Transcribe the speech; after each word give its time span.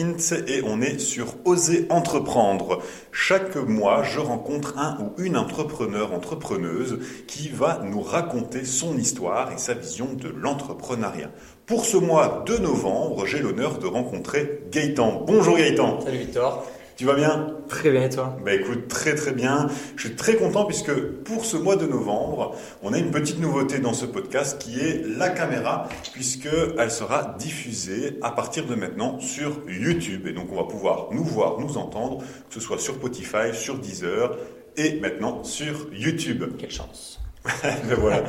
Et 0.00 0.62
on 0.64 0.80
est 0.80 0.98
sur 0.98 1.34
Oser 1.44 1.86
Entreprendre. 1.90 2.82
Chaque 3.12 3.56
mois, 3.56 4.02
je 4.02 4.18
rencontre 4.18 4.78
un 4.78 4.96
ou 4.98 5.22
une 5.22 5.36
entrepreneur, 5.36 6.14
entrepreneuse 6.14 7.00
qui 7.26 7.50
va 7.50 7.82
nous 7.84 8.00
raconter 8.00 8.64
son 8.64 8.96
histoire 8.96 9.52
et 9.52 9.58
sa 9.58 9.74
vision 9.74 10.08
de 10.14 10.30
l'entrepreneuriat. 10.30 11.30
Pour 11.66 11.84
ce 11.84 11.98
mois 11.98 12.42
de 12.46 12.56
novembre, 12.56 13.26
j'ai 13.26 13.40
l'honneur 13.40 13.78
de 13.78 13.86
rencontrer 13.86 14.62
Gaëtan. 14.72 15.24
Bonjour 15.26 15.58
Gaëtan. 15.58 16.00
Salut 16.00 16.18
Victor. 16.18 16.66
Tu 17.00 17.06
vas 17.06 17.14
bien? 17.14 17.56
Très 17.66 17.90
bien 17.90 18.02
et 18.02 18.10
toi? 18.10 18.36
Bah 18.44 18.52
écoute, 18.52 18.86
très 18.88 19.14
très 19.14 19.32
bien. 19.32 19.68
Je 19.96 20.08
suis 20.08 20.16
très 20.16 20.36
content 20.36 20.66
puisque 20.66 20.94
pour 21.24 21.46
ce 21.46 21.56
mois 21.56 21.76
de 21.76 21.86
novembre, 21.86 22.54
on 22.82 22.92
a 22.92 22.98
une 22.98 23.10
petite 23.10 23.40
nouveauté 23.40 23.78
dans 23.78 23.94
ce 23.94 24.04
podcast 24.04 24.60
qui 24.60 24.78
est 24.78 25.06
la 25.16 25.30
caméra 25.30 25.88
puisque 26.12 26.50
elle 26.78 26.90
sera 26.90 27.36
diffusée 27.38 28.18
à 28.20 28.32
partir 28.32 28.66
de 28.66 28.74
maintenant 28.74 29.18
sur 29.18 29.62
YouTube 29.66 30.26
et 30.26 30.34
donc 30.34 30.52
on 30.52 30.56
va 30.56 30.64
pouvoir 30.64 31.08
nous 31.12 31.24
voir, 31.24 31.58
nous 31.58 31.78
entendre, 31.78 32.18
que 32.18 32.54
ce 32.54 32.60
soit 32.60 32.78
sur 32.78 32.96
Spotify, 32.96 33.54
sur 33.54 33.78
Deezer 33.78 34.36
et 34.76 35.00
maintenant 35.00 35.42
sur 35.42 35.86
YouTube. 35.94 36.44
Quelle 36.58 36.70
chance. 36.70 37.18
ben 37.62 37.96
voilà. 37.98 38.24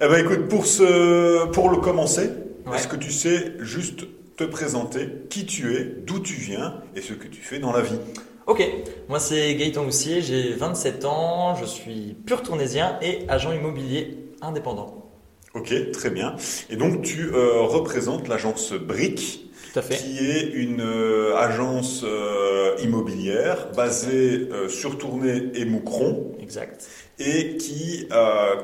eh 0.00 0.08
ben 0.08 0.18
écoute, 0.18 0.48
pour 0.48 0.66
ce, 0.66 1.46
pour 1.52 1.70
le 1.70 1.76
commencer, 1.76 2.28
est-ce 2.74 2.88
que 2.88 2.96
tu 2.96 3.12
sais 3.12 3.52
juste 3.60 4.04
te 4.36 4.44
présenter 4.44 5.08
qui 5.30 5.46
tu 5.46 5.74
es, 5.76 5.84
d'où 5.84 6.20
tu 6.20 6.34
viens 6.34 6.82
et 6.94 7.00
ce 7.00 7.14
que 7.14 7.26
tu 7.26 7.40
fais 7.40 7.58
dans 7.58 7.72
la 7.72 7.82
vie. 7.82 7.98
Ok, 8.46 8.62
moi 9.08 9.18
c'est 9.18 9.54
Gaëtan 9.56 9.84
Houssier, 9.84 10.22
j'ai 10.22 10.52
27 10.52 11.04
ans, 11.04 11.56
je 11.56 11.64
suis 11.64 12.16
pur 12.26 12.42
tournésien 12.42 12.98
et 13.02 13.24
agent 13.28 13.52
immobilier 13.52 14.18
indépendant. 14.40 15.10
Ok, 15.54 15.74
très 15.90 16.10
bien. 16.10 16.36
Et 16.70 16.76
donc 16.76 17.02
tu 17.02 17.30
euh, 17.32 17.62
représentes 17.62 18.28
l'agence 18.28 18.72
BRIC, 18.72 19.50
qui 19.90 20.18
est 20.18 20.52
une 20.52 20.80
euh, 20.82 21.34
agence 21.36 22.02
euh, 22.04 22.76
immobilière 22.82 23.72
basée 23.72 24.48
sur 24.68 24.98
Tournai 24.98 25.50
et 25.54 25.64
Moucron. 25.64 26.32
Exact. 26.40 26.86
Et 27.18 27.56
qui 27.56 28.08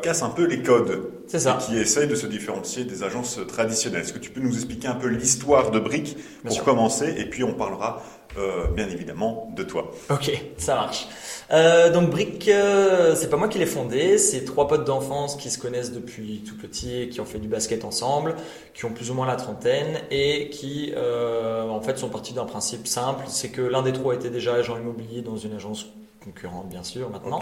casse 0.03 0.23
un 0.23 0.29
peu 0.29 0.45
les 0.47 0.63
codes. 0.63 1.11
C'est 1.27 1.39
ça. 1.39 1.59
Et 1.59 1.65
qui 1.65 1.79
essaye 1.79 2.07
de 2.07 2.15
se 2.15 2.27
différencier 2.27 2.85
des 2.85 3.03
agences 3.03 3.41
traditionnelles. 3.49 4.03
Est-ce 4.03 4.13
que 4.13 4.19
tu 4.19 4.31
peux 4.31 4.41
nous 4.41 4.55
expliquer 4.55 4.89
un 4.89 4.95
peu 4.95 5.09
l'histoire 5.09 5.71
de 5.71 5.79
Brick 5.79 6.17
pour 6.45 6.63
commencer 6.63 7.15
Et 7.17 7.25
puis 7.25 7.45
on 7.45 7.55
parlera 7.55 8.03
euh, 8.39 8.67
bien 8.69 8.89
évidemment 8.89 9.53
de 9.55 9.63
toi. 9.63 9.91
Ok, 10.09 10.31
ça 10.57 10.75
marche. 10.75 11.07
Euh, 11.51 11.93
donc 11.93 12.09
Brick, 12.09 12.49
euh, 12.49 13.15
c'est 13.15 13.29
pas 13.29 13.37
moi 13.37 13.49
qui 13.49 13.59
l'ai 13.59 13.67
fondé, 13.67 14.17
c'est 14.17 14.47
trois 14.47 14.69
potes 14.69 14.87
d'enfance 14.87 15.37
qui 15.37 15.51
se 15.51 15.59
connaissent 15.59 15.93
depuis 15.93 16.43
tout 16.49 16.57
petit 16.57 17.03
et 17.03 17.09
qui 17.11 17.21
ont 17.21 17.27
fait 17.27 17.39
du 17.39 17.49
basket 17.49 17.85
ensemble, 17.85 18.37
qui 18.73 18.87
ont 18.87 18.91
plus 18.91 19.11
ou 19.11 19.15
moins 19.15 19.27
la 19.27 19.37
trentaine 19.37 20.01
et 20.11 20.49
qui 20.49 20.95
en 20.97 21.81
fait 21.83 21.99
sont 21.99 22.09
partis 22.09 22.33
d'un 22.33 22.47
principe 22.47 22.87
simple, 22.87 23.25
c'est 23.29 23.51
que 23.51 23.61
l'un 23.61 23.83
des 23.83 23.93
trois 23.93 24.15
était 24.15 24.31
déjà 24.31 24.55
agent 24.55 24.79
immobilier 24.79 25.21
dans 25.21 25.37
une 25.37 25.53
agence 25.53 25.87
concurrente 26.23 26.69
bien 26.69 26.83
sûr 26.83 27.11
maintenant. 27.11 27.41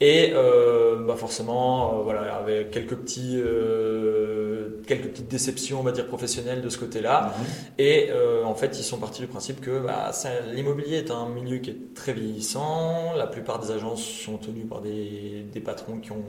Et 0.00 0.32
euh, 0.34 1.04
bah 1.04 1.16
forcément 1.16 2.00
euh, 2.00 2.02
voilà 2.02 2.34
avec 2.36 2.70
quelques 2.70 2.96
petits 2.96 3.34
euh, 3.36 4.82
quelques 4.86 5.08
petites 5.08 5.28
déceptions 5.28 5.80
on 5.80 5.82
va 5.82 5.92
dire 5.92 6.06
professionnelles 6.06 6.62
de 6.62 6.68
ce 6.68 6.78
côté-là. 6.78 7.34
Mhm. 7.38 7.44
et 7.78 8.08
euh, 8.10 8.44
en 8.44 8.54
fait 8.54 8.78
ils 8.78 8.84
sont 8.84 8.98
partis 8.98 9.20
du 9.20 9.28
principe 9.28 9.60
que 9.60 9.80
bah, 9.80 10.10
l'immobilier 10.52 10.98
est 10.98 11.10
un 11.10 11.28
milieu 11.28 11.58
qui 11.58 11.70
est 11.70 11.94
très 11.94 12.12
vieillissant. 12.12 13.14
La 13.16 13.26
plupart 13.26 13.58
des 13.58 13.70
agences 13.70 14.02
sont 14.02 14.38
tenues 14.38 14.66
par 14.66 14.80
des, 14.80 15.44
des 15.52 15.60
patrons 15.60 15.98
qui 15.98 16.12
ont 16.12 16.24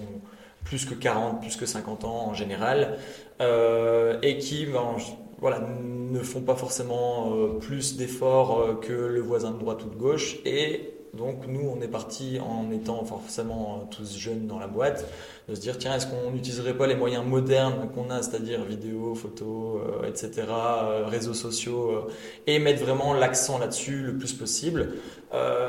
plus 0.64 0.86
que 0.86 0.94
40 0.94 1.42
plus 1.42 1.56
que 1.56 1.66
50 1.66 2.04
ans 2.04 2.28
en 2.28 2.34
général 2.34 2.98
et 3.40 4.38
qui 4.38 4.66
ben, 4.66 4.96
voilà, 5.40 5.60
ne 5.60 6.20
font 6.20 6.42
pas 6.42 6.56
forcément 6.56 7.32
plus 7.60 7.96
d'efforts 7.96 8.80
que 8.82 8.92
le 8.92 9.22
voisin 9.22 9.52
de 9.52 9.60
droite 9.60 9.84
ou 9.86 9.90
de 9.90 9.96
gauche. 9.96 10.38
Et 10.46 10.97
donc 11.14 11.48
nous, 11.48 11.70
on 11.70 11.82
est 11.82 11.88
parti 11.88 12.40
en 12.40 12.72
étant 12.72 13.04
forcément 13.06 13.88
tous 13.92 14.18
jeunes 14.18 14.48
dans 14.48 14.60
la 14.60 14.68
boîte, 14.68 15.06
de 15.48 15.56
se 15.56 15.60
dire 15.62 15.78
tiens, 15.78 15.96
est-ce 15.96 16.08
qu'on 16.08 16.32
n'utiliserait 16.32 16.76
pas 16.76 16.88
les 16.88 16.96
moyens 16.96 17.26
modernes 17.26 17.90
qu'on 17.96 18.10
a, 18.10 18.22
c'est-à-dire 18.22 18.64
vidéo, 18.64 19.16
photo, 19.16 19.82
euh, 20.04 20.08
etc., 20.08 20.48
euh, 20.50 21.06
réseaux 21.08 21.34
sociaux, 21.34 21.92
euh, 21.92 22.12
et 22.46 22.60
mettre 22.60 22.84
vraiment 22.84 23.14
l'accent 23.14 23.58
là-dessus 23.58 24.04
le 24.04 24.18
plus 24.18 24.34
possible. 24.34 24.94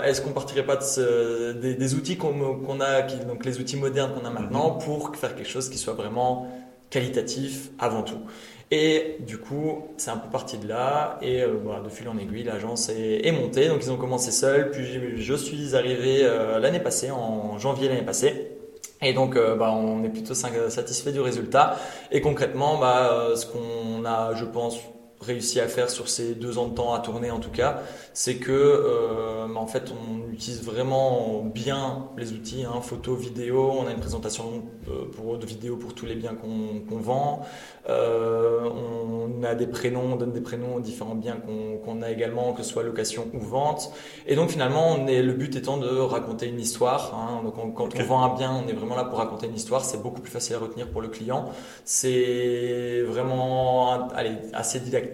est-ce 0.04 0.20
qu'on 0.20 0.30
partirait 0.30 0.66
pas 0.66 0.76
de 0.76 1.52
des, 1.52 1.94
outils 1.94 2.16
qu'on 2.16 2.80
a, 2.80 3.02
donc 3.02 3.44
les 3.44 3.58
outils 3.58 3.76
modernes 3.76 4.12
qu'on 4.14 4.26
a 4.26 4.30
maintenant, 4.30 4.74
mhm. 4.74 4.84
pour 4.84 5.16
faire 5.16 5.34
quelque 5.34 5.48
chose 5.48 5.68
qui 5.68 5.78
soit 5.78 5.94
vraiment 5.94 6.48
qualitatif 6.90 7.70
avant 7.78 8.02
tout. 8.02 8.20
Et 8.70 9.16
du 9.20 9.38
coup, 9.38 9.88
c'est 9.96 10.10
un 10.10 10.18
peu 10.18 10.28
parti 10.28 10.58
de 10.58 10.68
là. 10.68 11.18
Et 11.22 11.42
euh, 11.42 11.54
bah, 11.64 11.80
de 11.82 11.88
fil 11.88 12.08
en 12.08 12.18
aiguille, 12.18 12.44
l'agence 12.44 12.90
est, 12.90 13.32
montée. 13.32 13.68
Donc, 13.68 13.78
ils 13.82 13.90
ont 13.90 13.96
commencé 13.96 14.30
seuls. 14.30 14.70
Puis, 14.70 15.16
je 15.16 15.34
suis 15.34 15.74
arrivé 15.74 16.20
euh, 16.22 16.58
l'année 16.58 16.80
passée, 16.80 17.10
en 17.10 17.58
janvier 17.58 17.88
l'année 17.88 18.02
passée. 18.02 18.52
Et 19.00 19.14
donc, 19.14 19.36
euh, 19.36 19.56
bah, 19.56 19.72
on 19.72 20.04
est 20.04 20.10
plutôt 20.10 20.34
satisfait 20.34 21.12
du 21.12 21.20
résultat. 21.20 21.76
Et 22.12 22.20
concrètement, 22.20 22.78
bah, 22.78 23.32
ce 23.36 23.46
qu'on 23.46 24.04
a, 24.04 24.34
je 24.34 24.44
pense, 24.44 24.78
réussi 25.20 25.58
à 25.60 25.66
faire 25.66 25.90
sur 25.90 26.08
ces 26.08 26.34
deux 26.34 26.58
ans 26.58 26.68
de 26.68 26.74
temps 26.74 26.94
à 26.94 27.00
tourner 27.00 27.30
en 27.30 27.40
tout 27.40 27.50
cas, 27.50 27.82
c'est 28.12 28.36
que 28.36 28.52
euh, 28.52 29.52
en 29.54 29.66
fait 29.66 29.92
on 29.92 30.32
utilise 30.32 30.62
vraiment 30.62 31.42
bien 31.42 32.08
les 32.16 32.32
outils, 32.32 32.64
hein, 32.64 32.80
photo, 32.80 33.14
vidéo, 33.16 33.72
on 33.80 33.86
a 33.88 33.90
une 33.90 33.98
présentation 33.98 34.62
euh, 34.88 35.06
pour, 35.16 35.36
de 35.38 35.44
vidéo 35.44 35.76
pour 35.76 35.94
tous 35.94 36.06
les 36.06 36.14
biens 36.14 36.34
qu'on 36.34 36.96
vend, 36.98 37.40
euh, 37.88 38.68
on 38.70 39.42
a 39.42 39.54
des 39.56 39.66
prénoms, 39.66 40.12
on 40.12 40.16
donne 40.16 40.32
des 40.32 40.40
prénoms 40.40 40.76
aux 40.76 40.80
différents 40.80 41.16
biens 41.16 41.38
qu'on 41.84 42.02
a 42.02 42.10
également, 42.10 42.52
que 42.52 42.62
ce 42.62 42.70
soit 42.70 42.84
location 42.84 43.26
ou 43.34 43.40
vente, 43.40 43.90
et 44.26 44.36
donc 44.36 44.50
finalement 44.50 44.92
on 44.92 45.08
est, 45.08 45.22
le 45.22 45.32
but 45.32 45.56
étant 45.56 45.78
de 45.78 45.88
raconter 45.98 46.46
une 46.46 46.60
histoire, 46.60 47.14
hein, 47.14 47.42
donc 47.42 47.74
quand 47.74 47.88
on 47.96 48.02
vend 48.04 48.22
un 48.22 48.36
bien 48.36 48.62
on 48.64 48.68
est 48.68 48.72
vraiment 48.72 48.94
là 48.94 49.04
pour 49.04 49.18
raconter 49.18 49.48
une 49.48 49.56
histoire, 49.56 49.84
c'est 49.84 50.00
beaucoup 50.00 50.20
plus 50.20 50.30
facile 50.30 50.54
à 50.54 50.58
retenir 50.60 50.88
pour 50.88 51.00
le 51.00 51.08
client, 51.08 51.46
c'est 51.84 53.02
vraiment 53.02 54.08
allez, 54.10 54.36
assez 54.52 54.78
didactique 54.78 55.07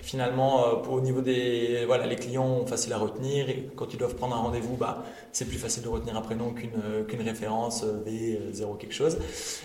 finalement 0.00 0.64
euh, 0.64 0.88
au 0.90 1.00
niveau 1.00 1.20
des 1.20 1.84
voilà 1.86 2.06
les 2.06 2.16
clients 2.16 2.64
facile 2.66 2.92
à 2.92 2.98
retenir 2.98 3.48
et 3.48 3.68
quand 3.76 3.92
ils 3.92 3.98
doivent 3.98 4.14
prendre 4.14 4.34
un 4.34 4.40
rendez-vous 4.40 4.76
bah 4.76 5.04
c'est 5.32 5.46
plus 5.46 5.58
facile 5.58 5.82
de 5.82 5.88
retenir 5.88 6.16
un 6.16 6.20
prénom 6.20 6.50
qu'une 6.52 6.70
euh, 6.82 7.04
qu'une 7.04 7.22
référence 7.22 7.84
V0 7.84 8.62
euh, 8.62 8.74
quelque 8.78 8.94
chose 8.94 9.18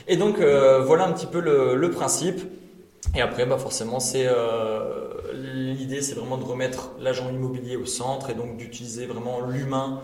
et 0.08 0.18
donc 0.18 0.38
voilà 0.38 1.06
un 1.06 1.12
petit 1.14 1.28
peu 1.28 1.40
le, 1.40 1.76
le 1.76 1.92
principe 1.92 2.42
et 3.16 3.22
après 3.22 3.46
bah 3.46 3.58
forcément 3.58 4.00
c'est 4.00 4.28
l'idée 5.34 6.02
c'est 6.02 6.16
vraiment 6.16 6.38
de 6.38 6.46
remettre 6.46 6.92
l'agent 7.00 7.30
immobilier 7.30 7.76
au 7.76 7.86
centre 7.86 8.30
et 8.30 8.34
donc 8.34 8.58
d'utiliser 8.58 9.06
vraiment 9.06 9.42
l'humain 9.46 10.02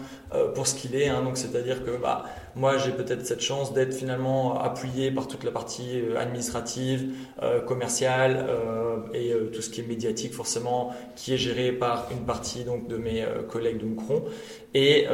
pour 0.54 0.68
ce 0.68 0.76
qu'il 0.76 0.96
est 0.96 1.08
hein. 1.08 1.22
donc 1.24 1.38
c'est 1.38 1.56
à 1.56 1.62
dire 1.62 1.84
que 1.86 1.92
bah 1.98 2.26
moi, 2.56 2.78
j'ai 2.78 2.92
peut-être 2.92 3.26
cette 3.26 3.42
chance 3.42 3.74
d'être 3.74 3.94
finalement 3.94 4.60
appuyé 4.60 5.12
par 5.12 5.28
toute 5.28 5.44
la 5.44 5.52
partie 5.52 6.00
euh, 6.02 6.20
administrative, 6.20 7.14
euh, 7.44 7.62
commerciale 7.62 8.46
euh, 8.50 8.98
et 9.14 9.34
tout 9.54 9.62
ce 9.62 9.70
qui 9.70 9.82
est 9.82 9.88
médiatique 9.88 10.34
forcément, 10.34 10.94
qui 11.16 11.34
est 11.34 11.38
géré 11.38 11.72
par 11.72 12.08
une 12.12 12.26
partie 12.26 12.64
donc 12.64 12.88
de 12.88 12.98
mes 12.98 13.26
collègues 13.48 13.80
de 13.80 13.86
Moucron. 13.86 14.24
Et 14.74 15.08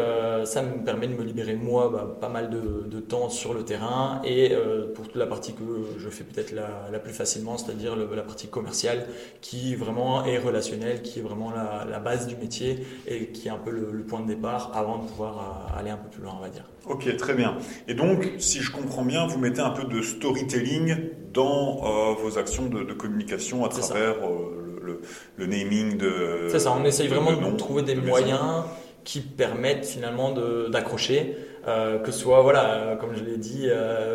ça 0.43 0.61
me 0.63 0.83
permet 0.83 1.07
de 1.07 1.13
me 1.13 1.23
libérer 1.23 1.55
moi 1.55 1.89
bah, 1.89 2.17
pas 2.19 2.29
mal 2.29 2.49
de, 2.49 2.99
temps 2.99 3.29
sur 3.29 3.53
le 3.53 3.63
terrain 3.63 4.21
et 4.23 4.53
pour 4.93 5.05
toute 5.05 5.15
la 5.15 5.27
partie 5.27 5.53
que 5.53 5.61
je 5.97 6.09
fais 6.09 6.23
peut-être 6.23 6.51
la, 6.51 6.99
plus 6.99 7.13
facilement, 7.13 7.57
c'est-à-dire 7.57 7.95
la 7.95 8.23
partie 8.23 8.47
commerciale 8.47 9.05
qui 9.41 9.75
vraiment 9.75 10.25
est 10.25 10.37
relationnelle, 10.37 11.01
qui 11.01 11.19
est 11.19 11.23
vraiment 11.23 11.51
la, 11.51 11.99
base 11.99 12.27
du 12.27 12.35
métier 12.35 12.85
et 13.07 13.27
qui 13.27 13.47
est 13.47 13.51
un 13.51 13.57
peu 13.57 13.71
le, 13.71 13.91
le 13.91 14.03
point 14.03 14.21
de 14.21 14.27
départ 14.27 14.71
avant 14.75 14.97
de 14.97 15.07
pouvoir 15.07 15.73
aller 15.77 15.89
un 15.89 15.97
peu 15.97 16.09
plus 16.09 16.23
loin, 16.23 16.33
on 16.37 16.41
va 16.41 16.49
dire. 16.49 16.65
Ok, 16.87 17.15
très 17.17 17.33
bien. 17.33 17.57
Et 17.87 17.95
donc, 17.95 18.33
si 18.37 18.61
je 18.61 18.71
comprends 18.71 19.03
bien, 19.03 19.25
vous 19.25 19.39
mettez 19.39 19.61
un 19.61 19.71
peu 19.71 19.85
de 19.85 20.01
storytelling 20.01 20.95
dans 21.33 21.81
euh, 21.83 22.13
vos 22.13 22.37
actions 22.37 22.67
de, 22.67 22.93
communication 22.93 23.65
à 23.65 23.69
travers 23.69 24.15
euh, 24.23 25.01
le, 25.37 25.45
naming 25.45 25.97
de. 25.97 26.47
C'est 26.49 26.59
ça, 26.59 26.75
on 26.79 26.85
essaye 26.85 27.07
vraiment 27.07 27.33
de, 27.33 27.57
trouver 27.57 27.81
des 27.81 27.95
moyens 27.95 28.63
qui 29.03 29.21
permettent 29.21 29.85
finalement 29.85 30.33
d'accrocher. 30.69 31.37
Euh, 31.67 31.97
que 31.97 32.11
ce 32.11 32.19
soit, 32.19 32.43
voilà, 32.43 32.95
comme 33.01 33.15
je 33.15 33.23
l'ai 33.23 33.37
dit, 33.37 33.67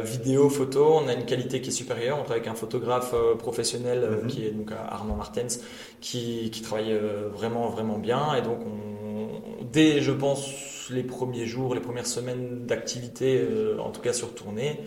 vidéo, 0.05 0.49
photo, 0.49 1.00
on 1.02 1.08
a 1.08 1.14
une 1.14 1.25
qualité 1.25 1.61
qui 1.61 1.70
est 1.70 1.72
supérieure. 1.72 2.19
On 2.20 2.22
travaille 2.22 2.43
avec 2.43 2.52
un 2.52 2.55
photographe 2.55 3.14
professionnel 3.38 4.20
mhm. 4.22 4.28
qui 4.28 4.46
est 4.46 4.50
donc 4.50 4.70
Armand 4.70 5.17
Martens, 5.17 5.61
qui, 6.00 6.50
qui 6.52 6.62
travaille 6.62 6.96
vraiment, 7.34 7.69
vraiment 7.69 7.99
bien. 7.99 8.34
Et 8.34 8.43
donc, 8.43 8.61
on, 8.64 9.64
dès, 9.72 10.00
je 10.00 10.12
pense, 10.12 10.69
les 10.93 11.03
premiers 11.03 11.47
jours, 11.47 11.75
les 11.75 11.81
premières 11.81 12.07
semaines 12.07 12.67
d'activité, 12.67 13.39
euh, 13.41 13.79
en 13.79 13.91
tout 13.91 14.01
cas 14.01 14.13
sur 14.13 14.35
tournée, 14.35 14.81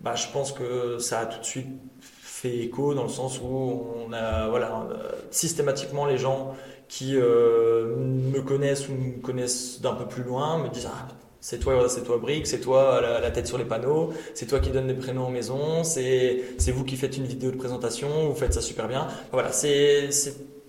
bah, 0.00 0.14
je 0.14 0.26
pense 0.32 0.52
que 0.52 0.98
ça 0.98 1.20
a 1.20 1.26
tout 1.26 1.40
de 1.40 1.44
suite 1.44 1.68
fait 2.00 2.58
écho 2.58 2.94
dans 2.94 3.02
le 3.02 3.08
sens 3.08 3.40
où 3.40 3.46
on 3.46 4.12
a 4.12 4.48
voilà 4.48 4.86
systématiquement 5.30 6.06
les 6.06 6.18
gens 6.18 6.54
qui 6.88 7.16
euh, 7.16 7.96
me 7.96 8.40
connaissent 8.40 8.88
ou 8.88 8.92
me 8.92 9.20
connaissent 9.20 9.80
d'un 9.80 9.94
peu 9.94 10.06
plus 10.06 10.22
loin 10.22 10.58
me 10.58 10.68
disent 10.68 10.88
ah 10.88 11.08
C'est 11.40 11.58
toi, 11.58 11.88
c'est 11.88 12.02
toi 12.02 12.18
Brick, 12.18 12.46
c'est 12.46 12.60
toi 12.60 13.00
la, 13.00 13.30
tête 13.30 13.48
sur 13.48 13.58
les 13.58 13.64
panneaux, 13.64 14.12
c'est 14.34 14.46
toi 14.46 14.60
qui 14.60 14.70
donne 14.70 14.86
les 14.86 14.94
prénoms 14.94 15.26
en 15.26 15.30
maison, 15.30 15.82
c'est 15.82 16.42
vous 16.68 16.84
qui 16.84 16.96
faites 16.96 17.16
une 17.16 17.26
vidéo 17.26 17.50
de 17.50 17.56
présentation, 17.56 18.28
vous 18.28 18.34
faites 18.34 18.54
ça 18.54 18.60
super 18.60 18.86
bien. 18.86 19.08
Voilà, 19.32 19.52
c'est 19.52 20.08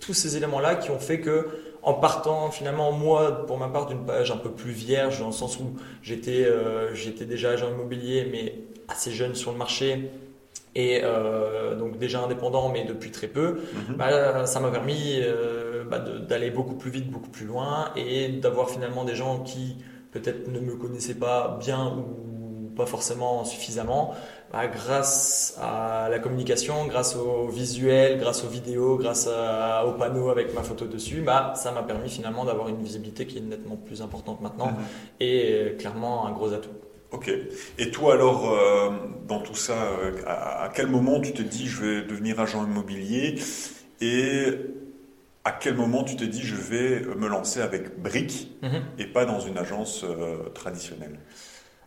tous 0.00 0.14
ces 0.14 0.36
éléments-là 0.36 0.74
qui 0.74 0.90
ont 0.90 0.98
fait 0.98 1.20
que 1.20 1.46
en 1.82 1.94
partant 1.94 2.50
finalement 2.50 2.92
moi 2.92 3.46
pour 3.46 3.56
ma 3.58 3.68
part 3.68 3.86
d'une 3.86 4.04
page 4.04 4.30
un 4.30 4.36
peu 4.36 4.50
plus 4.50 4.72
vierge 4.72 5.20
dans 5.20 5.26
le 5.26 5.32
sens 5.32 5.58
où 5.58 5.76
j'étais 6.02 6.44
euh, 6.44 6.94
j'étais 6.94 7.24
déjà 7.24 7.50
agent 7.50 7.68
immobilier 7.68 8.28
mais 8.30 8.54
assez 8.88 9.10
jeune 9.12 9.34
sur 9.34 9.52
le 9.52 9.58
marché 9.58 10.10
et 10.74 11.00
euh, 11.02 11.74
donc 11.74 11.98
déjà 11.98 12.20
indépendant 12.20 12.68
mais 12.68 12.84
depuis 12.84 13.10
très 13.10 13.26
peu, 13.26 13.60
Mhm. 13.88 13.96
bah, 13.96 14.46
ça 14.46 14.60
m'a 14.60 14.70
permis 14.70 15.16
euh, 15.20 15.84
bah, 15.84 15.98
d'aller 15.98 16.50
beaucoup 16.50 16.74
plus 16.74 16.90
vite, 16.92 17.10
beaucoup 17.10 17.30
plus 17.30 17.46
loin 17.46 17.90
et 17.96 18.28
d'avoir 18.28 18.70
finalement 18.70 19.04
des 19.04 19.16
gens 19.16 19.40
qui 19.40 19.76
peut-être 20.12 20.48
ne 20.48 20.60
me 20.60 20.76
connaissaient 20.76 21.14
pas 21.14 21.56
bien 21.60 21.96
ou 21.96 22.70
pas 22.76 22.86
forcément 22.86 23.44
suffisamment, 23.44 24.14
bah, 24.52 24.66
grâce 24.66 25.56
à 25.60 26.08
la 26.10 26.18
communication, 26.18 26.86
grâce 26.86 27.14
au 27.16 27.48
visuel, 27.48 28.18
grâce 28.18 28.44
aux 28.44 28.48
vidéos, 28.48 28.96
grâce 28.96 29.28
à- 29.28 29.86
aux 29.86 29.92
panneaux 29.92 30.28
avec 30.30 30.54
ma 30.54 30.62
photo 30.62 30.86
dessus, 30.86 31.20
bah, 31.22 31.52
ça 31.56 31.70
m'a 31.72 31.82
permis 31.82 32.10
finalement 32.10 32.44
d'avoir 32.44 32.68
une 32.68 32.82
visibilité 32.82 33.26
qui 33.26 33.38
est 33.38 33.42
nettement 33.42 33.76
plus 33.76 34.02
importante 34.02 34.40
maintenant 34.40 34.68
Mhm. 34.68 34.84
et 35.20 35.52
euh, 35.52 35.76
clairement 35.76 36.26
un 36.26 36.32
gros 36.32 36.52
atout. 36.52 36.70
Ok. 37.12 37.30
Et 37.78 37.90
toi 37.90 38.14
alors, 38.14 38.50
euh, 38.52 38.90
dans 39.26 39.40
tout 39.40 39.54
ça, 39.56 39.74
euh, 39.74 40.12
à, 40.26 40.64
à 40.64 40.68
quel 40.68 40.86
moment 40.88 41.20
tu 41.20 41.32
te 41.32 41.42
dis 41.42 41.66
je 41.66 41.84
vais 41.84 42.02
devenir 42.02 42.38
agent 42.40 42.64
immobilier 42.64 43.36
et 44.00 44.44
à 45.44 45.52
quel 45.52 45.74
moment 45.74 46.04
tu 46.04 46.16
te 46.16 46.24
dis 46.24 46.42
je 46.42 46.54
vais 46.54 47.00
me 47.16 47.26
lancer 47.28 47.60
avec 47.60 48.00
Brick 48.00 48.48
Mhm. 48.62 48.82
et 48.98 49.06
pas 49.06 49.24
dans 49.24 49.40
une 49.40 49.58
agence 49.58 50.04
euh, 50.04 50.48
traditionnelle? 50.54 51.18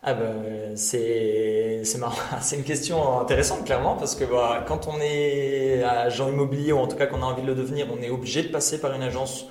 Ah 0.06 0.14
ben, 0.14 0.76
c'est 0.76 1.82
marrant. 1.98 2.16
C'est 2.42 2.58
une 2.58 2.64
question 2.64 3.20
intéressante 3.22 3.66
clairement 3.66 3.96
parce 3.96 4.16
que 4.16 4.26
bah, 4.26 4.64
quand 4.68 4.88
on 4.88 5.00
est 5.02 5.82
agent 5.84 6.28
immobilier 6.30 6.74
ou 6.74 6.80
en 6.80 6.88
tout 6.88 6.98
cas 6.98 7.06
qu'on 7.08 7.22
a 7.22 7.26
envie 7.26 7.42
de 7.42 7.48
le 7.48 7.56
devenir, 7.56 7.88
on 7.98 8.02
est 8.02 8.10
obligé 8.10 8.44
de 8.44 8.50
passer 8.50 8.82
par 8.82 8.94
une 8.94 9.02
agence 9.04 9.46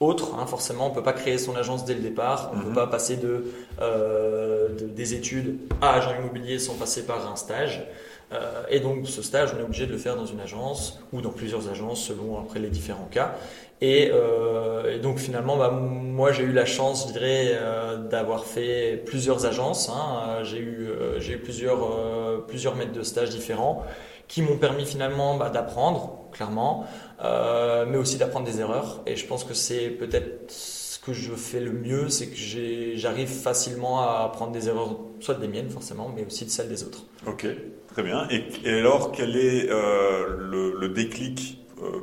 autre. 0.00 0.34
hein, 0.38 0.46
forcément, 0.46 0.88
on 0.88 0.90
peut 0.90 1.02
pas 1.04 1.12
créer 1.12 1.38
son 1.38 1.54
agence 1.54 1.84
dès 1.84 1.94
le 1.94 2.00
départ. 2.00 2.50
On 2.52 2.56
Mhm. 2.56 2.64
peut 2.64 2.72
pas 2.74 2.86
passer 2.88 3.16
de, 3.16 3.44
euh, 3.80 4.68
de- 4.70 4.86
des 4.86 5.14
études 5.14 5.58
à 5.80 5.94
agent 5.94 6.12
immobilier 6.18 6.58
sans 6.58 6.74
passer 6.74 7.06
par 7.06 7.30
un 7.30 7.36
stage. 7.36 7.86
Euh, 8.32 8.64
et 8.68 8.80
donc 8.80 9.06
ce 9.06 9.22
stage, 9.22 9.50
on 9.54 9.60
est 9.60 9.62
obligé 9.62 9.86
de 9.86 9.92
le 9.92 9.98
faire 9.98 10.16
dans 10.16 10.26
une 10.26 10.40
agence 10.40 10.98
ou 11.12 11.20
dans 11.20 11.30
plusieurs 11.30 11.68
agences 11.68 12.00
selon 12.02 12.36
après 12.40 12.58
les 12.58 12.68
différents 12.70 13.08
cas. 13.10 13.36
Et, 13.84 14.10
euh, 14.10 14.94
et 14.94 14.98
donc 14.98 15.18
finalement, 15.18 15.58
bah, 15.58 15.70
moi 15.70 16.32
j'ai 16.32 16.42
eu 16.42 16.52
la 16.52 16.64
chance, 16.64 17.06
je 17.06 17.12
dirais, 17.12 17.50
euh, 17.52 17.98
d'avoir 17.98 18.46
fait 18.46 19.02
plusieurs 19.04 19.44
agences. 19.44 19.90
hein. 19.90 20.38
Euh, 20.40 20.44
J'ai 20.44 20.58
eu, 20.58 21.34
eu 21.34 21.38
plusieurs, 21.38 22.46
plusieurs 22.46 22.76
maîtres 22.76 22.92
de 22.92 23.02
stage 23.02 23.28
différents 23.28 23.84
qui 24.26 24.40
m'ont 24.40 24.56
permis 24.56 24.86
finalement 24.86 25.36
bah, 25.36 25.50
d'apprendre, 25.50 26.30
clairement, 26.32 26.86
mais 27.22 27.98
aussi 27.98 28.16
d'apprendre 28.16 28.46
des 28.46 28.58
erreurs. 28.60 29.02
Et 29.06 29.16
je 29.16 29.26
pense 29.26 29.44
que 29.44 29.52
c'est 29.52 29.90
peut-être 29.90 30.50
ce 30.50 30.98
que 30.98 31.12
je 31.12 31.32
fais 31.34 31.60
le 31.60 31.72
mieux, 31.72 32.08
c'est 32.08 32.28
que 32.28 32.96
j'arrive 32.96 33.28
facilement 33.28 34.00
à 34.00 34.24
apprendre 34.24 34.52
des 34.52 34.68
erreurs, 34.68 34.96
soit 35.20 35.34
des 35.34 35.48
miennes 35.48 35.68
forcément, 35.68 36.10
mais 36.16 36.24
aussi 36.24 36.46
de 36.46 36.50
celles 36.50 36.70
des 36.70 36.84
autres. 36.84 37.04
Ok, 37.26 37.46
très 37.92 38.02
bien. 38.02 38.26
Et, 38.30 38.70
alors, 38.78 39.12
quel 39.12 39.36
est 39.36 39.68
le, 39.68 40.88
déclic 40.88 41.58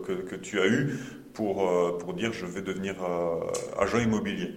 que 0.06 0.36
tu 0.36 0.62
as 0.62 0.68
eu 0.68 1.00
pour, 1.34 1.68
euh, 1.68 1.98
pour 1.98 2.14
dire 2.14 2.34
je 2.34 2.46
vais 2.46 2.62
devenir 2.62 2.96
euh, 3.04 3.40
agent 3.82 4.00
immobilier 4.00 4.52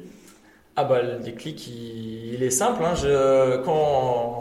Ah 0.76 0.84
bah 0.84 1.00
le 1.02 1.18
déclic 1.20 1.68
il, 1.68 2.34
il 2.34 2.42
est 2.42 2.50
simple. 2.50 2.82
Hein. 2.84 2.94
Je, 2.96 3.62
quand, 3.64 4.40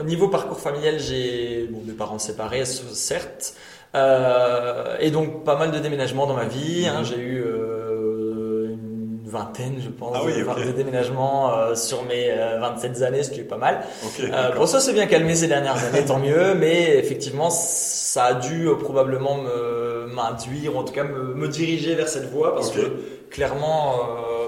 au 0.00 0.02
niveau 0.02 0.28
parcours 0.28 0.58
familial, 0.58 0.98
j'ai 0.98 1.68
bon, 1.70 1.80
des 1.84 1.92
parents 1.92 2.18
séparés, 2.18 2.64
certes, 2.64 3.54
euh, 3.94 4.96
et 5.00 5.10
donc 5.12 5.44
pas 5.44 5.56
mal 5.56 5.70
de 5.70 5.78
déménagements 5.78 6.26
dans 6.26 6.34
ma 6.34 6.46
vie. 6.46 6.86
hein. 6.88 7.00
Mhm. 7.00 7.04
J'ai 7.04 7.18
eu 7.18 7.38
euh, 7.42 7.55
vingtaine, 9.36 9.74
je 9.84 9.88
pense, 9.90 10.12
Ah 10.14 10.22
oui, 10.24 10.32
de, 10.40 10.44
ok. 10.48 10.66
de 10.66 10.72
déménagements 10.72 11.52
euh, 11.56 11.74
sur 11.74 12.02
mes 12.04 12.30
euh, 12.30 12.58
27 12.60 13.02
années, 13.02 13.22
ce 13.22 13.30
qui 13.30 13.40
est 13.40 13.44
pas 13.44 13.58
mal. 13.58 13.80
Ok, 14.04 14.20
Euh, 14.20 14.54
bon, 14.56 14.66
ça 14.66 14.80
s'est 14.80 14.92
bien 14.92 15.06
calmé 15.06 15.34
ces 15.34 15.48
dernières 15.48 15.82
années, 15.84 16.04
tant 16.04 16.18
mieux, 16.18 16.54
mais 16.58 16.96
effectivement, 16.98 17.50
ça 17.50 18.24
a 18.24 18.34
dû 18.34 18.66
euh, 18.68 18.74
probablement 18.76 19.36
me 19.36 20.06
m'induire, 20.06 20.76
en 20.78 20.84
tout 20.84 20.92
cas 20.94 21.04
me, 21.04 21.34
me 21.34 21.48
diriger 21.48 21.94
vers 21.94 22.08
cette 22.08 22.30
voie, 22.30 22.54
parce 22.54 22.70
que 22.70 22.80
clairement, 23.30 23.96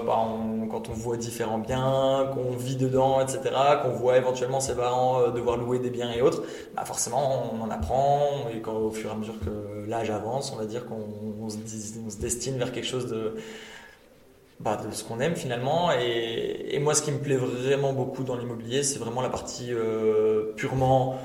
bah, 0.05 0.15
on- 0.25 0.67
quand 0.69 0.87
on 0.89 0.93
voit 0.93 1.17
différents 1.17 1.57
biens, 1.57 2.29
qu'on 2.33 2.55
vit 2.55 2.75
dedans, 2.75 3.19
etc., 3.21 3.39
qu'on 3.83 3.89
voit 3.89 4.17
éventuellement 4.17 4.59
ses 4.59 4.75
parents 4.75 5.29
devoir 5.31 5.57
louer 5.57 5.79
des 5.79 5.89
biens 5.89 6.11
et 6.15 6.21
autres, 6.21 6.43
bah 6.75 6.85
forcément, 6.85 7.43
on 7.53 7.63
en 7.63 7.69
apprend, 7.71 8.19
et 8.55 8.59
quand, 8.61 8.73
au 8.77 8.91
fur 8.91 9.09
et 9.09 9.13
à 9.13 9.15
mesure 9.17 9.33
que 9.43 9.89
l'âge 9.89 10.11
avance, 10.11 10.51
on 10.55 10.57
va 10.59 10.65
dire 10.65 10.85
qu'on 10.85 11.03
on 11.43 11.49
se, 11.49 11.57
dis- 11.57 11.95
on 12.05 12.09
se 12.11 12.17
destine 12.17 12.57
vers 12.57 12.71
quelque 12.71 12.87
chose 12.87 13.07
de 13.07 13.33
bah, 14.59 14.77
de 14.77 14.93
ce 14.93 15.03
qu'on 15.03 15.19
aime 15.19 15.35
finalement. 15.35 15.91
Et, 15.91 16.77
moi, 16.79 16.93
ce 16.93 17.01
qui 17.01 17.11
me 17.11 17.19
plaît 17.19 17.37
vraiment 17.37 17.93
beaucoup 17.93 18.23
dans 18.23 18.35
l'immobilier, 18.35 18.83
c'est 18.83 18.99
vraiment 18.99 19.21
la 19.21 19.29
partie 19.29 19.71
euh, 19.71 20.53
purement 20.55 21.17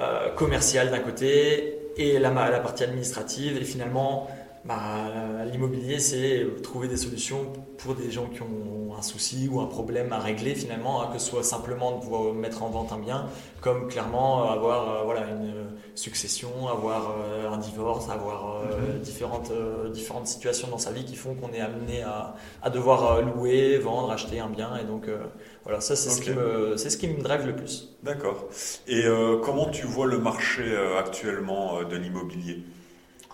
euh, 0.00 0.30
commerciale 0.34 0.90
d'un 0.90 0.98
côté 0.98 1.78
et 1.96 2.18
la 2.18 2.30
partie 2.60 2.84
administrative. 2.84 3.56
Et 3.56 3.64
finalement, 3.64 4.28
bah, 4.64 5.44
l'immobilier, 5.52 5.98
c'est 5.98 6.46
trouver 6.62 6.88
des 6.88 6.96
solutions 6.96 7.52
pour 7.78 7.94
des 7.94 8.10
gens 8.10 8.26
qui 8.28 8.40
ont 8.42 8.94
un 8.96 9.02
souci 9.02 9.48
ou 9.48 9.60
un 9.60 9.66
problème 9.66 10.12
à 10.12 10.18
régler 10.20 10.54
finalement, 10.54 11.02
hein, 11.02 11.10
que 11.12 11.18
ce 11.18 11.28
soit 11.28 11.42
simplement 11.42 11.92
de 11.96 12.00
pouvoir 12.00 12.32
mettre 12.32 12.62
en 12.62 12.70
vente 12.70 12.90
un 12.92 12.98
bien, 12.98 13.26
comme 13.60 13.88
clairement 13.88 14.50
avoir 14.50 14.88
euh, 15.00 15.04
voilà, 15.04 15.28
une 15.30 15.52
succession, 15.94 16.66
avoir 16.68 17.10
euh, 17.18 17.50
un 17.50 17.58
divorce, 17.58 18.08
avoir 18.08 18.62
euh, 18.62 18.98
différentes, 18.98 19.50
euh, 19.50 19.90
différentes 19.90 20.28
situations 20.28 20.68
dans 20.68 20.78
sa 20.78 20.92
vie 20.92 21.04
qui 21.04 21.16
font 21.16 21.34
qu'on 21.34 21.52
est 21.52 21.60
amené 21.60 22.02
à, 22.02 22.34
à 22.62 22.70
devoir 22.70 23.12
euh, 23.18 23.22
louer, 23.22 23.78
vendre, 23.78 24.10
acheter 24.12 24.40
un 24.40 24.48
bien. 24.48 24.76
Et 24.76 24.84
donc 24.84 25.08
euh, 25.08 25.18
voilà, 25.64 25.80
ça 25.80 25.94
c'est 25.96 26.10
ce, 26.10 26.20
Ok. 26.20 26.24
qui 26.24 26.30
me- 26.30 26.76
c'est 26.76 26.90
ce 26.90 26.96
qui 26.96 27.08
me 27.08 27.20
drive 27.22 27.46
le 27.46 27.54
plus. 27.56 27.90
D'accord. 28.04 28.48
Et 28.86 29.04
euh, 29.04 29.38
comment 29.42 29.68
tu 29.68 29.84
vois 29.86 30.06
le 30.06 30.18
marché 30.18 30.62
euh, 30.62 30.96
actuellement 30.98 31.78
euh, 31.78 31.84
de 31.84 31.96
l'immobilier? 31.96 32.62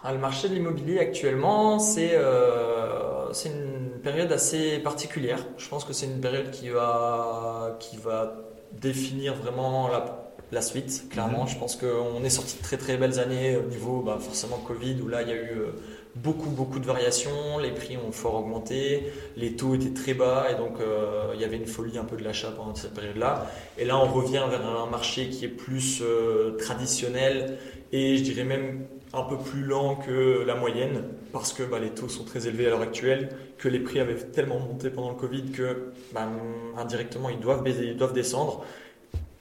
Le 0.09 0.19
marché 0.19 0.49
de 0.49 0.55
l'immobilier 0.55 0.99
actuellement, 0.99 1.79
c'est 1.79 2.13
euh, 2.15 3.33
une 3.45 4.01
période 4.03 4.33
assez 4.33 4.79
particulière. 4.79 5.47
Je 5.59 5.69
pense 5.69 5.85
que 5.85 5.93
c'est 5.93 6.07
une 6.07 6.21
période 6.21 6.51
qui 6.51 6.69
va, 6.69 7.77
qui 7.81 7.97
va 7.97 8.35
définir 8.73 9.35
vraiment 9.35 9.89
la, 9.89 10.33
la 10.53 10.63
suite, 10.63 11.09
clairement. 11.11 11.43
Mhm. 11.43 11.49
Je 11.49 11.59
pense 11.59 11.77
qu'on 11.77 12.25
est 12.25 12.31
sorti 12.31 12.57
de 12.57 12.63
très 12.63 12.77
très 12.77 12.97
belles 12.97 13.19
années 13.19 13.57
au 13.57 13.69
niveau 13.69 14.01
bah, 14.01 14.19
forcément 14.21 14.57
Covid, 14.57 15.01
où 15.03 15.09
là 15.09 15.23
il 15.23 15.29
y 15.29 15.33
a 15.33 15.37
eu 15.37 15.59
euh, 15.59 15.73
beaucoup 16.17 16.51
beaucoup 16.51 16.81
de 16.81 16.87
variations, 16.87 17.59
les 17.59 17.71
prix 17.71 17.97
ont 17.97 18.13
fort 18.13 18.35
augmenté, 18.35 19.13
les 19.37 19.55
taux 19.55 19.75
étaient 19.75 19.95
très 19.95 20.15
bas 20.15 20.47
et 20.51 20.57
donc 20.57 20.81
euh, 20.81 21.33
il 21.35 21.41
y 21.41 21.45
avait 21.45 21.57
une 21.57 21.67
folie 21.67 21.99
un 21.99 22.05
peu 22.05 22.17
de 22.17 22.25
l'achat 22.25 22.51
pendant 22.51 22.75
cette 22.75 22.95
période-là. 22.95 23.47
Et 23.79 23.85
là 23.85 23.97
on 23.99 24.07
revient 24.07 24.45
vers 24.51 24.67
un 24.67 24.87
marché 24.87 25.29
qui 25.29 25.45
est 25.45 25.49
plus 25.49 26.03
euh, 26.03 26.57
traditionnel 26.57 27.59
et 27.93 28.17
je 28.17 28.23
dirais 28.23 28.45
même 28.45 28.87
un 29.13 29.23
peu 29.23 29.37
plus 29.37 29.63
lent 29.65 29.97
que 29.97 30.45
la 30.47 30.55
moyenne 30.55 31.03
parce 31.33 31.53
que 31.53 31.63
bah, 31.63 31.79
les 31.79 31.91
taux 31.91 32.09
sont 32.09 32.25
très 32.25 32.47
élevés 32.47 32.67
à 32.67 32.71
l'heure 32.71 32.83
actuelle, 32.83 33.31
que 33.59 33.69
les 33.69 33.81
prix 33.81 34.01
avaient 34.01 34.15
tellement 34.15 34.59
monté 34.61 34.91
pendant 34.91 35.11
le 35.11 35.17
Covid 35.17 35.51
que 35.51 35.93
bah, 36.13 36.29
indirectement 36.77 37.29
ils 37.29 37.41
doivent, 37.41 37.63
baiser- 37.63 37.87
ils 37.89 37.97
doivent 37.97 38.13
descendre. 38.13 38.65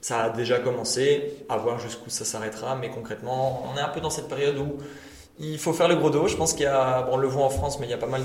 Ça 0.00 0.24
a 0.24 0.30
déjà 0.30 0.58
commencé, 0.58 1.34
à 1.48 1.56
voir 1.58 1.78
jusqu'où 1.78 2.08
ça 2.08 2.24
s'arrêtera, 2.24 2.74
mais 2.74 2.88
concrètement, 2.88 3.64
on 3.70 3.76
est 3.76 3.82
un 3.82 3.88
peu 3.88 4.00
dans 4.00 4.08
cette 4.08 4.28
période 4.28 4.56
où 4.58 4.78
il 5.38 5.58
faut 5.58 5.72
faire 5.72 5.88
le 5.88 5.96
gros 5.96 6.10
dos. 6.10 6.26
Je 6.26 6.36
pense 6.36 6.52
qu'il 6.54 6.62
y 6.62 6.66
a, 6.66 7.02
bon, 7.02 7.14
on 7.14 7.16
le 7.18 7.28
voit 7.28 7.44
en 7.44 7.50
France, 7.50 7.78
mais 7.78 7.86
il 7.86 7.90
y 7.90 7.94
a 7.94 7.98
pas 7.98 8.06
mal 8.06 8.22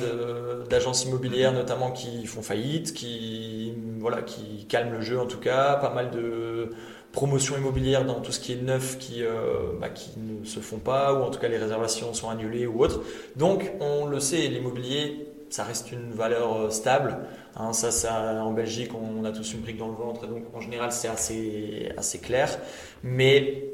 d'agences 0.69 1.05
immobilières 1.05 1.51
notamment 1.51 1.91
qui 1.91 2.25
font 2.27 2.41
faillite, 2.41 2.93
qui, 2.93 3.73
voilà, 3.99 4.21
qui 4.21 4.65
calment 4.67 4.93
le 4.93 5.01
jeu 5.01 5.19
en 5.19 5.25
tout 5.25 5.39
cas, 5.39 5.75
pas 5.75 5.93
mal 5.93 6.11
de 6.11 6.69
promotions 7.15 7.57
immobilières 7.57 8.05
dans 8.05 8.19
tout 8.19 8.33
ce 8.33 8.41
qui 8.41 8.51
est 8.51 8.61
neuf 8.61 8.97
qui, 8.99 9.23
euh, 9.23 9.71
bah, 9.79 9.89
qui 9.89 10.11
ne 10.19 10.43
se 10.45 10.59
font 10.59 10.79
pas, 10.79 11.13
ou 11.13 11.23
en 11.23 11.31
tout 11.31 11.39
cas 11.39 11.47
les 11.47 11.57
réservations 11.57 12.13
sont 12.13 12.29
annulées 12.29 12.67
ou 12.67 12.83
autres. 12.83 13.01
Donc 13.37 13.71
on 13.79 14.05
le 14.05 14.19
sait, 14.19 14.47
l'immobilier, 14.47 15.25
ça 15.49 15.63
reste 15.63 15.91
une 15.93 16.11
valeur 16.11 16.57
euh, 16.57 16.69
stable. 16.69 17.17
Hein, 17.55 17.71
ça, 17.71 17.89
ça, 17.89 18.43
en 18.43 18.51
Belgique, 18.51 18.91
on 18.93 19.23
a 19.23 19.31
tous 19.31 19.53
une 19.53 19.61
brique 19.61 19.77
dans 19.77 19.87
le 19.87 19.95
ventre, 19.95 20.25
et 20.25 20.27
donc 20.27 20.43
en 20.53 20.59
général 20.59 20.91
c'est 20.91 21.07
assez, 21.07 21.89
assez 21.97 22.19
clair. 22.19 22.59
Mais 23.01 23.71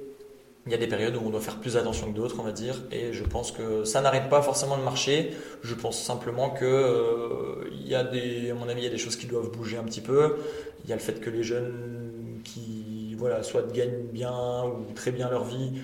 il 0.67 0.71
y 0.71 0.75
a 0.75 0.77
des 0.77 0.87
périodes 0.87 1.15
où 1.15 1.21
on 1.25 1.31
doit 1.31 1.41
faire 1.41 1.59
plus 1.59 1.75
attention 1.75 2.11
que 2.11 2.15
d'autres, 2.15 2.35
on 2.39 2.43
va 2.43 2.51
dire, 2.51 2.75
et 2.91 3.11
je 3.11 3.23
pense 3.23 3.51
que 3.51 3.83
ça 3.83 4.01
n'arrête 4.01 4.29
pas 4.29 4.43
forcément 4.43 4.77
le 4.77 4.83
marché. 4.83 5.31
Je 5.63 5.73
pense 5.73 5.99
simplement 5.99 6.51
que 6.51 6.65
euh, 6.65 7.67
il 7.71 7.87
y 7.87 7.95
a 7.95 8.01
à 8.01 8.53
mon 8.53 8.69
avis, 8.69 8.81
il 8.81 8.83
y 8.83 8.87
a 8.87 8.91
des 8.91 8.99
choses 8.99 9.15
qui 9.15 9.25
doivent 9.25 9.49
bouger 9.49 9.77
un 9.77 9.83
petit 9.83 10.01
peu. 10.01 10.35
Il 10.83 10.89
y 10.91 10.93
a 10.93 10.95
le 10.95 11.01
fait 11.01 11.19
que 11.19 11.31
les 11.31 11.41
jeunes 11.41 12.41
qui, 12.43 12.80
voilà, 13.21 13.43
soit 13.43 13.71
gagnent 13.71 14.07
bien 14.11 14.63
ou 14.65 14.93
très 14.93 15.11
bien 15.11 15.29
leur 15.29 15.45
vie, 15.45 15.81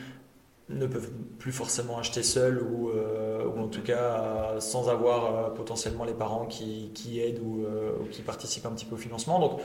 ne 0.70 0.86
peuvent 0.86 1.12
plus 1.40 1.54
forcément 1.54 1.98
acheter 1.98 2.24
seuls 2.24 2.62
ou, 2.62 2.90
euh, 2.90 3.46
ou 3.46 3.62
en 3.62 3.68
tout 3.70 3.82
cas 3.82 4.56
sans 4.60 4.90
avoir 4.90 5.54
potentiellement 5.54 6.04
les 6.04 6.14
parents 6.14 6.46
qui, 6.46 6.92
qui 6.94 7.22
aident 7.22 7.40
ou, 7.40 7.66
ou, 8.02 8.06
qui 8.12 8.22
participent 8.22 8.66
un 8.66 8.72
petit 8.72 8.86
peu 8.86 8.96
au 8.96 9.00
financement. 9.00 9.40
Donc 9.40 9.62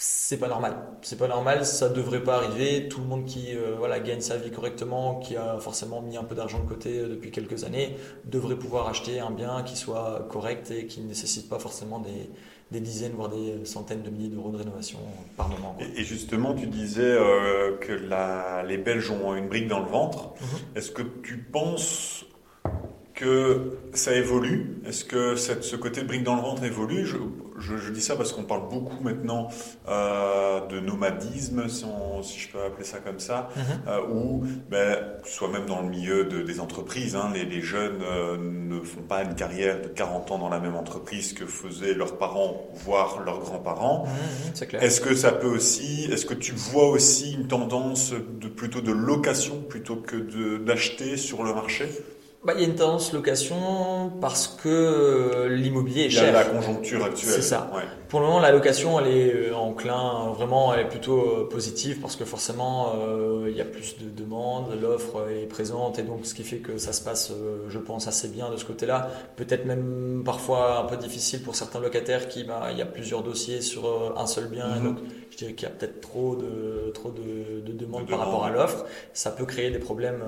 c'est 0.00 0.38
pas 0.38 0.46
normal. 0.46 0.76
C'est 1.02 1.18
pas 1.18 1.26
normal, 1.26 1.66
ça 1.66 1.88
devrait 1.88 2.22
pas 2.22 2.36
arriver. 2.36 2.88
Tout 2.88 3.00
le 3.00 3.06
monde 3.06 3.24
qui 3.24 3.56
euh, 3.56 3.74
voilà, 3.76 3.98
gagne 3.98 4.20
sa 4.20 4.36
vie 4.36 4.52
correctement, 4.52 5.16
qui 5.16 5.36
a 5.36 5.58
forcément 5.58 6.00
mis 6.00 6.16
un 6.16 6.22
peu 6.22 6.36
d'argent 6.36 6.60
de 6.60 6.68
côté 6.68 7.00
euh, 7.00 7.08
depuis 7.08 7.32
quelques 7.32 7.64
années, 7.64 7.96
devrait 8.24 8.54
pouvoir 8.54 8.86
acheter 8.88 9.18
un 9.18 9.32
bien 9.32 9.64
qui 9.64 9.76
soit 9.76 10.28
correct 10.30 10.70
et 10.70 10.86
qui 10.86 11.00
ne 11.00 11.08
nécessite 11.08 11.48
pas 11.48 11.58
forcément 11.58 11.98
des, 11.98 12.30
des 12.70 12.80
dizaines, 12.80 13.12
voire 13.12 13.30
des 13.30 13.64
centaines 13.64 14.02
de 14.02 14.10
milliers 14.10 14.28
d'euros 14.28 14.50
de 14.50 14.58
rénovation 14.58 14.98
par 15.36 15.48
moment. 15.48 15.76
Et, 15.96 16.04
justement, 16.04 16.54
tu 16.54 16.66
disais 16.66 17.02
euh, 17.02 17.76
que 17.78 17.92
la, 17.92 18.62
les 18.66 18.76
Belges 18.76 19.10
ont 19.10 19.34
une 19.34 19.48
brique 19.48 19.68
dans 19.68 19.80
le 19.80 19.88
ventre. 19.88 20.34
Mhm. 20.40 20.76
Est-ce 20.76 20.90
que 20.90 21.02
tu 21.22 21.38
penses 21.38 22.26
que 23.14 23.78
ça 23.94 24.14
évolue? 24.14 24.80
Est-ce 24.86 25.04
que 25.04 25.34
cette, 25.36 25.64
ce 25.64 25.76
côté 25.76 26.02
de 26.02 26.06
brique 26.06 26.24
dans 26.24 26.36
le 26.36 26.42
ventre 26.42 26.62
évolue? 26.64 27.06
Je, 27.06 27.16
je, 27.58 27.90
dis 27.90 28.00
ça 28.00 28.16
parce 28.16 28.32
qu'on 28.32 28.44
parle 28.44 28.68
beaucoup 28.68 29.02
maintenant 29.02 29.48
euh, 29.88 30.66
de 30.66 30.80
nomadisme, 30.80 31.68
si, 31.68 31.84
si, 32.22 32.38
je 32.38 32.48
peux 32.48 32.62
appeler 32.62 32.84
ça 32.84 32.98
comme 32.98 33.20
ça, 33.20 33.50
mhm. 33.56 33.62
euh, 33.88 34.00
où, 34.10 34.44
ben, 34.70 34.98
soit 35.24 35.48
même 35.48 35.66
dans 35.66 35.82
le 35.82 35.88
milieu 35.88 36.24
de, 36.24 36.42
des 36.42 36.60
entreprises, 36.60 37.16
hein, 37.16 37.30
les, 37.34 37.44
les, 37.44 37.60
jeunes 37.60 38.00
euh, 38.02 38.36
ne 38.38 38.80
font 38.80 39.02
pas 39.02 39.22
une 39.22 39.34
carrière 39.34 39.80
de 39.82 39.88
40 39.88 40.30
ans 40.30 40.38
dans 40.38 40.48
la 40.48 40.60
même 40.60 40.76
entreprise 40.76 41.32
que 41.32 41.46
faisaient 41.46 41.94
leurs 41.94 42.18
parents, 42.18 42.68
voire 42.74 43.22
leurs 43.24 43.40
grands-parents. 43.40 44.06
Mhm, 44.06 44.68
mhm, 44.72 44.82
est-ce 44.82 45.00
que 45.00 45.14
ça 45.14 45.32
peut 45.32 45.48
aussi, 45.48 46.08
est-ce 46.10 46.26
que 46.26 46.34
tu 46.34 46.52
vois 46.52 46.88
aussi 46.88 47.34
une 47.34 47.48
tendance 47.48 48.12
de 48.12 48.48
plutôt 48.48 48.80
de 48.80 48.92
location 48.92 49.62
plutôt 49.68 49.96
que 49.96 50.58
d'acheter 50.58 51.16
sur 51.16 51.42
le 51.42 51.54
marché? 51.54 51.88
Bah, 52.44 52.52
il 52.56 52.62
y 52.62 52.64
a 52.64 52.68
une 52.68 52.76
tendance 52.76 53.12
location 53.12 54.12
parce 54.20 54.46
que 54.46 54.68
euh, 54.68 55.48
l'immobilier 55.48 56.04
est 56.04 56.10
cher. 56.10 56.32
La 56.32 56.44
conjoncture 56.44 57.04
actuelle. 57.04 57.32
C'est 57.32 57.42
ça. 57.42 57.68
Pour 58.08 58.20
le 58.20 58.26
moment, 58.26 58.38
la 58.38 58.52
location, 58.52 59.00
elle 59.00 59.08
est 59.08 59.34
euh, 59.34 59.56
enclin, 59.56 60.32
vraiment, 60.36 60.72
elle 60.72 60.80
est 60.80 60.88
plutôt 60.88 61.18
euh, 61.18 61.48
positive 61.48 62.00
parce 62.00 62.14
que 62.14 62.24
forcément, 62.24 62.92
il 63.46 63.56
y 63.56 63.60
a 63.60 63.64
plus 63.64 63.96
de 63.98 64.08
demandes, 64.08 64.68
l'offre 64.80 65.28
est 65.30 65.46
présente 65.46 65.98
et 65.98 66.02
donc 66.02 66.26
ce 66.26 66.34
qui 66.34 66.44
fait 66.44 66.58
que 66.58 66.78
ça 66.78 66.92
se 66.92 67.02
passe, 67.02 67.32
je 67.68 67.78
pense, 67.78 68.06
assez 68.06 68.28
bien 68.28 68.50
de 68.50 68.56
ce 68.56 68.64
côté-là. 68.64 69.10
Peut-être 69.34 69.66
même 69.66 70.22
parfois 70.24 70.78
un 70.78 70.84
peu 70.84 70.96
difficile 70.96 71.42
pour 71.42 71.56
certains 71.56 71.80
locataires 71.80 72.28
qui, 72.28 72.44
bah, 72.44 72.68
il 72.70 72.78
y 72.78 72.82
a 72.82 72.86
plusieurs 72.86 73.24
dossiers 73.24 73.62
sur 73.62 74.14
un 74.16 74.26
seul 74.26 74.46
bien 74.46 74.76
et 74.76 74.78
mhm. 74.78 74.84
donc 74.84 74.98
je 75.30 75.36
dirais 75.36 75.52
qu'il 75.52 75.68
y 75.68 75.70
a 75.70 75.74
peut-être 75.74 76.00
trop 76.00 76.36
de, 76.36 76.90
trop 76.94 77.10
de, 77.10 77.60
de 77.60 77.72
demandes 77.72 78.08
par 78.08 78.18
rapport 78.20 78.44
à 78.44 78.50
l'offre. 78.50 78.84
Ça 79.12 79.30
peut 79.30 79.44
créer 79.44 79.70
des 79.70 79.78
problèmes 79.78 80.22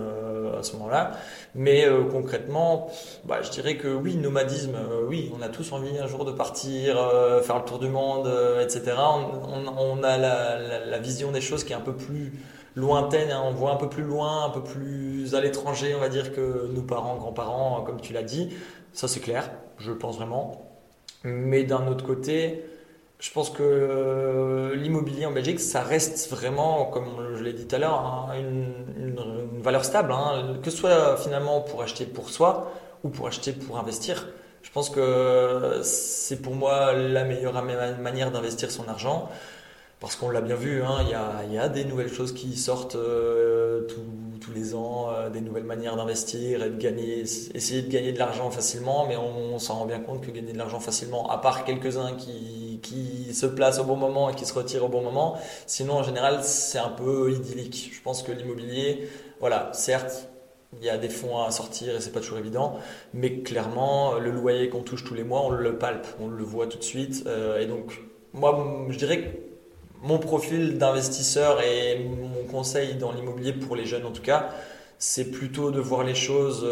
à 0.58 0.62
ce 0.62 0.74
moment-là. 0.74 1.12
Mais 1.54 1.86
concrètement, 2.10 2.90
bah, 3.24 3.42
je 3.42 3.50
dirais 3.50 3.76
que 3.76 3.88
oui, 3.88 4.16
nomadisme, 4.16 4.74
euh, 4.74 5.04
oui, 5.06 5.32
on 5.36 5.42
a 5.42 5.48
tous 5.48 5.72
envie 5.72 5.98
un 5.98 6.06
jour 6.06 6.24
de 6.24 6.32
partir, 6.32 6.98
euh, 6.98 7.42
faire 7.42 7.58
le 7.58 7.64
tour 7.64 7.78
du 7.78 7.88
monde, 7.88 8.26
euh, 8.26 8.62
etc. 8.62 8.96
On, 8.98 10.02
a 10.02 10.16
la, 10.16 10.98
vision 10.98 11.32
des 11.32 11.40
choses 11.40 11.64
qui 11.64 11.72
est 11.72 11.76
un 11.76 11.80
peu 11.80 11.94
plus 11.94 12.32
lointaine, 12.74 13.30
hein. 13.30 13.42
on 13.44 13.52
voit 13.52 13.72
un 13.72 13.76
peu 13.76 13.88
plus 13.88 14.02
loin, 14.02 14.44
un 14.44 14.50
peu 14.50 14.62
plus 14.62 15.34
à 15.34 15.40
l'étranger, 15.40 15.94
on 15.94 16.00
va 16.00 16.08
dire, 16.08 16.32
que 16.32 16.68
nos 16.72 16.82
parents, 16.82 17.16
grands-parents, 17.16 17.82
comme 17.82 18.00
tu 18.00 18.12
l'as 18.12 18.22
dit. 18.22 18.50
Ça, 18.92 19.08
c'est 19.08 19.20
clair, 19.20 19.50
je 19.78 19.92
pense 19.92 20.16
vraiment. 20.16 20.70
Mais 21.24 21.64
d'un 21.64 21.86
autre 21.86 22.04
côté, 22.04 22.64
je 23.20 23.30
pense 23.32 23.50
que 23.50 24.72
l'immobilier 24.74 25.26
en 25.26 25.32
Belgique, 25.32 25.60
ça 25.60 25.82
reste 25.82 26.30
vraiment, 26.30 26.86
comme 26.86 27.36
je 27.36 27.42
l'ai 27.42 27.52
dit 27.52 27.66
tout 27.66 27.76
à 27.76 27.78
l'heure, 27.78 28.00
hein, 28.00 28.34
une, 28.38 29.60
valeur 29.60 29.84
stable, 29.84 30.10
hein, 30.10 30.56
que 30.62 30.70
ce 30.70 30.76
soit 30.78 31.18
finalement 31.18 31.60
pour 31.60 31.82
acheter 31.82 32.06
pour 32.06 32.30
soi 32.30 32.72
ou 33.04 33.10
pour 33.10 33.26
acheter 33.26 33.52
pour 33.52 33.78
investir. 33.78 34.26
Je 34.62 34.70
pense 34.70 34.88
que 34.88 35.80
c'est 35.82 36.40
pour 36.40 36.54
moi 36.54 36.94
la 36.94 37.24
meilleure 37.24 37.62
manière 37.62 38.30
d'investir 38.30 38.70
son 38.70 38.88
argent. 38.88 39.28
Parce 40.00 40.16
qu'on 40.16 40.30
l'a 40.30 40.40
bien 40.40 40.56
vu, 40.56 40.82
hein, 40.82 41.00
il 41.02 41.52
y, 41.52 41.58
a, 41.58 41.68
des 41.68 41.84
nouvelles 41.84 42.10
choses 42.10 42.32
qui 42.32 42.56
sortent 42.56 42.94
euh, 42.94 43.86
tous 44.40 44.50
les 44.52 44.74
ans, 44.74 45.10
euh, 45.10 45.28
des 45.28 45.42
nouvelles 45.42 45.64
manières 45.64 45.94
d'investir 45.94 46.62
et 46.62 46.70
de 46.70 46.76
gagner, 46.76 47.20
essayer 47.20 47.82
de 47.82 47.92
gagner 47.92 48.12
de 48.12 48.18
l'argent 48.18 48.50
facilement, 48.50 49.04
mais 49.06 49.18
on, 49.18 49.58
s'en 49.58 49.74
rend 49.74 49.84
bien 49.84 50.00
compte 50.00 50.22
que 50.22 50.30
gagner 50.30 50.54
de 50.54 50.58
l'argent 50.58 50.80
facilement, 50.80 51.28
à 51.30 51.36
part 51.36 51.64
quelques-uns 51.64 52.14
qui, 52.14 52.59
qui 52.82 53.34
se 53.34 53.46
placent 53.46 53.78
au 53.78 53.84
bon 53.84 53.96
moment 53.96 54.30
et 54.30 54.34
qui 54.34 54.44
se 54.46 54.54
retirent 54.54 54.84
au 54.84 54.88
bon 54.88 55.02
moment, 55.02 55.38
sinon 55.66 55.94
en 55.94 56.02
général 56.02 56.40
c'est 56.42 56.78
un 56.78 56.88
peu 56.88 57.32
idyllique. 57.32 57.90
Je 57.92 58.00
pense 58.02 58.22
que 58.22 58.32
l'immobilier, 58.32 59.08
voilà, 59.40 59.70
certes, 59.72 60.28
il 60.78 60.84
y 60.84 60.90
a 60.90 60.98
des 60.98 61.08
fonds 61.08 61.42
à 61.42 61.50
sortir 61.50 61.96
et 61.96 62.00
c'est 62.00 62.12
pas 62.12 62.20
toujours 62.20 62.38
évident, 62.38 62.78
mais 63.12 63.40
clairement 63.40 64.14
le 64.14 64.30
loyer 64.30 64.68
qu'on 64.68 64.82
touche 64.82 65.04
tous 65.04 65.14
les 65.14 65.24
mois, 65.24 65.42
on 65.42 65.50
le 65.50 65.78
palpe, 65.78 66.06
on 66.20 66.28
le 66.28 66.44
voit 66.44 66.66
tout 66.66 66.78
de 66.78 66.84
suite, 66.84 67.24
euh, 67.26 67.60
et 67.60 67.66
donc 67.66 68.00
moi 68.32 68.86
je 68.88 68.96
dirais 68.96 69.20
que 69.22 69.28
mon 70.02 70.18
profil 70.18 70.78
d'investisseur 70.78 71.60
et 71.60 71.98
mon 71.98 72.44
conseil 72.50 72.94
dans 72.94 73.12
l'immobilier 73.12 73.52
pour 73.52 73.76
les 73.76 73.84
jeunes 73.84 74.06
en 74.06 74.12
tout 74.12 74.22
cas, 74.22 74.50
c'est 74.98 75.30
plutôt 75.30 75.70
de 75.70 75.80
voir 75.80 76.04
les 76.04 76.14
choses 76.14 76.62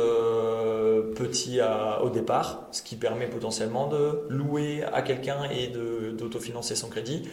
petit 1.15 1.61
au 2.03 2.11
départ, 2.11 2.69
ce 2.73 2.83
qui 2.83 2.97
permet 2.97 3.27
potentiellement 3.27 3.89
de 3.89 4.23
louer 4.29 4.85
à 4.93 5.03
quelqu'un 5.03 5.49
et 5.51 5.69
d'autofinancer 5.69 6.77
son 6.77 6.89
crédit, 6.89 7.29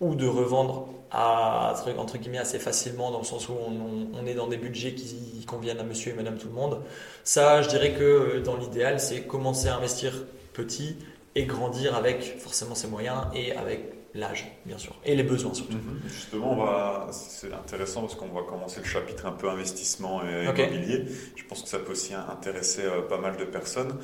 ou 0.00 0.14
de 0.14 0.26
revendre 0.26 0.88
assez 1.12 2.58
facilement 2.58 3.10
dans 3.10 3.18
le 3.18 3.24
sens 3.24 3.48
où 3.48 3.52
on, 3.52 4.26
est 4.26 4.34
dans 4.34 4.48
des 4.48 4.56
budgets 4.56 4.94
qui 4.94 5.44
conviennent 5.46 5.80
à 5.80 5.84
monsieur 5.84 6.12
et 6.12 6.14
madame 6.14 6.38
tout 6.38 6.48
le 6.48 6.54
monde. 6.54 6.80
Ça, 7.24 7.62
je 7.62 7.68
dirais 7.68 7.92
que 7.92 8.02
euh, 8.02 8.42
dans 8.42 8.56
l'idéal, 8.56 9.00
c'est 9.00 9.22
commencer 9.22 9.68
à 9.68 9.76
investir 9.76 10.12
petit 10.52 10.96
et 11.34 11.44
grandir 11.44 11.94
avec 11.94 12.38
forcément 12.38 12.74
ses 12.74 12.88
moyens 12.88 13.22
et 13.34 13.52
avec 13.52 13.92
l'âge, 14.14 14.50
bien 14.66 14.78
sûr, 14.78 14.94
et 15.04 15.14
les 15.14 15.22
besoins 15.22 15.54
surtout. 15.54 15.76
Mhm. 15.76 16.00
Justement, 16.06 16.54
va... 16.56 17.08
c'est 17.12 17.52
intéressant 17.52 18.02
parce 18.02 18.14
qu'on 18.14 18.28
va 18.28 18.42
commencer 18.42 18.80
le 18.80 18.86
chapitre 18.86 19.26
un 19.26 19.32
peu 19.32 19.48
investissement 19.48 20.22
et 20.24 20.44
immobilier. 20.44 21.04
Je 21.36 21.44
pense 21.44 21.62
que 21.62 21.68
ça 21.68 21.78
peut 21.78 21.92
aussi 21.92 22.14
intéresser 22.14 22.82
euh, 22.82 23.02
pas 23.02 23.18
mal 23.18 23.36
de 23.36 23.44
personnes. 23.44 23.98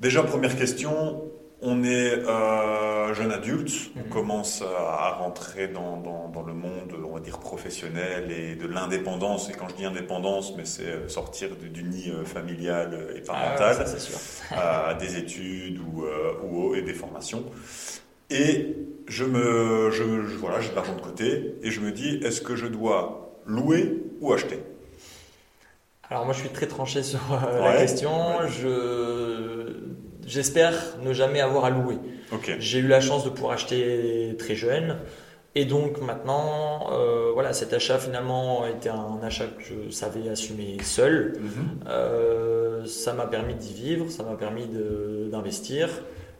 Déjà, 0.00 0.22
première 0.22 0.56
question, 0.56 1.24
on 1.60 1.82
est 1.82 2.12
euh, 2.12 3.12
jeune 3.14 3.32
adulte, 3.32 3.90
on 3.96 4.04
mhm. 4.04 4.08
commence 4.08 4.62
à 4.62 5.10
rentrer 5.14 5.66
dans, 5.66 5.96
dans, 5.96 6.42
le 6.46 6.52
monde, 6.52 6.94
on 7.04 7.14
va 7.14 7.20
dire, 7.20 7.40
professionnel 7.40 8.30
et 8.30 8.54
de 8.54 8.68
l'indépendance. 8.68 9.50
Et 9.50 9.52
quand 9.52 9.68
je 9.68 9.74
dis 9.74 9.84
indépendance, 9.84 10.54
mais 10.56 10.64
c'est 10.64 10.84
euh, 10.84 11.08
sortir 11.08 11.56
du, 11.56 11.82
nid 11.82 12.12
familial 12.24 13.08
et 13.16 13.22
ah 13.28 13.56
parental, 13.56 13.86
à 14.52 14.94
des 14.94 15.16
études 15.16 15.80
ou, 15.80 16.04
ou, 16.44 16.76
et 16.76 16.82
des 16.82 16.94
formations. 16.94 17.44
Et 18.30 18.76
je 19.08 19.24
me, 19.24 19.90
je, 19.90 20.04
voilà, 20.36 20.60
j'ai 20.60 20.70
de 20.70 20.74
l'argent 20.74 20.94
de 20.94 21.00
côté 21.00 21.54
et 21.62 21.70
je 21.70 21.80
me 21.80 21.92
dis, 21.92 22.20
est-ce 22.22 22.40
que 22.40 22.56
je 22.56 22.66
dois 22.66 23.40
louer 23.46 24.02
ou 24.20 24.32
acheter? 24.32 24.60
Alors 26.10 26.24
moi, 26.24 26.34
je 26.34 26.40
suis 26.40 26.48
très 26.48 26.66
tranché 26.66 27.02
sur 27.02 27.20
euh, 27.32 27.60
la 27.60 27.76
question. 27.76 28.10
Je, 28.46 29.72
j'espère 30.26 30.74
ne 31.02 31.12
jamais 31.12 31.40
avoir 31.40 31.64
à 31.64 31.70
louer. 31.70 31.98
J'ai 32.58 32.78
eu 32.78 32.86
la 32.86 33.00
chance 33.00 33.24
de 33.24 33.30
pouvoir 33.30 33.52
acheter 33.52 34.34
très 34.38 34.54
jeune. 34.54 34.96
Et 35.54 35.64
donc 35.64 36.00
maintenant, 36.00 36.92
euh, 36.92 37.30
voilà, 37.32 37.52
cet 37.52 37.72
achat 37.72 37.98
finalement 37.98 38.66
était 38.66 38.90
un 38.90 39.18
achat 39.22 39.46
que 39.46 39.64
je 39.64 39.90
savais 39.90 40.28
assumer 40.28 40.76
seul. 40.82 41.34
Mhm. 41.40 41.88
Euh, 41.88 42.84
ça 42.86 43.12
m'a 43.12 43.26
permis 43.26 43.54
d'y 43.54 43.74
vivre, 43.74 44.10
ça 44.10 44.22
m'a 44.22 44.34
permis 44.34 44.66
d'investir. 45.30 45.88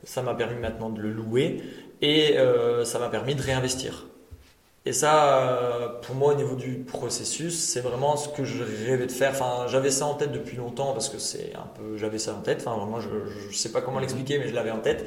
Ça 0.04 0.22
m'a 0.22 0.34
permis 0.34 0.60
maintenant 0.60 0.90
de 0.90 1.00
le 1.00 1.10
louer 1.10 1.60
et 2.00 2.38
euh, 2.38 2.85
ça 2.85 2.99
m'a 2.99 3.09
permis 3.09 3.35
de 3.35 3.43
réinvestir. 3.43 4.07
Et 4.87 4.93
ça, 4.93 5.43
euh, 5.43 5.88
pour 6.00 6.14
moi, 6.14 6.33
au 6.33 6.37
niveau 6.37 6.55
du 6.55 6.78
processus, 6.78 7.59
c'est 7.59 7.81
vraiment 7.81 8.17
ce 8.17 8.28
que 8.28 8.45
je 8.45 8.62
rêvais 8.62 9.07
de 9.07 9.12
faire. 9.12 9.33
Enfin, 9.33 9.67
j'avais 9.69 9.90
ça 9.90 10.07
en 10.07 10.14
tête 10.14 10.33
depuis 10.33 10.57
longtemps 10.57 10.93
parce 10.93 11.11
que 11.11 11.19
c'est 11.19 11.52
un 11.55 11.67
peu, 11.75 11.99
j'avais 11.99 12.19
ça 12.19 12.35
en 12.35 12.40
tête. 12.40 12.64
Enfin, 12.64 13.00
je, 13.00 13.49
ne 13.49 13.52
sais 13.52 13.71
pas 13.71 13.83
comment 13.83 13.99
l'expliquer, 13.99 14.38
mais 14.38 14.49
je 14.49 14.55
l'avais 14.55 14.71
en 14.71 14.78
tête. 14.78 15.05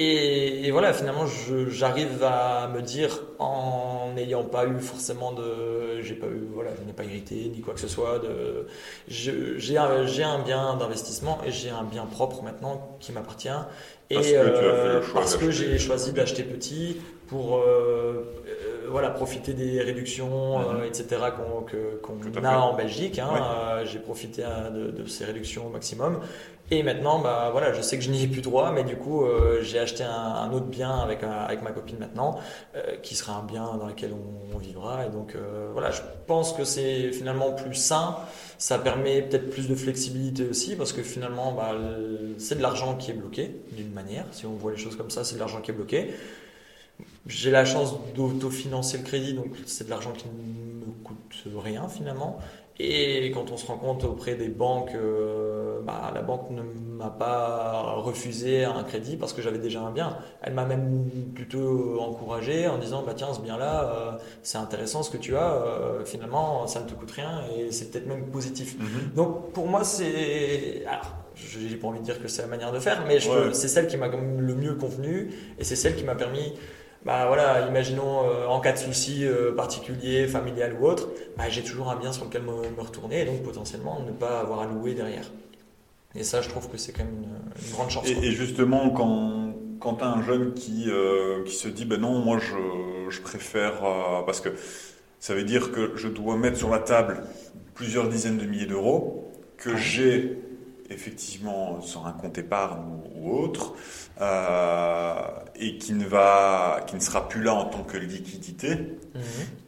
Et, 0.00 0.70
voilà, 0.70 0.92
finalement, 0.92 1.24
j'arrive 1.70 2.22
à 2.22 2.68
me 2.68 2.82
dire, 2.82 3.20
en 3.40 4.12
n'ayant 4.14 4.44
pas 4.44 4.64
eu 4.64 4.78
forcément 4.78 5.32
de, 5.32 6.00
j'ai 6.02 6.14
pas 6.14 6.28
eu, 6.28 6.46
voilà, 6.54 6.70
je 6.78 6.86
n'ai 6.86 6.92
pas 6.92 7.02
hérité 7.02 7.50
ni 7.52 7.60
quoi 7.62 7.74
que 7.74 7.80
ce 7.80 7.88
soit. 7.88 8.20
De, 8.20 8.66
j'ai 9.08 9.76
un, 9.76 9.90
un 9.90 10.38
bien 10.38 10.76
d'investissement 10.76 11.40
et 11.44 11.50
j'ai 11.50 11.70
un 11.70 11.82
bien 11.82 12.06
propre 12.06 12.44
maintenant 12.44 12.96
qui 13.00 13.10
m'appartient. 13.10 13.48
Et 14.10 14.14
parce 14.14 14.28
que, 14.28 14.36
euh, 14.36 15.00
parce 15.12 15.36
que 15.36 15.50
j'ai 15.50 15.76
choisi 15.80 16.12
d'acheter 16.12 16.44
petit 16.44 16.98
pour 17.26 17.58
euh, 17.58 18.22
voilà, 18.90 19.10
profiter 19.10 19.52
des 19.54 19.80
réductions, 19.80 20.58
Mhm. 20.58 20.64
euh, 20.80 20.84
etc. 20.86 21.06
qu'on 21.36 21.64
a 22.38 22.40
fait. 22.40 22.56
en 22.56 22.74
Belgique. 22.74 23.18
hein. 23.18 23.30
Euh, 23.36 23.84
J'ai 23.86 23.98
profité 23.98 24.42
euh, 24.44 24.70
de, 24.70 24.90
de 25.02 25.06
ces 25.06 25.24
réductions 25.24 25.66
au 25.66 25.70
maximum. 25.70 26.20
Et 26.70 26.82
maintenant, 26.82 27.18
bah, 27.20 27.48
voilà, 27.50 27.72
je 27.72 27.80
sais 27.80 27.96
que 27.96 28.04
je 28.04 28.10
n'y 28.10 28.22
ai 28.24 28.26
plus 28.26 28.42
droit, 28.42 28.70
mais 28.72 28.84
du 28.84 28.96
coup, 28.96 29.24
euh, 29.24 29.62
j'ai 29.62 29.78
acheté 29.78 30.04
un, 30.04 30.10
un 30.12 30.52
autre 30.52 30.66
bien 30.66 30.98
avec, 30.98 31.22
un- 31.22 31.30
avec 31.30 31.62
ma 31.62 31.70
copine 31.70 31.96
maintenant, 31.98 32.38
qui 33.02 33.14
sera 33.14 33.38
un 33.38 33.42
bien 33.42 33.76
dans 33.80 33.86
lequel 33.86 34.10
on, 34.12 34.54
on 34.54 34.58
vivra. 34.58 35.06
Et 35.06 35.08
donc, 35.10 35.34
voilà, 35.72 35.90
je 35.90 36.02
pense 36.26 36.52
que 36.52 36.64
c'est 36.64 37.10
finalement 37.12 37.52
plus 37.52 37.74
sain. 37.74 38.16
Ça 38.58 38.76
permet 38.78 39.22
peut-être 39.22 39.48
plus 39.50 39.66
de 39.68 39.74
flexibilité 39.74 40.46
aussi, 40.48 40.76
parce 40.76 40.92
que 40.92 41.02
finalement, 41.02 41.52
bah, 41.52 41.72
c'est 42.38 42.56
de 42.58 42.62
l'argent 42.62 42.96
qui 42.96 43.12
est 43.12 43.14
bloqué, 43.14 43.62
d'une 43.72 43.92
manière. 43.92 44.24
Si 44.32 44.44
on 44.44 44.52
voit 44.52 44.72
les 44.72 44.76
choses 44.78 44.96
comme 44.96 45.10
ça, 45.10 45.24
c'est 45.24 45.36
de 45.36 45.40
l'argent 45.40 45.60
qui 45.62 45.70
est 45.70 45.74
bloqué. 45.74 46.10
J'ai 47.26 47.50
la 47.50 47.64
chance 47.64 47.94
d'autofinancer 48.14 48.98
le 48.98 49.04
crédit, 49.04 49.34
donc 49.34 49.48
c'est 49.66 49.84
de 49.84 49.90
l'argent 49.90 50.12
qui 50.12 50.26
ne 50.28 50.86
me 50.86 50.92
coûte 51.04 51.44
rien 51.62 51.88
finalement. 51.88 52.38
Et 52.80 53.32
quand 53.34 53.50
on 53.50 53.56
se 53.56 53.66
rend 53.66 53.76
compte 53.76 54.04
auprès 54.04 54.36
des 54.36 54.48
banques, 54.48 54.92
euh, 54.94 55.80
bah, 55.82 56.12
la 56.14 56.22
banque 56.22 56.48
ne 56.50 56.62
m'a 56.62 57.10
pas 57.10 57.94
refusé 57.96 58.64
un 58.64 58.84
crédit 58.84 59.16
parce 59.16 59.32
que 59.32 59.42
j'avais 59.42 59.58
déjà 59.58 59.80
un 59.80 59.90
bien. 59.90 60.16
Elle 60.42 60.54
m'a 60.54 60.64
même 60.64 61.10
plutôt 61.34 62.00
encouragé 62.00 62.68
en 62.68 62.78
disant 62.78 63.02
bah 63.04 63.14
tiens 63.16 63.34
ce 63.34 63.40
bien-là, 63.40 63.92
euh, 63.92 64.18
c'est 64.44 64.58
intéressant 64.58 65.02
ce 65.02 65.10
que 65.10 65.16
tu 65.16 65.36
as. 65.36 65.54
euh, 65.54 66.04
finalement, 66.04 66.68
ça 66.68 66.80
ne 66.80 66.86
te 66.88 66.94
coûte 66.94 67.10
rien 67.10 67.42
et 67.58 67.72
c'est 67.72 67.90
peut-être 67.90 68.06
même 68.06 68.26
positif. 68.30 68.76
Mhm. 68.78 69.10
Donc 69.16 69.52
pour 69.52 69.66
moi 69.66 69.82
c'est 69.82 70.84
alors 70.86 71.16
j'ai 71.34 71.76
pas 71.76 71.88
envie 71.88 71.98
de 72.00 72.04
dire 72.04 72.20
que 72.22 72.28
c'est 72.28 72.42
la 72.42 72.48
manière 72.48 72.70
de 72.72 72.78
faire, 72.80 73.04
mais 73.08 73.18
je- 73.18 73.28
Ouais. 73.30 73.54
c'est 73.54 73.68
celle 73.68 73.88
qui 73.88 73.96
m'a 73.96 74.06
le 74.08 74.54
mieux 74.54 74.74
convenu 74.74 75.30
et 75.58 75.64
c'est 75.64 75.76
celle 75.76 75.96
qui 75.96 76.04
m'a 76.04 76.14
permis. 76.14 76.52
Bah 77.04 77.26
voilà, 77.26 77.66
imaginons 77.68 78.28
euh, 78.28 78.46
en 78.46 78.60
cas 78.60 78.72
de 78.72 78.78
souci 78.78 79.24
euh, 79.24 79.54
particulier, 79.54 80.26
familial 80.26 80.76
ou 80.80 80.86
autre, 80.86 81.08
bah, 81.36 81.44
j'ai 81.48 81.62
toujours 81.62 81.90
un 81.90 81.96
bien 81.96 82.12
sur 82.12 82.24
lequel 82.24 82.42
me, 82.42 82.68
me 82.76 82.82
retourner 82.82 83.22
et 83.22 83.24
donc 83.24 83.42
potentiellement 83.42 84.00
ne 84.06 84.12
pas 84.12 84.40
avoir 84.40 84.60
à 84.60 84.66
louer 84.66 84.94
derrière. 84.94 85.30
Et 86.14 86.24
ça, 86.24 86.42
je 86.42 86.48
trouve 86.48 86.68
que 86.68 86.76
c'est 86.76 86.92
quand 86.92 87.04
même 87.04 87.22
une, 87.22 87.66
une 87.66 87.72
grande 87.72 87.90
chance. 87.90 88.08
Et, 88.08 88.12
et 88.12 88.32
justement, 88.32 88.90
quand, 88.90 89.54
quand 89.78 89.94
tu 89.94 90.04
as 90.04 90.08
un 90.08 90.22
jeune 90.22 90.54
qui, 90.54 90.86
euh, 90.88 91.44
qui 91.44 91.54
se 91.54 91.68
dit, 91.68 91.84
ben 91.84 92.00
non, 92.00 92.18
moi 92.18 92.38
je, 92.38 93.10
je 93.10 93.20
préfère, 93.20 93.80
parce 94.26 94.40
que 94.40 94.50
ça 95.20 95.34
veut 95.34 95.44
dire 95.44 95.70
que 95.70 95.92
je 95.96 96.08
dois 96.08 96.36
mettre 96.36 96.56
sur 96.56 96.70
la 96.70 96.80
table 96.80 97.22
plusieurs 97.74 98.08
dizaines 98.08 98.38
de 98.38 98.44
milliers 98.44 98.66
d'euros, 98.66 99.32
que 99.56 99.76
j'ai 99.76 100.38
effectivement 100.90 101.80
sur 101.80 102.06
un 102.06 102.12
compte 102.12 102.38
épargne 102.38 102.82
ou, 103.16 103.38
autre, 103.38 103.74
euh, 104.20 105.14
et 105.56 105.78
qui 105.78 105.92
ne, 105.92 106.06
va, 106.06 106.80
qui 106.86 106.96
ne 106.96 107.00
sera 107.00 107.28
plus 107.28 107.42
là 107.42 107.54
en 107.54 107.66
tant 107.66 107.82
que 107.82 107.96
liquidité. 107.96 108.74
Mhm. 109.14 109.22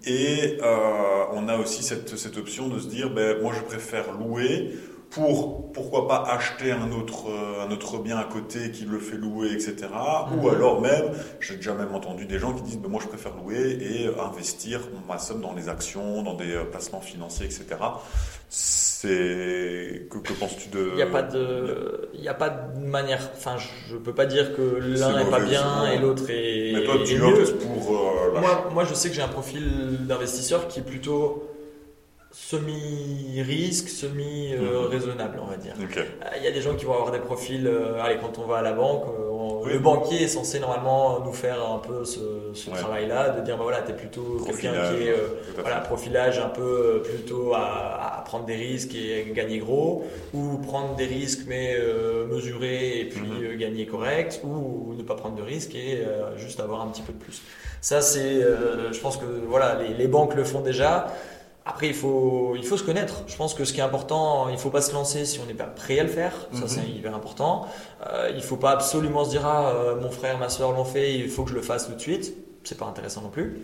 Et 0.06 0.58
euh, 0.62 1.24
on 1.32 1.48
a 1.48 1.56
aussi 1.56 1.82
cette, 1.82 2.16
cette 2.16 2.36
option 2.36 2.68
de 2.68 2.78
se 2.78 2.88
dire, 2.88 3.10
ben, 3.10 3.40
moi 3.42 3.52
je 3.54 3.62
préfère 3.62 4.12
louer 4.12 4.74
pour, 5.10 5.72
pourquoi 5.72 6.06
pas, 6.06 6.22
acheter 6.28 6.70
un 6.70 6.92
autre, 6.92 7.28
euh, 7.28 7.66
un 7.66 7.70
autre 7.72 7.98
bien 7.98 8.16
à 8.16 8.24
côté 8.24 8.70
qui 8.70 8.84
le 8.84 8.98
fait 9.00 9.16
louer, 9.16 9.48
etc. 9.52 9.88
Ou 10.36 10.46
Mhm. 10.48 10.54
alors 10.54 10.80
même, 10.80 11.04
j'ai 11.40 11.56
déjà 11.56 11.74
même 11.74 11.92
entendu 11.94 12.26
des 12.26 12.38
gens 12.38 12.52
qui 12.52 12.62
disent, 12.62 12.78
ben, 12.78 12.88
moi 12.88 13.00
je 13.02 13.08
préfère 13.08 13.32
louer 13.36 13.76
et 13.80 14.08
investir 14.20 14.80
ma 15.08 15.18
somme 15.18 15.40
dans 15.40 15.52
les 15.52 15.68
actions, 15.68 16.22
dans 16.22 16.34
des 16.34 16.52
euh, 16.54 16.64
placements 16.64 17.00
financiers, 17.00 17.46
etc. 17.46 17.64
C'est... 18.48 20.06
Que, 20.10 20.18
que 20.18 20.32
penses-tu 20.34 20.68
de... 20.68 20.88
Il 20.90 20.96
n'y 20.96 21.02
a 21.02 21.06
pas 21.06 21.22
de, 21.22 22.10
il 22.14 22.22
y 22.22 22.28
a 22.28 22.34
pas 22.34 22.50
de 22.50 22.84
manière. 22.84 23.30
Enfin, 23.36 23.56
je 23.88 23.96
peux 23.96 24.12
pas 24.12 24.26
dire 24.26 24.54
que 24.54 24.60
l'un 24.80 25.24
n'est 25.24 25.30
pas 25.30 25.40
bien 25.40 25.90
et 25.90 25.98
l'autre 25.98 26.24
est, 26.28 26.72
Mais 26.74 26.84
toi 26.84 26.96
tu 27.04 27.20
optes 27.22 27.58
pour 27.58 27.96
euh. 27.96 28.40
Moi, 28.40 28.68
moi, 28.72 28.84
je 28.84 28.94
sais 28.94 29.08
que 29.08 29.14
j'ai 29.14 29.22
un 29.22 29.28
profil 29.28 30.06
d'investisseur 30.06 30.68
qui 30.68 30.80
est 30.80 30.84
plutôt 30.84 31.49
semi-risque, 32.32 33.88
semi-raisonnable, 33.88 35.40
on 35.42 35.46
va 35.50 35.56
dire. 35.56 35.74
Ok. 35.82 35.96
Euh, 35.98 36.04
Il 36.38 36.44
y 36.44 36.46
a 36.46 36.50
des 36.52 36.60
gens 36.60 36.74
qui 36.74 36.84
vont 36.84 36.94
avoir 36.94 37.10
des 37.10 37.18
profils. 37.18 37.66
euh, 37.66 38.00
allez, 38.00 38.18
quand 38.18 38.38
on 38.38 38.46
va 38.46 38.58
à 38.58 38.62
la 38.62 38.72
banque, 38.72 39.04
euh, 39.08 39.28
on- 39.30 39.62
Oui. 39.64 39.72
le 39.74 39.78
banquier 39.80 40.22
est 40.22 40.28
censé 40.28 40.58
normalement 40.60 41.20
nous 41.20 41.32
faire 41.32 41.58
un 41.68 41.78
peu 41.78 42.04
ce, 42.04 42.20
ce 42.54 42.70
Ouais. 42.70 42.76
travail-là, 42.76 43.30
de 43.30 43.40
dire 43.44 43.56
bah 43.56 43.64
voilà, 43.64 43.82
t'es 43.82 43.92
plutôt 43.92 44.38
quelqu'un 44.46 44.72
Profilage, 44.72 44.96
qui 44.96 45.08
est 45.08 45.14
voilà, 45.60 45.80
profilage 45.80 46.38
un 46.38 46.48
peu 46.48 47.02
plutôt 47.04 47.52
à, 47.54 48.18
à 48.18 48.22
prendre 48.22 48.46
des 48.46 48.56
risques 48.56 48.94
et 48.94 49.30
gagner 49.34 49.58
gros, 49.58 50.04
ou 50.32 50.58
prendre 50.58 50.94
des 50.96 51.04
risques 51.06 51.42
mais 51.46 51.74
euh, 51.78 52.26
mesurer 52.26 53.00
et 53.00 53.04
puis 53.06 53.20
Mhm. 53.20 53.56
gagner 53.58 53.86
correct, 53.86 54.40
ou 54.44 54.94
ne 54.96 55.02
pas 55.02 55.14
prendre 55.16 55.34
de 55.36 55.42
risques 55.42 55.74
et 55.74 55.98
euh, 56.06 56.36
juste 56.38 56.60
avoir 56.60 56.80
un 56.82 56.86
petit 56.88 57.02
peu 57.02 57.12
de 57.12 57.18
plus. 57.18 57.42
Ça, 57.82 58.00
c'est, 58.00 58.20
euh, 58.42 58.92
je 58.92 59.00
pense 59.00 59.16
que 59.16 59.24
voilà, 59.48 59.78
les, 59.82 59.94
les 59.94 60.06
banques 60.06 60.34
le 60.36 60.44
font 60.44 60.60
déjà. 60.60 61.12
Après, 61.66 61.88
il 61.88 61.94
faut, 61.94 62.54
il 62.56 62.64
faut 62.64 62.76
se 62.78 62.82
connaître. 62.82 63.22
Je 63.26 63.36
pense 63.36 63.52
que 63.54 63.64
ce 63.64 63.72
qui 63.72 63.80
est 63.80 63.82
important, 63.82 64.48
il 64.48 64.56
faut 64.58 64.70
pas 64.70 64.80
se 64.80 64.92
lancer 64.92 65.24
si 65.26 65.38
on 65.40 65.46
n'est 65.46 65.54
pas 65.54 65.64
prêt 65.66 65.98
à 65.98 66.02
le 66.02 66.08
faire. 66.08 66.32
Ça, 66.52 66.62
Mhm. 66.62 66.68
c'est 66.68 66.88
hyper 66.88 67.14
important. 67.14 67.66
Euh, 68.08 68.32
il 68.34 68.42
faut 68.42 68.56
pas 68.56 68.70
absolument 68.70 69.24
se 69.24 69.30
dire 69.30 69.44
ah 69.46 69.70
euh, 69.74 70.00
mon 70.00 70.10
frère, 70.10 70.38
ma 70.38 70.48
soeur 70.48 70.72
l'ont 70.72 70.84
fait, 70.86 71.14
il 71.14 71.28
faut 71.28 71.44
que 71.44 71.50
je 71.50 71.54
le 71.54 71.62
fasse 71.62 71.86
tout 71.86 71.94
de 71.94 72.00
suite. 72.00 72.34
C'est 72.64 72.78
pas 72.78 72.86
intéressant 72.86 73.20
non 73.22 73.28
plus. 73.28 73.60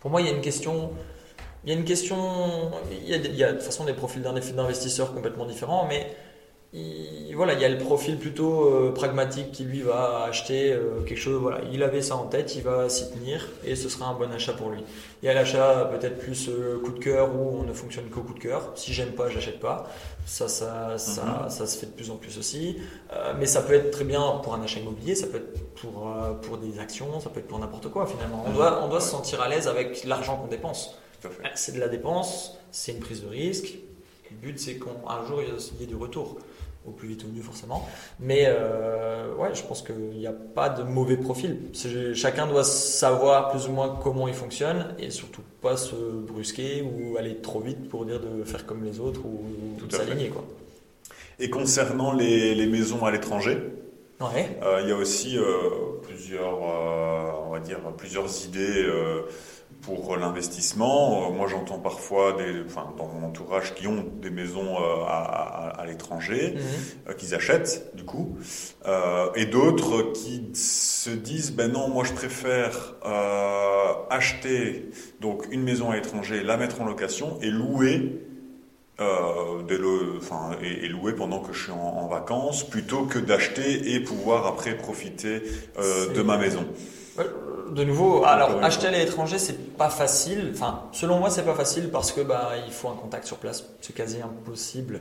Pour 0.00 0.10
moi, 0.10 0.20
il 0.20 0.26
y 0.26 0.30
a 0.30 0.32
une 0.32 0.40
question. 0.40 0.90
Il 1.64 1.70
y 1.72 1.76
a 1.76 1.78
une 1.78 1.84
question. 1.84 2.70
Il 2.90 3.08
y 3.08 3.14
a, 3.14 3.16
il 3.18 3.36
y 3.36 3.44
a 3.44 3.48
de 3.52 3.56
toute 3.56 3.62
façon 3.66 3.84
des 3.84 3.92
profils 3.92 4.20
d'inv- 4.20 4.52
d'investisseurs 4.54 5.14
complètement 5.14 5.46
différents, 5.46 5.86
mais 5.88 6.14
il, 6.74 7.34
voilà, 7.36 7.52
il 7.52 7.60
y 7.60 7.64
a 7.64 7.68
le 7.68 7.76
profil 7.78 8.18
plutôt 8.18 8.64
euh, 8.64 8.92
pragmatique 8.94 9.52
qui 9.52 9.64
lui 9.64 9.82
va 9.82 10.24
acheter 10.26 10.72
euh, 10.72 11.02
quelque 11.06 11.18
chose. 11.18 11.38
Voilà, 11.40 11.60
il 11.70 11.82
avait 11.82 12.00
ça 12.00 12.16
en 12.16 12.24
tête, 12.26 12.54
il 12.56 12.62
va 12.62 12.88
s'y 12.88 13.10
tenir 13.12 13.46
et 13.64 13.76
ce 13.76 13.88
sera 13.90 14.06
un 14.06 14.14
bon 14.14 14.32
achat 14.32 14.54
pour 14.54 14.70
lui. 14.70 14.80
Il 15.22 15.26
y 15.26 15.28
a 15.28 15.34
l'achat 15.34 15.84
peut-être 15.92 16.18
plus 16.18 16.48
euh, 16.48 16.78
coup 16.82 16.92
de 16.92 16.98
cœur 16.98 17.34
où 17.34 17.58
on 17.60 17.62
ne 17.64 17.72
fonctionne 17.74 18.06
qu'au 18.08 18.22
coup 18.22 18.32
de 18.32 18.38
cœur. 18.38 18.72
Si 18.74 18.92
j'aime 18.94 19.12
pas, 19.12 19.28
j'achète 19.28 19.60
pas. 19.60 19.90
Ça, 20.24 20.48
ça, 20.48 20.96
ça, 20.98 21.46
ça 21.50 21.66
se 21.66 21.78
fait 21.78 21.86
de 21.86 21.92
plus 21.92 22.10
en 22.10 22.16
plus 22.16 22.38
aussi. 22.38 22.76
Mais 23.38 23.46
ça 23.46 23.60
peut 23.60 23.74
être 23.74 23.90
très 23.90 24.04
bien 24.04 24.40
pour 24.42 24.54
un 24.54 24.62
achat 24.62 24.78
immobilier, 24.78 25.16
ça 25.16 25.26
peut 25.26 25.38
être 25.38 25.74
pour, 25.74 26.08
pour 26.42 26.58
des 26.58 26.78
actions, 26.78 27.18
ça 27.18 27.28
peut 27.28 27.40
être 27.40 27.48
pour 27.48 27.58
n'importe 27.58 27.90
quoi 27.90 28.06
finalement. 28.06 28.44
On 28.46 28.50
Mhm. 28.50 28.54
doit, 28.54 28.82
on 28.84 28.88
doit 28.88 29.00
se 29.00 29.10
sentir 29.10 29.40
à 29.40 29.48
l'aise 29.48 29.66
avec 29.66 30.04
l'argent 30.04 30.36
qu'on 30.36 30.46
dépense. 30.46 30.96
C'est 31.56 31.74
de 31.74 31.80
la 31.80 31.88
dépense, 31.88 32.56
c'est 32.70 32.92
une 32.92 33.00
prise 33.00 33.22
de 33.24 33.28
risque. 33.28 33.74
Le 34.30 34.36
but, 34.36 34.58
c'est 34.60 34.76
qu'un 34.78 35.26
jour, 35.26 35.40
il 35.42 35.80
y 35.80 35.82
ait 35.82 35.86
du 35.86 35.96
retour. 35.96 36.38
Au 36.86 36.90
plus 36.90 37.06
vite 37.08 37.24
au 37.24 37.28
mieux, 37.32 37.42
forcément. 37.42 37.88
Mais 38.18 38.44
euh, 38.46 39.32
ouais, 39.36 39.50
je 39.54 39.62
pense 39.62 39.82
qu'il 39.82 40.18
n'y 40.18 40.26
a 40.26 40.32
pas 40.32 40.68
de 40.68 40.82
mauvais 40.82 41.16
profil. 41.16 41.58
Chacun 42.14 42.46
doit 42.48 42.64
savoir 42.64 43.50
plus 43.50 43.68
ou 43.68 43.72
moins 43.72 43.96
comment 44.02 44.26
il 44.26 44.34
fonctionne 44.34 44.94
et 44.98 45.10
surtout 45.10 45.42
pas 45.60 45.76
se 45.76 45.94
brusquer 45.94 46.82
ou 46.82 47.16
aller 47.18 47.36
trop 47.36 47.60
vite 47.60 47.88
pour 47.88 48.04
dire 48.04 48.18
de 48.20 48.42
faire 48.42 48.66
comme 48.66 48.82
les 48.84 48.98
autres 48.98 49.20
ou, 49.24 49.44
ou 49.76 49.78
Tout 49.78 49.86
de 49.86 49.92
s'aligner. 49.92 50.28
quoi. 50.28 50.44
Et 51.38 51.50
concernant 51.50 52.12
les, 52.12 52.54
les 52.56 52.66
maisons 52.66 53.04
à 53.04 53.10
l'étranger, 53.12 53.58
Ouais. 54.20 54.56
Euh, 54.62 54.80
il 54.84 54.88
y 54.88 54.92
a 54.92 54.96
aussi 54.96 55.36
euh, 55.36 55.42
plusieurs, 56.02 56.56
on 56.62 57.50
va 57.50 57.58
dire, 57.58 57.78
plusieurs 57.96 58.26
idées 58.44 58.86
pour 59.82 60.16
l'investissement. 60.16 61.26
Euh, 61.28 61.32
moi, 61.34 61.46
j'entends 61.48 61.78
parfois, 61.78 62.32
des, 62.34 62.62
enfin, 62.64 62.92
dans 62.96 63.06
mon 63.08 63.26
entourage, 63.26 63.74
qui 63.74 63.86
ont 63.88 64.04
des 64.22 64.30
maisons 64.30 64.76
euh, 64.76 65.04
à, 65.06 65.18
à- 65.18 65.80
à 65.80 65.86
l'étranger, 65.86 66.54
Mhm. 66.56 66.62
euh, 67.08 67.14
qu'ils 67.14 67.34
achètent, 67.34 67.90
du 67.94 68.04
coup, 68.04 68.36
Euh, 68.86 69.26
et 69.36 69.46
d'autres 69.46 70.12
qui 70.12 70.42
se 70.54 71.10
disent, 71.10 71.52
ben 71.52 71.70
non, 71.70 71.88
moi, 71.88 72.04
je 72.04 72.12
préfère 72.12 72.94
euh, 73.04 73.92
acheter 74.10 74.88
donc 75.20 75.46
une 75.50 75.62
maison 75.62 75.90
à 75.90 75.94
l'étranger, 75.96 76.42
la 76.42 76.56
mettre 76.56 76.80
en 76.80 76.84
location 76.84 77.38
et 77.42 77.50
louer. 77.50 78.20
Euh, 79.00 79.62
des 79.66 79.78
lo- 79.78 80.16
enfin, 80.18 80.50
et, 80.62 80.84
et 80.84 80.88
louer 80.88 81.14
pendant 81.14 81.40
que 81.40 81.52
je 81.52 81.62
suis 81.64 81.72
en, 81.72 81.76
en 82.02 82.06
vacances 82.08 82.62
plutôt 82.68 83.04
que 83.06 83.18
d'acheter 83.18 83.94
et 83.94 84.00
pouvoir 84.00 84.46
après 84.46 84.76
profiter 84.76 85.42
de 86.14 86.22
ma 86.22 86.36
maison. 86.36 86.64
Ouais, 87.18 87.26
De 87.70 87.84
nouveau, 87.84 88.24
alors 88.24 88.62
acheter 88.62 88.86
à 88.86 88.90
l'étranger, 88.90 89.38
c'est 89.38 89.76
pas 89.76 89.90
facile. 89.90 90.52
Enfin, 90.54 90.84
selon 90.92 91.18
moi, 91.18 91.30
c'est 91.30 91.44
pas 91.44 91.54
facile 91.54 91.90
parce 91.90 92.12
que 92.12 92.20
bah 92.20 92.52
il 92.66 92.72
faut 92.72 92.88
un 92.88 92.94
contact 92.96 93.26
sur 93.26 93.36
place. 93.36 93.64
C'est 93.80 93.94
quasi 93.94 94.18
impossible 94.20 95.00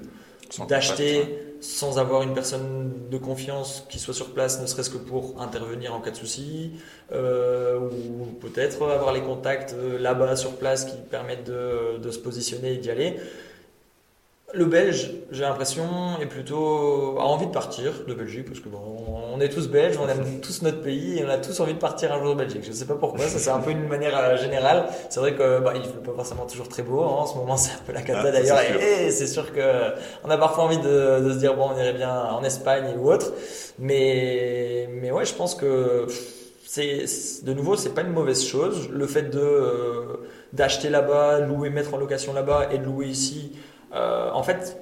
d'acheter 0.67 1.56
sans 1.62 2.00
avoir 2.00 2.24
une 2.24 2.34
personne 2.34 2.91
de 3.10 3.17
confiance 3.17 3.86
qui 3.89 4.00
soit 4.00 4.13
sur 4.13 4.34
place, 4.34 4.60
ne 4.60 4.65
serait-ce 4.65 4.89
que 4.89 4.97
pour 4.97 5.39
intervenir 5.41 5.93
en 5.93 6.02
cas 6.02 6.12
de 6.12 6.15
souci, 6.15 6.71
euh, 7.13 7.80
ou 7.80 8.26
peut-être 8.26 8.84
avoir 8.84 9.13
les 9.13 9.21
contacts 9.21 9.74
euh, 9.74 10.00
là-bas 10.00 10.36
sur 10.36 10.58
place 10.58 10.86
qui 10.86 10.97
permettent 11.10 11.45
de, 11.45 12.00
de 12.00 12.12
se 12.12 12.19
positionner 12.19 12.74
et 12.74 12.78
d'y 12.78 12.89
aller. 12.89 13.17
Le 14.54 14.66
Belge, 14.66 15.12
j'ai 15.32 15.44
l'impression, 15.44 15.84
est 16.22 16.26
plutôt 16.26 17.18
a 17.18 17.24
envie 17.24 17.46
de 17.48 17.52
partir 17.52 17.94
de 18.06 18.14
Belgique 18.14 18.48
parce 18.48 18.60
que 18.60 18.68
bon, 18.68 18.80
on 19.34 19.40
est 19.40 19.48
tous 19.48 19.70
belges, 19.70 19.98
on 19.98 20.10
aime 20.10 20.42
tous 20.42 20.62
notre 20.62 20.82
pays 20.82 21.20
et 21.20 21.26
on 21.26 21.30
a 21.30 21.38
tous 21.38 21.58
envie 21.62 21.74
de 21.74 21.80
partir 21.80 22.12
un 22.14 22.20
jour 22.20 22.36
de 22.36 22.40
Belgique. 22.40 22.64
Je 22.66 22.74
sais 22.74 22.86
pas 22.86 22.96
pourquoi, 22.96 23.28
ça 23.28 23.40
c'est 23.40 23.50
un 23.50 23.60
peu 23.60 23.72
une 23.72 23.88
manière 23.88 24.18
euh, 24.18 24.36
générale. 24.38 24.86
C'est 25.10 25.22
vrai 25.22 25.36
que 25.36 25.60
bah, 25.62 25.72
il 25.76 25.84
fait 25.84 26.04
pas 26.04 26.12
forcément 26.14 26.46
toujours 26.46 26.68
très 26.68 26.84
beau 26.84 27.02
hein, 27.02 27.08
en 27.20 27.26
ce 27.26 27.36
moment, 27.38 27.56
c'est 27.56 27.72
un 27.72 27.84
peu 27.88 27.94
la 27.94 28.02
cata 28.02 28.24
Ah, 28.26 28.32
d'ailleurs. 28.32 28.60
Et, 28.62 29.08
et 29.08 29.12
c'est 29.12 29.28
sûr 29.28 29.54
que 29.54 29.94
on 30.26 30.30
a 30.30 30.38
parfois 30.38 30.66
envie 30.66 30.80
de, 30.80 31.22
de 31.22 31.32
se 31.32 31.38
dire 31.38 31.56
bon, 31.56 31.70
on 31.74 31.78
irait 31.78 31.94
bien 31.94 32.14
en 32.14 32.44
Espagne 32.44 32.94
ou 33.00 33.10
autre, 33.10 33.32
mais 33.80 34.90
mais 35.02 35.12
ouais, 35.12 35.24
je 35.24 35.34
pense 35.34 35.56
que 35.56 36.08
c'est 36.66 37.06
de 37.44 37.54
nouveau, 37.54 37.76
c'est 37.76 37.94
pas 37.94 38.02
une 38.02 38.14
mauvaise 38.14 38.46
chose. 38.46 38.90
Le 38.92 39.08
fait 39.08 39.24
de 39.24 39.40
euh, 39.40 40.04
d'acheter 40.54 40.90
là-bas, 40.90 41.40
louer, 41.40 41.70
mettre 41.70 41.94
en 41.94 41.98
location 41.98 42.34
là-bas 42.34 42.70
et 42.72 42.78
de 42.78 42.86
louer 42.86 43.08
ici, 43.08 43.54
euh, 43.93 44.32
en 44.32 44.43
fait, 44.43 44.77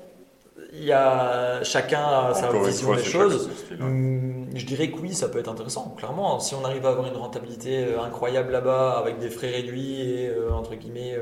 il 0.74 0.84
y 0.84 0.92
a 0.92 1.64
chacun 1.64 2.04
a 2.04 2.34
sa 2.34 2.52
vision 2.52 2.94
des 2.94 3.04
choses. 3.04 3.50
Hum, 3.80 4.48
je 4.54 4.66
dirais 4.66 4.92
que 4.92 5.00
oui, 5.00 5.14
ça 5.14 5.30
peut 5.30 5.40
être 5.40 5.50
intéressant. 5.50 5.96
Clairement, 5.98 6.40
si 6.40 6.56
on 6.56 6.64
arrive 6.64 6.86
à 6.86 6.90
avoir 6.90 7.08
une 7.08 7.18
rentabilité 7.18 7.86
euh, 7.86 8.02
incroyable 8.02 8.52
là-bas 8.52 8.98
avec 9.00 9.20
des 9.20 9.30
frais 9.30 9.50
réduits 9.50 10.02
et 10.02 10.32
entre 10.52 10.76
guillemets 10.76 11.18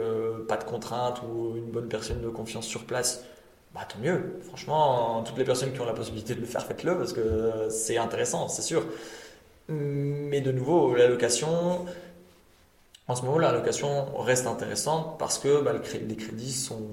pas 0.47 0.58
de 0.58 0.63
contraintes 0.63 1.21
ou 1.23 1.56
une 1.56 1.71
bonne 1.71 1.88
personne 1.88 2.21
de 2.21 2.30
confiance 2.30 2.65
sur 2.65 2.86
place. 2.86 3.23
Bah, 3.73 3.82
tant 3.88 4.00
mieux. 4.00 4.39
Franchement, 4.47 5.23
toutes 5.23 5.38
les 5.38 5.43
personnes 5.43 5.71
qui 5.71 5.80
ont 5.82 5.86
la 5.86 5.93
possibilité 5.93 6.34
de 6.34 6.39
le 6.39 6.45
faire, 6.45 6.65
faites-le 6.65 6.97
parce 6.97 7.13
que 7.13 7.67
c'est 7.69 7.97
intéressant, 7.97 8.47
c'est 8.47 8.62
sûr. 8.62 8.84
Mais 9.69 10.41
de 10.41 10.52
nouveau, 10.52 10.95
la 10.95 11.08
location, 11.08 11.86
en 13.08 13.15
ce 13.15 13.23
moment, 13.23 13.38
la 13.38 13.52
location 13.52 14.15
reste 14.17 14.47
intéressante 14.47 15.17
parce 15.19 15.38
que 15.38 15.62
bah, 15.62 15.73
les 15.73 16.15
crédits 16.15 16.52
sont 16.52 16.89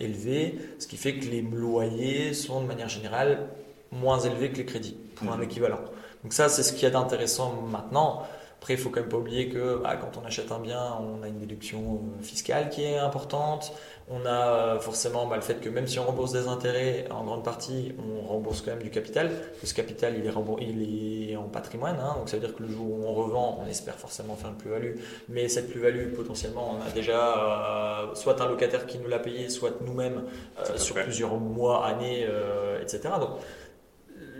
élevés, 0.00 0.54
ce 0.78 0.86
qui 0.86 0.96
fait 0.96 1.14
que 1.14 1.26
les 1.26 1.42
loyers 1.42 2.34
sont 2.34 2.60
de 2.60 2.66
manière 2.66 2.88
générale 2.88 3.48
moins 3.92 4.18
élevés 4.18 4.50
que 4.50 4.56
les 4.56 4.64
crédits 4.64 4.96
pour 5.14 5.32
un 5.32 5.36
mmh. 5.36 5.42
équivalent. 5.44 5.80
Donc 6.22 6.32
ça, 6.32 6.48
c'est 6.48 6.62
ce 6.62 6.72
qui 6.72 6.86
est 6.86 6.94
intéressant 6.94 7.62
maintenant. 7.70 8.22
Après, 8.64 8.72
il 8.72 8.80
faut 8.80 8.88
quand 8.88 9.00
même 9.00 9.10
pas 9.10 9.18
oublier 9.18 9.50
que 9.50 9.76
bah, 9.76 9.98
quand 10.00 10.18
on 10.18 10.24
achète 10.24 10.50
un 10.50 10.58
bien, 10.58 10.80
on 10.98 11.22
a 11.22 11.28
une 11.28 11.38
déduction 11.38 12.00
euh, 12.18 12.22
fiscale 12.22 12.70
qui 12.70 12.82
est 12.82 12.96
importante. 12.96 13.74
On 14.08 14.24
a 14.24 14.30
euh, 14.30 14.78
forcément 14.78 15.26
bah, 15.26 15.36
le 15.36 15.42
fait 15.42 15.60
que 15.60 15.68
même 15.68 15.86
si 15.86 15.98
on 15.98 16.04
rembourse 16.04 16.32
des 16.32 16.48
intérêts, 16.48 17.04
en 17.10 17.24
grande 17.24 17.44
partie, 17.44 17.92
on 17.98 18.26
rembourse 18.26 18.62
quand 18.62 18.70
même 18.70 18.82
du 18.82 18.88
capital. 18.88 19.32
Ce 19.62 19.74
capital, 19.74 20.14
il 20.16 20.26
est, 20.26 20.32
il 20.62 21.30
est 21.30 21.36
en 21.36 21.42
patrimoine. 21.42 21.98
Hein. 22.00 22.14
donc 22.16 22.30
ça 22.30 22.38
veut 22.38 22.46
dire 22.46 22.56
que 22.56 22.62
le 22.62 22.70
jour 22.70 22.86
où 22.90 23.04
on 23.04 23.12
revend, 23.12 23.60
on 23.62 23.68
espère 23.68 23.96
forcément 23.96 24.34
faire 24.34 24.48
une 24.48 24.56
plus-value. 24.56 24.94
Mais 25.28 25.46
cette 25.48 25.68
plus-value, 25.68 26.14
potentiellement, 26.14 26.78
on 26.78 26.88
a 26.88 26.90
déjà 26.90 28.06
euh, 28.08 28.14
soit 28.14 28.40
un 28.40 28.48
locataire 28.48 28.86
qui 28.86 28.96
nous 28.96 29.08
l'a 29.08 29.18
payé, 29.18 29.50
soit 29.50 29.72
nous-mêmes 29.82 30.22
sur 30.76 30.94
plusieurs 30.94 31.36
mois, 31.36 31.84
années, 31.84 32.26
etc. 32.80 33.10
Donc 33.20 33.40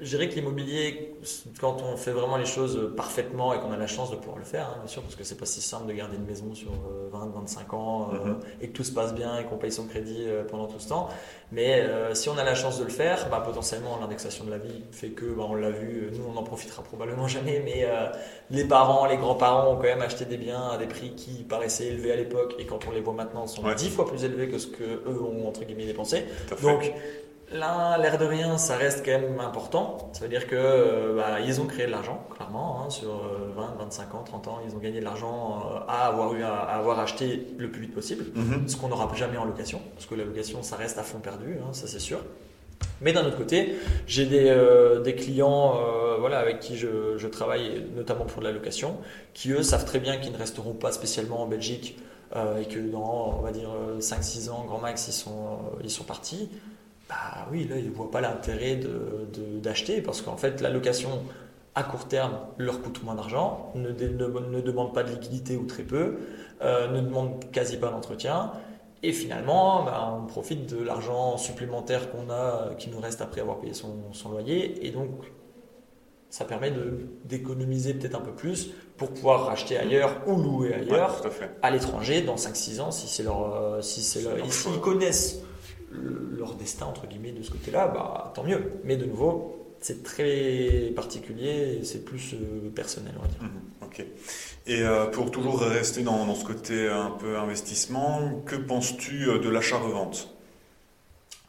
je 0.05 0.11
dirais 0.11 0.29
que 0.29 0.35
l'immobilier, 0.35 1.15
quand 1.61 1.79
on 1.83 1.97
fait 1.97 2.11
vraiment 2.11 2.37
les 2.37 2.45
choses 2.45 2.93
parfaitement 2.95 3.55
et 3.55 3.59
qu'on 3.59 3.73
a 3.73 3.77
la 3.79 3.87
chance 3.87 4.11
de 4.11 4.17
pouvoir 4.17 4.37
le 4.37 4.45
faire, 4.45 4.69
hein, 4.69 4.79
bien 4.81 4.87
sûr, 4.87 5.03
parce 5.03 5.17
que 5.17 5.25
c'est 5.25 5.39
pas 5.39 5.47
si 5.47 5.63
simple 5.63 5.87
de 5.87 5.93
garder 5.95 6.17
une 6.17 6.27
maison 6.27 6.55
sur 6.55 6.71
20, 7.11 7.27
euh, 7.27 7.31
25 7.35 7.73
ans 7.73 8.11
euh, 8.13 8.29
mhm. 8.29 8.41
et 8.61 8.69
que 8.69 8.73
tout 8.73 8.85
se 8.85 8.93
passe 8.93 9.15
bien 9.15 9.39
et 9.39 9.45
qu'on 9.45 9.57
paye 9.57 9.73
son 9.73 9.87
crédit 9.87 10.25
euh, 10.27 10.45
pendant 10.45 10.67
tout 10.67 10.79
ce 10.79 10.89
temps. 10.89 11.09
Mais 11.53 11.87
si 12.15 12.29
on 12.29 12.37
a 12.37 12.43
la 12.43 12.55
chance 12.55 12.81
de 12.81 12.85
le 12.85 12.91
faire, 12.91 13.29
bah, 13.31 13.41
potentiellement 13.45 13.97
l'indexation 14.01 14.45
de 14.45 14.51
la 14.51 14.59
vie 14.59 14.83
fait 14.91 15.11
que, 15.11 15.25
bah, 15.25 15.45
on 15.49 15.55
l'a 15.55 15.71
vu, 15.71 16.11
nous 16.13 16.25
on 16.29 16.33
n'en 16.33 16.43
profitera 16.43 16.83
probablement 16.83 17.29
jamais, 17.29 17.63
mais 17.65 17.87
les 18.51 18.65
parents, 18.65 19.07
les 19.07 19.17
grands-parents 19.17 19.73
ont 19.73 19.77
quand 19.77 19.83
même 19.83 20.03
acheté 20.03 20.25
des 20.25 20.37
biens 20.37 20.69
à 20.71 20.79
des 20.79 20.87
prix 20.87 21.15
qui 21.15 21.45
paraissaient 21.45 21.87
élevés 21.87 22.13
à 22.13 22.17
l'époque 22.17 22.57
et 22.59 22.67
quand 22.67 22.81
on 22.89 22.91
les 22.91 23.01
voit 23.01 23.15
maintenant 23.15 23.47
sont 23.47 23.63
dix 23.77 23.89
fois 23.89 24.07
plus 24.07 24.25
élevés 24.25 24.49
que 24.49 24.59
ce 24.59 24.67
que 24.67 24.83
eux 24.83 25.23
ont 25.23 25.47
entre 25.47 25.65
guillemets 25.65 25.87
dépensé. 25.87 26.25
Donc 26.63 26.93
Là, 27.53 27.99
l'air 27.99 28.19
de 28.19 28.25
rien, 28.25 28.57
ça 28.57 28.77
reste 28.77 29.05
quand 29.05 29.13
même 29.13 29.39
important. 29.39 30.11
Ça 30.13 30.23
veut 30.23 30.29
dire 30.29 30.47
que 30.47 30.57
euh, 30.57 31.17
bah, 31.17 31.41
ils 31.41 31.61
ont 31.61 31.67
créé 31.67 31.87
de 31.87 31.91
l'argent, 31.91 32.27
clairement, 32.35 32.81
hein, 32.81 32.91
sur 32.91 33.11
20, 33.57 33.77
25 33.79 34.15
ans, 34.15 34.23
30 34.25 34.49
ans, 34.49 34.61
ils 34.67 34.75
ont 34.75 34.79
gagné 34.79 35.01
de 35.01 35.05
l'argent 35.05 35.63
euh, 35.75 35.79
à 35.87 36.07
avoir 36.07 36.35
eu 36.35 36.43
à, 36.43 36.55
avoir 36.55 36.99
acheté 36.99 37.47
le 37.59 37.71
plus 37.71 37.83
vite 37.83 37.95
possible, 37.95 38.25
mhm. 38.35 38.67
ce 38.67 38.77
qu'on 38.77 38.89
n'aura 38.89 39.13
jamais 39.15 39.37
en 39.37 39.45
location, 39.45 39.81
parce 39.95 40.07
que 40.07 40.15
la 40.15 40.25
location, 40.25 40.63
ça 40.63 40.77
reste 40.77 40.99
à 40.99 41.03
fond 41.03 41.19
perdu, 41.19 41.59
hein, 41.61 41.73
ça 41.73 41.87
c'est 41.87 42.01
sûr. 42.01 42.19
Mais 43.01 43.13
d'un 43.13 43.25
autre 43.25 43.37
côté, 43.37 43.77
j'ai 44.07 44.27
des, 44.27 44.49
euh, 44.49 45.01
des, 45.01 45.15
clients 45.15 45.79
voilà, 46.19 46.39
avec 46.39 46.61
qui 46.61 46.77
je, 46.77 47.17
je, 47.19 47.29
travaille, 47.29 47.85
notamment 47.95 48.25
pour 48.25 48.41
de 48.41 48.47
la 48.47 48.53
location, 48.53 48.97
qui 49.35 49.53
eux 49.53 49.63
savent 49.63 49.85
très 49.85 50.01
bien 50.01 50.17
qu'ils 50.17 50.33
ne 50.33 50.39
resteront 50.39 50.73
pas 50.73 50.93
spécialement 50.93 51.43
en 51.43 51.47
Belgique 51.47 51.99
et 52.35 52.65
que 52.65 52.81
dans, 52.81 53.37
on 53.39 53.43
va 53.43 53.53
dire, 53.53 53.69
5-6 54.01 54.51
ans, 54.51 54.65
grand 54.67 54.79
max, 54.79 55.07
ils 55.07 55.13
sont, 55.13 55.59
ils 55.85 55.91
sont 55.91 56.03
partis 56.03 56.49
bah 57.09 57.47
oui, 57.53 57.67
là, 57.69 57.77
ils 57.79 57.91
ne 57.91 57.95
voient 57.95 58.11
pas 58.11 58.21
l'intérêt 58.21 58.81
d'acheter 59.63 60.01
parce 60.01 60.23
qu'en 60.23 60.37
fait, 60.37 60.61
la 60.61 60.71
location 60.71 61.23
à 61.75 61.83
court 61.83 62.07
terme 62.07 62.39
leur 62.57 62.81
coûte 62.83 63.03
moins 63.03 63.15
d'argent, 63.15 63.73
ne, 63.75 63.91
ne, 63.91 64.61
demande 64.61 64.95
pas 64.95 65.03
de 65.03 65.11
liquidité 65.11 65.57
ou 65.57 65.67
très 65.67 65.83
peu, 65.83 66.19
euh, 66.63 66.89
ne 66.89 67.01
demande 67.01 67.51
quasi 67.51 67.77
pas 67.77 67.91
d'entretien. 67.91 68.53
Et 69.03 69.13
finalement, 69.13 69.85
bah, 69.85 70.19
on 70.19 70.27
profite 70.27 70.73
de 70.73 70.83
l'argent 70.83 71.37
supplémentaire 71.37 72.11
qu'on 72.11 72.31
a, 72.31 72.75
qui 72.79 72.89
nous 72.91 73.01
reste 73.01 73.21
après 73.21 73.41
avoir 73.41 73.59
payé 73.59 73.75
son, 73.75 73.97
loyer. 74.31 74.87
Et 74.87 74.91
donc, 74.91 75.11
ça 76.31 76.45
permet 76.45 76.73
d'économiser 77.25 77.95
peut-être 77.95 78.15
un 78.15 78.23
peu 78.23 78.33
plus 78.33 78.71
pour 78.97 79.11
pouvoir 79.11 79.47
racheter 79.47 79.77
ailleurs 79.77 80.23
ou 80.27 80.37
louer 80.37 80.75
ailleurs, 80.75 81.23
à, 81.61 81.71
l'étranger, 81.71 82.23
dans 82.23 82.37
5-6 82.37 82.81
ans, 82.81 82.91
si 82.91 83.09
c'est 83.09 83.25
leur, 83.25 83.55
euh, 83.55 83.83
si 83.83 84.01
c'est 84.01 84.23
leur, 84.23 84.39
ils 84.39 84.81
connaissent 84.81 85.43
leur 86.37 86.55
destin, 86.55 86.87
entre 86.87 87.07
guillemets, 87.07 87.33
de 87.33 87.43
ce 87.43 87.51
côté-là, 87.51 87.89
bah, 87.89 88.33
tant 88.35 88.45
mieux. 88.45 88.73
Mais 88.85 88.97
de 88.97 89.05
nouveau, 89.05 89.65
c'est 89.81 90.03
très 90.03 90.93
particulier 90.97 91.81
c'est 91.85 92.05
plus 92.07 92.35
euh, 92.35 92.71
personnel, 92.75 93.13
on 93.19 93.23
va 93.23 93.29
dire. 93.29 93.43
Mhm, 93.43 93.51
ok. 93.83 94.05
Et 94.67 94.83
euh, 94.83 95.07
pour 95.07 95.31
toujours 95.31 95.61
rester 95.61 96.03
dans, 96.03 96.25
dans, 96.25 96.35
ce 96.35 96.45
côté 96.45 96.89
un 96.89 97.11
peu 97.11 97.37
investissement, 97.37 98.41
que 98.47 98.57
penses-tu 98.57 99.29
euh, 99.29 99.39
de 99.39 99.51
l'achat-revente? 99.51 100.31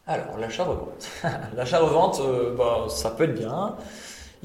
Alors, 0.06 0.38
l'achat-revente. 0.38 1.08
l'achat-revente, 1.56 2.22
bah, 2.58 2.88
ça 2.90 3.12
peut 3.12 3.24
être 3.24 3.36
bien. 3.36 3.78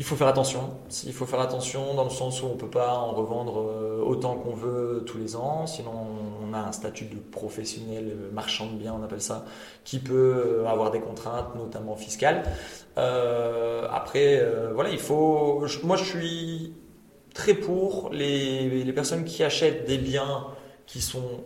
Il 0.00 0.04
faut 0.04 0.16
faire 0.16 0.28
attention. 0.28 0.70
Il 1.04 1.12
faut 1.12 1.26
faire 1.26 1.40
attention 1.40 1.92
dans 1.92 2.04
le 2.04 2.10
sens 2.10 2.42
où 2.42 2.46
on 2.46 2.54
ne 2.54 2.58
peut 2.58 2.70
pas 2.70 2.94
en 2.94 3.12
revendre 3.12 3.60
euh, 3.60 4.02
autant 4.02 4.34
qu'on 4.34 4.54
veut 4.54 5.04
tous 5.06 5.18
les 5.18 5.36
ans. 5.36 5.66
Sinon, 5.66 5.92
on 6.42 6.54
a 6.54 6.58
un 6.58 6.72
statut 6.72 7.04
de 7.04 7.18
professionnel 7.18 8.08
euh, 8.08 8.30
marchand 8.32 8.68
de 8.68 8.78
biens, 8.78 8.96
on 8.98 9.04
appelle 9.04 9.20
ça, 9.20 9.44
qui 9.84 9.98
peut 9.98 10.62
euh, 10.62 10.66
avoir 10.66 10.90
des 10.90 11.00
contraintes, 11.00 11.54
notamment 11.54 11.96
fiscales. 11.96 12.44
après, 12.96 14.42
voilà, 14.72 14.88
il 14.88 14.98
faut. 14.98 15.66
Moi, 15.82 15.98
je 15.98 16.04
suis 16.04 16.72
très 17.34 17.52
pour 17.52 18.08
les, 18.10 18.82
les 18.82 18.92
personnes 18.94 19.24
qui 19.24 19.44
achètent 19.44 19.84
des 19.86 19.98
biens 19.98 20.46
qui 20.86 21.02
sont 21.02 21.44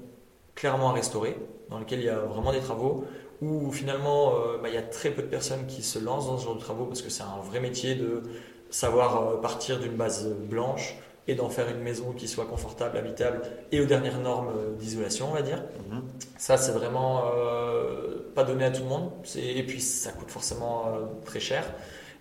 clairement 0.55 0.90
à 0.90 0.93
restaurer, 0.93 1.37
dans 1.71 1.81
lesquels 1.81 1.99
il 1.99 2.07
y 2.07 2.09
a 2.09 2.21
vraiment 2.21 2.53
des 2.53 2.61
travaux 2.61 3.05
où 3.42 3.73
finalement 3.73 4.35
euh, 4.35 4.59
bah, 4.62 4.68
il 4.68 4.75
y 4.75 4.79
a 4.79 4.83
très 4.83 5.11
peu 5.11 5.23
de 5.23 5.29
personnes 5.29 5.66
qui 5.66 5.83
se 5.83 5.99
lancent 5.99 6.27
dans 6.27 6.38
ce 6.38 6.44
genre 6.44 6.57
de 6.57 6.61
travaux 6.61 6.87
parce 6.87 7.03
que 7.03 7.11
c'est 7.11 7.23
un 7.23 7.40
vrai 7.42 7.61
métier 7.61 7.94
de 7.94 8.23
savoir 8.70 9.23
euh, 9.23 9.40
partir 9.40 9.79
d'une 9.79 9.97
base 9.97 10.29
blanche 10.29 10.97
et 11.27 11.35
d'en 11.35 11.49
faire 11.49 11.68
une 11.68 11.81
maison 11.81 12.12
qui 12.12 12.29
soit 12.29 12.44
confortable, 12.44 12.99
habitable 12.99 13.40
et 13.73 13.81
aux 13.81 13.87
dernières 13.87 14.18
normes 14.18 14.49
euh, 14.49 14.75
d'isolation, 14.77 15.29
on 15.31 15.35
va 15.35 15.42
dire. 15.42 15.62
Mhm. 15.90 16.03
Ça, 16.38 16.57
c'est 16.57 16.73
vraiment 16.73 17.23
pas 18.35 18.44
donné 18.44 18.64
à 18.64 18.70
tout 18.70 18.83
le 18.83 18.88
monde. 18.88 19.11
Et 19.37 19.62
puis, 19.62 19.81
ça 19.81 20.11
coûte 20.11 20.31
forcément 20.31 20.92
très 21.25 21.40
cher. 21.40 21.64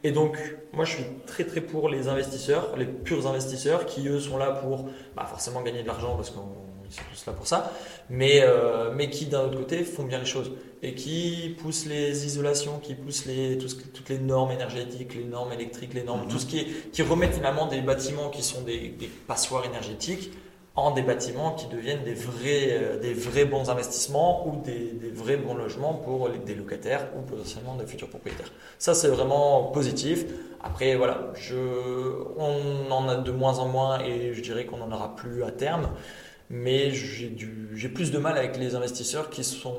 Et 0.04 0.12
donc, 0.12 0.38
moi, 0.72 0.86
je 0.86 0.94
suis 0.94 1.06
très 1.26 1.44
très 1.44 1.60
pour 1.60 1.90
les 1.90 2.08
investisseurs, 2.08 2.78
les 2.78 2.86
purs 2.86 3.28
investisseurs 3.28 3.86
qui, 3.86 4.08
eux, 4.08 4.20
sont 4.20 4.38
là 4.38 4.52
pour 4.52 4.90
bah, 5.16 5.26
forcément 5.26 5.62
gagner 5.62 5.82
de 5.82 5.88
l'argent 5.88 6.16
parce 6.16 6.30
qu'on 6.30 6.64
sont 6.94 7.02
tous 7.12 7.26
là 7.26 7.34
pour 7.34 7.48
ça, 7.48 7.72
mais, 8.10 8.42
euh, 8.44 8.92
mais 8.96 9.10
qui 9.10 9.26
d'un 9.26 9.42
autre 9.42 9.58
côté 9.58 9.84
font 9.84 10.04
bien 10.04 10.20
les 10.20 10.26
choses 10.26 10.52
et 10.84 10.94
qui 10.94 11.56
poussent 11.62 11.86
les 11.86 12.26
isolations, 12.26 12.78
qui 12.80 12.94
poussent 12.94 13.26
les, 13.26 13.58
toutes 13.58 14.10
les 14.10 14.20
normes 14.20 14.52
énergétiques, 14.52 15.16
les 15.16 15.24
normes 15.24 15.54
électriques, 15.54 15.94
les 15.94 16.04
normes, 16.04 16.28
tout 16.28 16.40
ce 16.40 16.46
qui, 16.46 16.60
est, 16.60 16.92
qui 16.92 17.02
remettent 17.02 17.36
finalement 17.36 17.68
des 17.68 17.82
bâtiments 17.82 18.30
qui 18.30 18.44
sont 18.44 18.62
des, 18.62 18.94
passoires 19.26 19.66
énergétiques 19.66 20.34
en 20.76 20.92
des 20.92 21.04
bâtiments 21.04 21.52
qui 21.52 21.68
deviennent 21.68 22.04
des 22.04 22.16
vrais, 22.16 22.70
euh, 22.72 23.00
des 23.00 23.14
vrais 23.14 23.46
bons 23.46 23.70
investissements 23.70 24.48
ou 24.48 24.60
des, 24.62 24.92
des 24.92 25.12
vrais 25.12 25.38
bons 25.38 25.54
logements 25.54 25.94
pour 25.94 26.28
les, 26.28 26.40
des 26.40 26.56
locataires 26.56 27.08
ou 27.16 27.22
potentiellement 27.22 27.76
des 27.76 27.86
futurs 27.86 28.10
propriétaires. 28.10 28.52
Ça, 28.80 28.94
c'est 28.94 29.08
vraiment 29.08 29.66
positif. 29.66 30.26
Après, 30.64 30.96
voilà, 30.96 31.32
je, 31.36 31.56
on 32.38 32.92
en 32.92 33.08
a 33.08 33.16
de 33.18 33.32
moins 33.32 33.60
en 33.60 33.68
moins 33.68 34.00
et 34.02 34.34
je 34.34 34.42
dirais 34.42 34.66
qu'on 34.66 34.78
n'en 34.78 34.92
aura 34.92 35.16
plus 35.16 35.44
à 35.44 35.52
terme 35.52 35.90
mais 36.54 36.92
j'ai 36.92 37.90
plus 37.90 38.12
de 38.12 38.20
mal 38.20 38.38
avec 38.38 38.58
les 38.58 38.76
investisseurs 38.76 39.32
qui, 39.32 39.44
sont, 39.44 39.74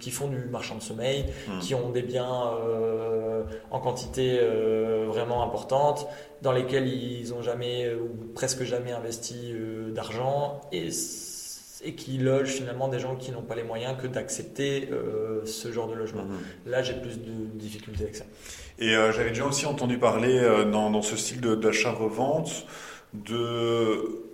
qui 0.00 0.10
font 0.10 0.28
du 0.28 0.38
marchand 0.46 0.76
de 0.76 0.82
sommeil, 0.82 1.26
hmm. 1.46 1.58
qui 1.58 1.74
ont 1.74 1.90
des 1.90 2.00
biens 2.00 2.54
euh, 2.64 3.42
en 3.70 3.78
quantité 3.78 4.38
euh, 4.40 5.04
vraiment 5.06 5.42
importante, 5.42 6.08
dans 6.40 6.52
lesquels 6.52 6.88
ils 6.88 7.28
n'ont 7.28 7.42
jamais 7.42 7.92
ou 7.92 8.32
presque 8.34 8.62
jamais 8.62 8.90
investi 8.90 9.52
euh, 9.52 9.90
d'argent 9.90 10.62
et, 10.72 10.88
et 11.84 11.94
qui 11.94 12.16
logent 12.16 12.52
finalement 12.52 12.88
des 12.88 13.00
gens 13.00 13.14
qui 13.14 13.30
n'ont 13.30 13.42
pas 13.42 13.54
les 13.54 13.64
moyens 13.64 13.94
que 14.00 14.06
d'accepter 14.06 14.88
ce 15.44 15.70
genre 15.70 15.88
de 15.88 15.94
logement. 15.94 16.24
Hmm. 16.24 16.70
Là, 16.70 16.82
j'ai 16.82 16.94
plus 16.94 17.18
de 17.18 17.46
difficultés 17.52 18.04
avec 18.04 18.16
ça. 18.16 18.24
Et 18.78 18.92
j'avais 18.92 19.28
déjà 19.28 19.44
aussi 19.44 19.66
entendu 19.66 19.98
parler 19.98 20.40
dans, 20.72 20.90
dans, 20.90 21.02
ce 21.02 21.18
style 21.18 21.42
d'achat-revente 21.42 22.64
de 23.12 24.24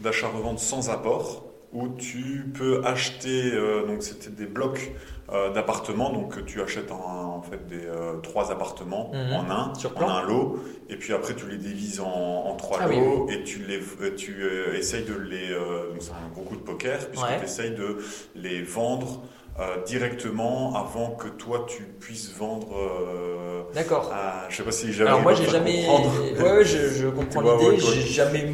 d'achat-revente 0.00 0.58
sans 0.58 0.90
apport. 0.90 1.44
où 1.74 1.86
tu 1.88 2.46
peux 2.58 2.80
acheter, 2.86 3.50
euh, 3.52 3.86
donc 3.86 4.02
c'était 4.02 4.30
des 4.30 4.46
blocs 4.46 4.90
euh, 5.30 5.52
d'appartements, 5.52 6.10
donc 6.10 6.42
tu 6.46 6.62
achètes 6.62 6.90
en, 6.90 7.34
en 7.36 7.42
fait 7.42 7.66
des 7.66 7.84
euh, 7.84 8.14
trois 8.22 8.50
appartements 8.50 9.10
Mhm. 9.12 9.32
en 9.34 9.50
un, 9.50 9.74
Sur 9.74 9.94
en 9.98 10.08
un 10.08 10.22
lot, 10.22 10.60
et 10.88 10.96
puis 10.96 11.12
après 11.12 11.34
tu 11.34 11.46
les 11.46 11.58
divises 11.58 12.00
en, 12.00 12.06
en 12.06 12.56
trois 12.56 12.78
Ah 12.80 12.86
oui, 12.88 12.96
lots 12.96 13.28
et 13.28 13.42
tu 13.44 13.58
les, 13.68 13.80
tu 14.16 14.46
essayes 14.74 15.04
de 15.04 15.12
les, 15.12 15.48
donc 15.90 16.00
c'est 16.00 16.12
un 16.12 16.32
gros 16.32 16.44
coup 16.44 16.56
de 16.56 16.62
poker 16.62 17.06
puisque 17.10 17.22
Ouais. 17.26 17.36
tu 17.38 17.44
essayes 17.44 17.74
de 17.74 17.98
les 18.34 18.62
vendre 18.62 19.20
directement 19.86 20.74
avant 20.76 21.10
que 21.10 21.28
toi 21.28 21.66
tu 21.68 21.82
puisses 21.82 22.32
vendre. 22.34 22.68
D'accord. 23.74 24.10
à- 24.12 24.46
je 24.48 24.56
sais 24.56 24.62
pas 24.62 24.72
si 24.72 24.92
j'avais. 24.92 25.10
Alors 25.10 25.20
moi 25.22 25.34
j'ai 25.34 25.44
jamais, 25.50 25.86
ouais, 25.86 26.42
ouais, 26.42 26.64
je, 26.64 26.88
je 26.88 27.08
comprends 27.18 27.40
l'idée. 27.42 27.66
ouais. 27.72 27.76
J'ai 27.78 28.00
jamais 28.06 28.50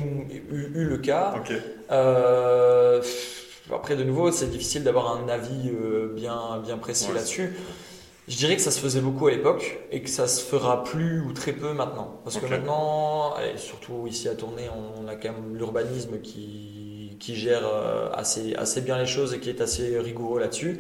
eu, 0.50 0.70
eu 0.74 0.85
le 0.85 0.98
cas. 0.98 1.35
Euh, 1.90 3.02
après, 3.72 3.96
de 3.96 4.04
nouveau, 4.04 4.30
c'est 4.30 4.46
difficile 4.50 4.85
d'avoir 4.85 5.16
un 5.16 5.28
avis 5.28 5.70
euh, 5.70 6.12
bien, 6.14 6.61
bien 6.64 6.78
précis 6.78 7.09
Ouais, 7.09 7.14
là-dessus. 7.14 7.54
Je 8.26 8.37
dirais 8.37 8.57
que 8.57 8.62
ça 8.62 8.70
se 8.70 8.80
faisait 8.80 9.00
beaucoup 9.00 9.26
à 9.26 9.30
l'époque 9.30 9.80
et 9.90 10.00
que 10.02 10.09
ça 10.09 10.26
se 10.26 10.42
fera 10.42 10.83
plus 10.83 11.20
ou 11.20 11.33
très 11.33 11.52
peu 11.52 11.72
maintenant. 11.74 12.20
Parce 12.24 12.38
que 12.38 12.46
maintenant, 12.46 13.35
et 13.38 13.59
surtout 13.59 14.07
ici 14.07 14.28
à 14.28 14.35
Tournai, 14.35 14.68
on 14.70 15.07
a 15.09 15.14
quand 15.16 15.33
même 15.33 15.57
l'urbanisme 15.57 16.18
qui, 16.22 17.16
qui 17.20 17.35
gère 17.37 17.66
euh, 17.66 18.09
assez, 18.14 18.54
assez 18.54 18.80
bien 18.80 18.96
les 18.98 19.07
choses 19.07 19.35
et 19.35 19.40
qui 19.40 19.50
est 19.50 19.61
assez 19.61 19.98
rigoureux 19.98 20.40
là-dessus. 20.40 20.78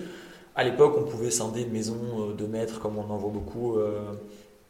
À 0.56 0.64
l'époque, 0.64 0.94
on 0.96 1.02
pouvait 1.04 1.30
scinder 1.30 1.62
une 1.62 1.72
maison 1.72 2.30
de 2.36 2.46
mètres 2.46 2.80
comme 2.80 2.96
on 2.96 3.10
en 3.10 3.16
voit 3.18 3.32
beaucoup. 3.32 3.76
euh, 3.76 4.12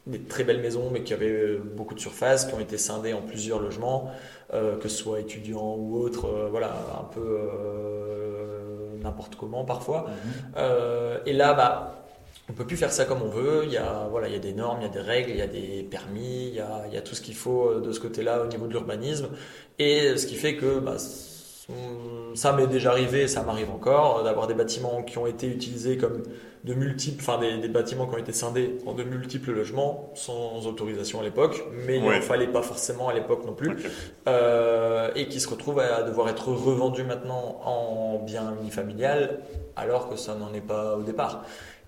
des 0.07 0.19
très 0.19 0.43
belles 0.43 0.61
maisons, 0.61 0.89
mais 0.91 1.01
qui 1.01 1.13
avaient 1.13 1.29
euh, 1.29 1.57
beaucoup 1.57 1.95
de 1.95 1.99
surface, 1.99 2.45
qui 2.45 2.53
ont 2.53 2.59
été 2.59 2.77
scindées 2.77 3.13
en 3.13 3.21
plusieurs 3.21 3.59
logements, 3.59 4.11
euh, 4.53 4.77
que 4.77 4.87
ce 4.87 4.97
soit 4.97 5.19
étudiants 5.19 5.75
ou 5.75 5.97
autres, 5.97 6.25
euh, 6.25 6.47
voilà, 6.49 6.71
un 6.99 7.03
peu 7.05 7.21
euh, 7.21 8.97
n'importe 9.01 9.35
comment 9.35 9.65
parfois. 9.65 10.05
Mhm. 10.55 11.21
Et 11.25 11.33
là, 11.33 11.53
bah, 11.53 12.05
on 12.49 12.53
peut 12.53 12.65
plus 12.65 12.77
faire 12.77 12.91
ça 12.91 13.05
comme 13.05 13.23
on 13.23 13.29
veut. 13.29 13.63
Il 13.65 13.71
y 13.71 13.77
a, 13.77 14.07
voilà, 14.11 14.27
il 14.27 14.33
y 14.33 14.37
a 14.37 14.39
des 14.39 14.53
normes, 14.53 14.81
il 14.81 14.83
y 14.83 14.89
a 14.89 14.93
des 14.93 14.99
règles, 14.99 15.31
il 15.31 15.37
y 15.37 15.41
a 15.41 15.47
des 15.47 15.87
permis, 15.89 16.49
il 16.49 16.53
y 16.53 16.59
a, 16.59 16.83
il 16.87 16.93
y 16.93 16.97
a 16.97 17.01
tout 17.01 17.15
ce 17.15 17.21
qu'il 17.21 17.35
faut 17.35 17.79
de 17.79 17.91
ce 17.91 17.99
côté-là 17.99 18.43
au 18.43 18.47
niveau 18.47 18.67
de 18.67 18.71
l'urbanisme. 18.71 19.29
Et 19.79 20.15
ce 20.17 20.27
qui 20.27 20.35
fait 20.35 20.55
que 20.55 20.79
bah, 20.79 20.97
ça 22.35 22.53
m'est 22.53 22.67
déjà 22.67 22.91
arrivé, 22.91 23.27
ça 23.27 23.43
m'arrive 23.43 23.71
encore, 23.71 24.19
euh, 24.19 24.23
d'avoir 24.23 24.47
des 24.47 24.53
bâtiments 24.53 25.03
qui 25.03 25.17
ont 25.17 25.27
été 25.27 25.47
utilisés 25.47 25.97
comme 25.97 26.23
de 26.63 26.73
multiples, 26.73 27.21
enfin 27.21 27.39
des, 27.39 27.57
des 27.57 27.67
bâtiments 27.67 28.07
qui 28.07 28.15
ont 28.15 28.19
été 28.19 28.33
scindés 28.33 28.77
en 28.87 28.93
de 28.93 29.03
multiples 29.03 29.51
logements 29.51 30.11
sans 30.15 30.65
autorisation 30.65 31.19
à 31.19 31.23
l'époque, 31.23 31.63
mais 31.85 31.97
il 31.97 32.03
n'en 32.03 32.21
fallait 32.21 32.47
pas 32.47 32.63
forcément 32.63 33.07
à 33.07 33.13
l'époque 33.13 33.45
non 33.45 33.53
plus 33.53 33.71
euh, 34.27 35.11
et 35.15 35.27
qui 35.27 35.39
se 35.39 35.47
retrouve 35.47 35.79
à 35.79 36.01
devoir 36.01 36.27
être 36.29 36.47
revendu 36.49 37.03
maintenant 37.03 37.61
en 37.63 38.19
bien 38.25 38.53
unifamilial 38.59 39.41
alors 39.75 40.09
que 40.09 40.15
ça 40.15 40.33
n'en 40.35 40.53
est 40.53 40.61
pas 40.65 40.95
au 40.97 41.03
départ. 41.03 41.43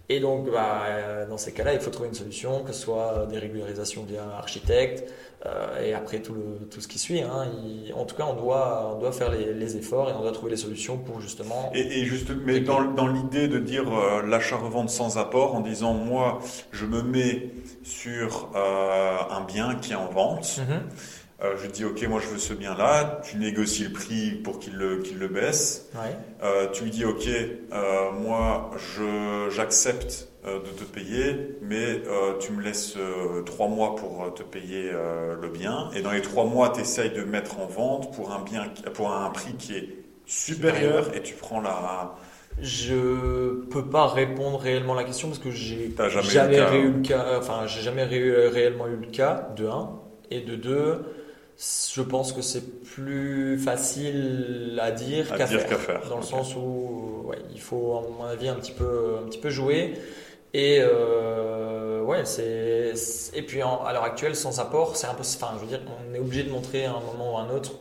Et 0.10 0.22
donc, 0.22 0.50
bah, 0.50 0.84
euh, 0.88 1.28
dans 1.28 1.38
ces 1.38 1.52
cas-là, 1.52 1.74
il 1.74 1.82
faut 1.82 1.89
trouver 1.91 2.08
une 2.08 2.15
solution, 2.15 2.63
que 2.63 2.72
ce 2.72 2.80
soit 2.82 3.26
des 3.30 3.39
régularisations 3.39 4.04
via 4.04 4.24
architecte, 4.38 5.12
euh, 5.46 5.84
et 5.86 5.93
après 5.93 6.20
tout, 6.22 6.34
le, 6.34 6.65
tout 6.72 6.80
ce 6.80 6.88
qui 6.88 6.98
suit. 6.98 7.22
hein. 7.22 7.46
Il- 7.62 7.93
en 7.93 8.06
tout 8.06 8.15
cas, 8.15 8.24
on 8.26 8.34
doit, 8.41 8.93
on 8.96 9.00
doit 9.00 9.12
faire 9.12 9.30
les, 9.32 9.54
les 9.54 9.76
efforts 9.76 10.10
et 10.10 10.13
on 10.13 10.22
doit 10.22 10.32
trouver 10.32 10.52
les 10.52 10.58
solutions 10.58 10.98
pour 10.98 11.20
justement. 11.20 11.72
Et, 11.76 11.82
et 12.00 12.06
juste, 12.06 12.30
mais 12.46 12.62
dans, 12.62 12.84
dans 12.86 13.08
l'idée 13.08 13.50
de 13.50 13.60
dire 13.60 13.84
euh, 13.93 14.22
l'achat-revente 14.26 14.89
sans 14.89 15.17
apport, 15.17 15.56
en 15.56 15.60
disant 15.60 15.93
moi, 15.93 16.39
je 16.72 16.86
me 16.86 17.02
mets 17.02 17.50
sur 17.84 18.50
euh, 18.56 19.17
un 19.30 19.41
bien 19.41 19.76
qui 19.76 19.91
est 19.91 19.96
en 19.96 20.10
vente, 20.10 20.58
Mhm. 20.60 20.84
Euh, 21.43 21.56
je 21.62 21.67
dis 21.67 21.86
ok, 21.86 22.02
moi 22.08 22.19
je 22.19 22.28
veux 22.28 22.38
ce 22.39 22.54
bien-là, 22.54 23.21
tu 23.23 23.38
négocies 23.38 23.84
le 23.86 23.91
prix 23.93 24.32
pour 24.32 24.60
qu'il 24.60 24.76
le, 24.76 24.97
qu'il 25.00 25.19
le 25.19 25.28
baisse, 25.28 25.89
Ouais. 25.95 26.15
Euh, 26.43 26.67
tu 26.71 26.84
lui 26.86 26.91
dis 26.91 27.06
ok, 27.06 27.28
euh, 27.28 28.12
moi 28.12 28.71
je 28.78 29.50
j'accepte 29.50 30.30
euh, 30.45 30.60
de 30.60 30.69
te 30.69 30.84
payer, 30.84 31.58
mais 31.62 32.02
tu 32.39 32.52
me 32.54 32.62
laisses 32.63 32.95
trois 33.45 33.67
mois 33.67 33.95
pour 33.95 34.34
te 34.34 34.43
payer 34.43 34.91
le 34.91 35.47
bien, 35.50 35.89
et 35.95 36.02
dans 36.02 36.12
les 36.12 36.21
trois 36.21 36.45
mois, 36.45 36.69
tu 36.69 36.82
essayes 36.82 37.12
de 37.12 37.23
mettre 37.23 37.60
en 37.60 37.65
vente 37.67 38.15
pour 38.15 38.32
un 38.32 38.41
bien, 38.43 38.65
pour 38.93 39.12
un 39.12 39.30
prix 39.30 39.54
qui 39.58 39.76
est 39.76 39.89
supérieur, 40.26 41.15
et 41.15 41.21
tu 41.21 41.34
prends 41.36 41.62
la 41.62 42.15
Je 42.62 43.63
peux 43.69 43.86
pas 43.86 44.08
répondre 44.08 44.58
réellement 44.60 44.93
à 44.93 44.97
la 44.97 45.04
question 45.04 45.28
parce 45.28 45.39
que 45.39 45.52
j'ai 45.52 45.91
T'as 45.95 46.10
jamais 46.10 46.80
eu 46.80 46.91
le 46.91 47.02
cas. 47.02 47.38
Enfin, 47.38 47.67
j'ai 47.67 47.82
jamais 47.82 48.04
ré- 48.04 48.47
réellement 48.47 48.88
eu 48.88 48.95
le 48.95 49.08
cas. 49.12 49.50
De 49.56 49.67
un 49.67 50.00
et 50.32 50.41
de 50.41 50.56
deux, 50.56 51.06
je 51.60 52.02
pense 52.04 52.34
que 52.34 52.41
c'est 52.41 52.82
plus 52.84 53.58
facile 53.58 54.80
à 54.82 54.91
dire 54.91 55.26
qu'à 55.38 55.48
faire. 55.48 55.67
Dans 56.10 56.17
le 56.17 56.24
sens 56.24 56.56
où, 56.56 57.24
ouais, 57.26 57.39
il 57.54 57.60
faut, 57.60 57.98
à 57.98 58.02
mon 58.17 58.26
avis, 58.26 58.48
un 58.48 58.56
petit 58.56 58.72
peu, 58.74 59.15
un 59.24 59.28
petit 59.28 59.39
peu 59.39 59.50
jouer. 59.50 59.93
Et 60.54 60.78
euh, 60.82 62.02
ouais, 62.04 62.26
c'est 62.26 62.96
c'est- 62.96 63.36
et 63.38 63.41
puis 63.41 63.62
en- 63.63 63.84
à 63.84 63.91
l'heure 63.93 64.04
actuelle, 64.04 64.36
sans 64.36 64.60
apport, 64.60 64.96
c'est 64.96 65.08
un 65.08 65.13
peu. 65.13 65.22
Enfin, 65.24 65.52
je 65.56 65.62
veux 65.62 65.67
dire, 65.67 65.82
on 66.10 66.13
est 66.13 66.20
obligé 66.20 66.43
de 66.43 66.50
montrer 66.52 66.86
à 66.86 66.91
un 66.91 67.00
moment 67.02 67.34
ou 67.34 67.38
à 67.38 67.41
un 67.41 67.50
autre, 67.50 67.72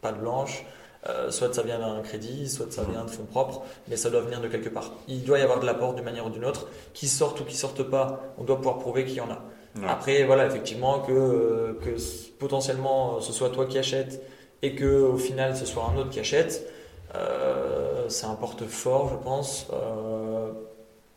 pas 0.00 0.12
de 0.12 0.18
blanche. 0.18 0.64
Euh, 1.08 1.30
soit 1.30 1.54
ça 1.54 1.62
vient 1.62 1.78
d'un 1.78 2.00
crédit, 2.02 2.48
soit 2.48 2.72
ça 2.72 2.82
vient 2.82 3.04
de 3.04 3.10
fonds 3.10 3.24
propres, 3.24 3.62
mais 3.88 3.96
ça 3.96 4.10
doit 4.10 4.20
venir 4.20 4.40
de 4.40 4.48
quelque 4.48 4.68
part. 4.68 4.92
Il 5.06 5.22
doit 5.24 5.38
y 5.38 5.42
avoir 5.42 5.60
de 5.60 5.66
l'apport 5.66 5.94
d'une 5.94 6.04
manière 6.04 6.26
ou 6.26 6.30
d'une 6.30 6.44
autre. 6.44 6.66
Qui 6.92 7.06
sorte 7.08 7.40
ou 7.40 7.44
qui 7.44 7.56
sorte 7.56 7.82
pas, 7.84 8.20
on 8.36 8.44
doit 8.44 8.56
pouvoir 8.56 8.78
prouver 8.78 9.04
qu'il 9.04 9.14
y 9.14 9.20
en 9.20 9.30
a. 9.30 9.40
Ouais. 9.76 9.86
Après, 9.86 10.24
voilà, 10.24 10.46
effectivement, 10.46 11.00
que, 11.00 11.12
euh, 11.12 11.72
que 11.82 11.90
potentiellement 12.38 13.16
euh, 13.16 13.20
ce 13.20 13.32
soit 13.32 13.50
toi 13.50 13.66
qui 13.66 13.78
achètes 13.78 14.22
et 14.62 14.74
que 14.74 15.02
au 15.02 15.16
final 15.18 15.56
ce 15.56 15.66
soit 15.66 15.84
un 15.84 15.96
autre 15.98 16.10
qui 16.10 16.20
achète, 16.20 16.68
euh, 17.14 18.08
c'est 18.08 18.26
un 18.26 18.34
porte-fort, 18.34 19.10
je 19.10 19.16
pense. 19.24 19.68
Euh, 19.72 20.52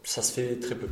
ça 0.03 0.21
se 0.21 0.31
fait 0.33 0.59
très 0.59 0.75
peu. 0.75 0.87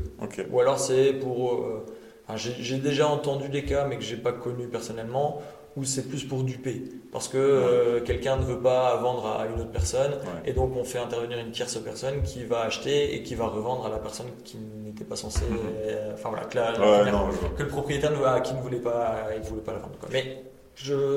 Ou 0.52 0.60
alors 0.60 0.80
c'est 0.80 1.14
pour. 1.14 1.54
euh, 1.54 1.86
enfin, 2.28 2.38
j'ai 2.38 2.78
déjà 2.78 3.08
entendu 3.08 3.50
des 3.50 3.66
cas, 3.66 3.86
mais 3.86 3.98
que 3.98 4.04
j'ai 4.04 4.18
pas 4.18 4.32
connu 4.34 4.68
personnellement, 4.68 5.42
c'est 5.86 6.08
plus 6.08 6.24
pour 6.24 6.44
duper, 6.44 6.84
parce 7.12 7.28
que 7.28 7.38
euh, 7.38 8.00
quelqu'un 8.02 8.38
ne 8.38 8.44
veut 8.44 8.60
pas 8.60 8.96
vendre 8.98 9.26
à 9.28 9.46
une 9.48 9.60
autre 9.62 9.72
personne, 9.72 10.12
Ouais. 10.14 10.50
et 10.50 10.54
donc 10.54 10.76
on 10.76 10.84
fait 10.84 11.00
intervenir 11.00 11.38
une 11.40 11.52
tierce 11.52 11.78
personne 11.78 12.22
qui 12.24 12.44
va 12.44 12.62
acheter 12.62 13.16
et 13.16 13.24
qui 13.24 13.36
va 13.36 13.48
revendre 13.48 13.86
à 13.86 13.90
la 13.90 13.98
personne 13.98 14.28
qui 14.44 14.58
n'était 14.58 15.04
pas 15.06 15.16
censée. 15.16 15.46
Mhm. 15.50 15.58
euh, 15.86 16.14
enfin 16.14 16.30
voilà, 16.30 16.46
que, 16.46 16.56
la- 16.58 16.72
Ouais, 16.80 17.06
la- 17.06 17.12
non, 17.12 17.32
je 17.32 17.38
vois. 17.38 17.50
que 17.58 17.64
le 17.64 17.70
propriétaire 17.70 18.12
ne 18.12 18.18
qui 18.42 18.54
ne 18.54 18.62
voulait 18.62 18.78
pas, 18.80 19.28
il 19.36 19.42
voulait 19.48 19.62
pas 19.62 19.74
la 19.74 19.80
vendre. 19.80 19.98
quoi. 20.00 20.10
Mais 20.12 20.44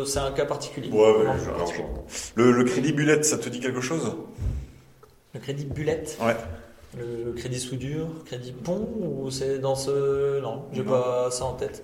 c'est 0.04 0.18
un 0.18 0.32
cas 0.32 0.44
particulier. 0.46 0.90
Ouais, 0.90 0.98
ouais, 0.98 1.12
Vraiment 1.24 1.36
je- 1.38 1.44
alors, 1.44 1.56
particulier. 1.58 1.86
je- 2.36 2.42
Le, 2.42 2.50
le 2.52 2.64
crédit 2.64 2.92
bullet, 2.92 3.22
ça 3.22 3.38
te 3.38 3.48
dit 3.48 3.60
quelque 3.60 3.80
chose? 3.80 4.12
Le 5.34 5.40
crédit 5.40 5.64
Ouais. 6.20 6.36
le 6.98 7.32
crédit 7.32 7.58
soudure, 7.60 8.08
crédit 8.26 8.52
pont, 8.52 8.86
ou 9.00 9.30
c'est 9.30 9.58
dans 9.60 9.74
ce. 9.74 10.40
Non, 10.40 10.64
j'ai 10.72 10.82
pas 10.82 11.30
ça 11.30 11.44
en 11.46 11.52
tête. 11.54 11.82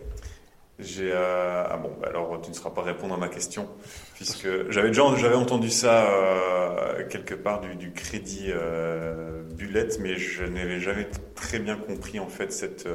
J'ai 0.78 1.10
euh, 1.12 1.64
ah 1.68 1.76
bon, 1.76 1.90
bah 2.00 2.06
alors 2.10 2.40
tu 2.40 2.50
ne 2.50 2.54
seras 2.54 2.70
pas 2.70 2.82
répondre 2.82 3.12
à 3.12 3.16
ma 3.16 3.28
question 3.28 3.68
puisque 4.14 4.46
j'avais 4.70 4.88
déjà 4.88 5.02
j'avais 5.16 5.34
entendu 5.34 5.70
ça 5.70 6.08
euh, 6.08 7.04
quelque 7.08 7.34
part 7.34 7.60
du, 7.60 7.74
du 7.74 7.90
crédit 7.92 8.46
euh, 8.50 9.42
bullet, 9.42 9.88
mais 9.98 10.16
je 10.16 10.44
n'avais 10.44 10.78
jamais 10.78 11.08
très 11.34 11.58
bien 11.58 11.76
compris 11.76 12.20
en 12.20 12.28
fait 12.28 12.52
cette 12.52 12.88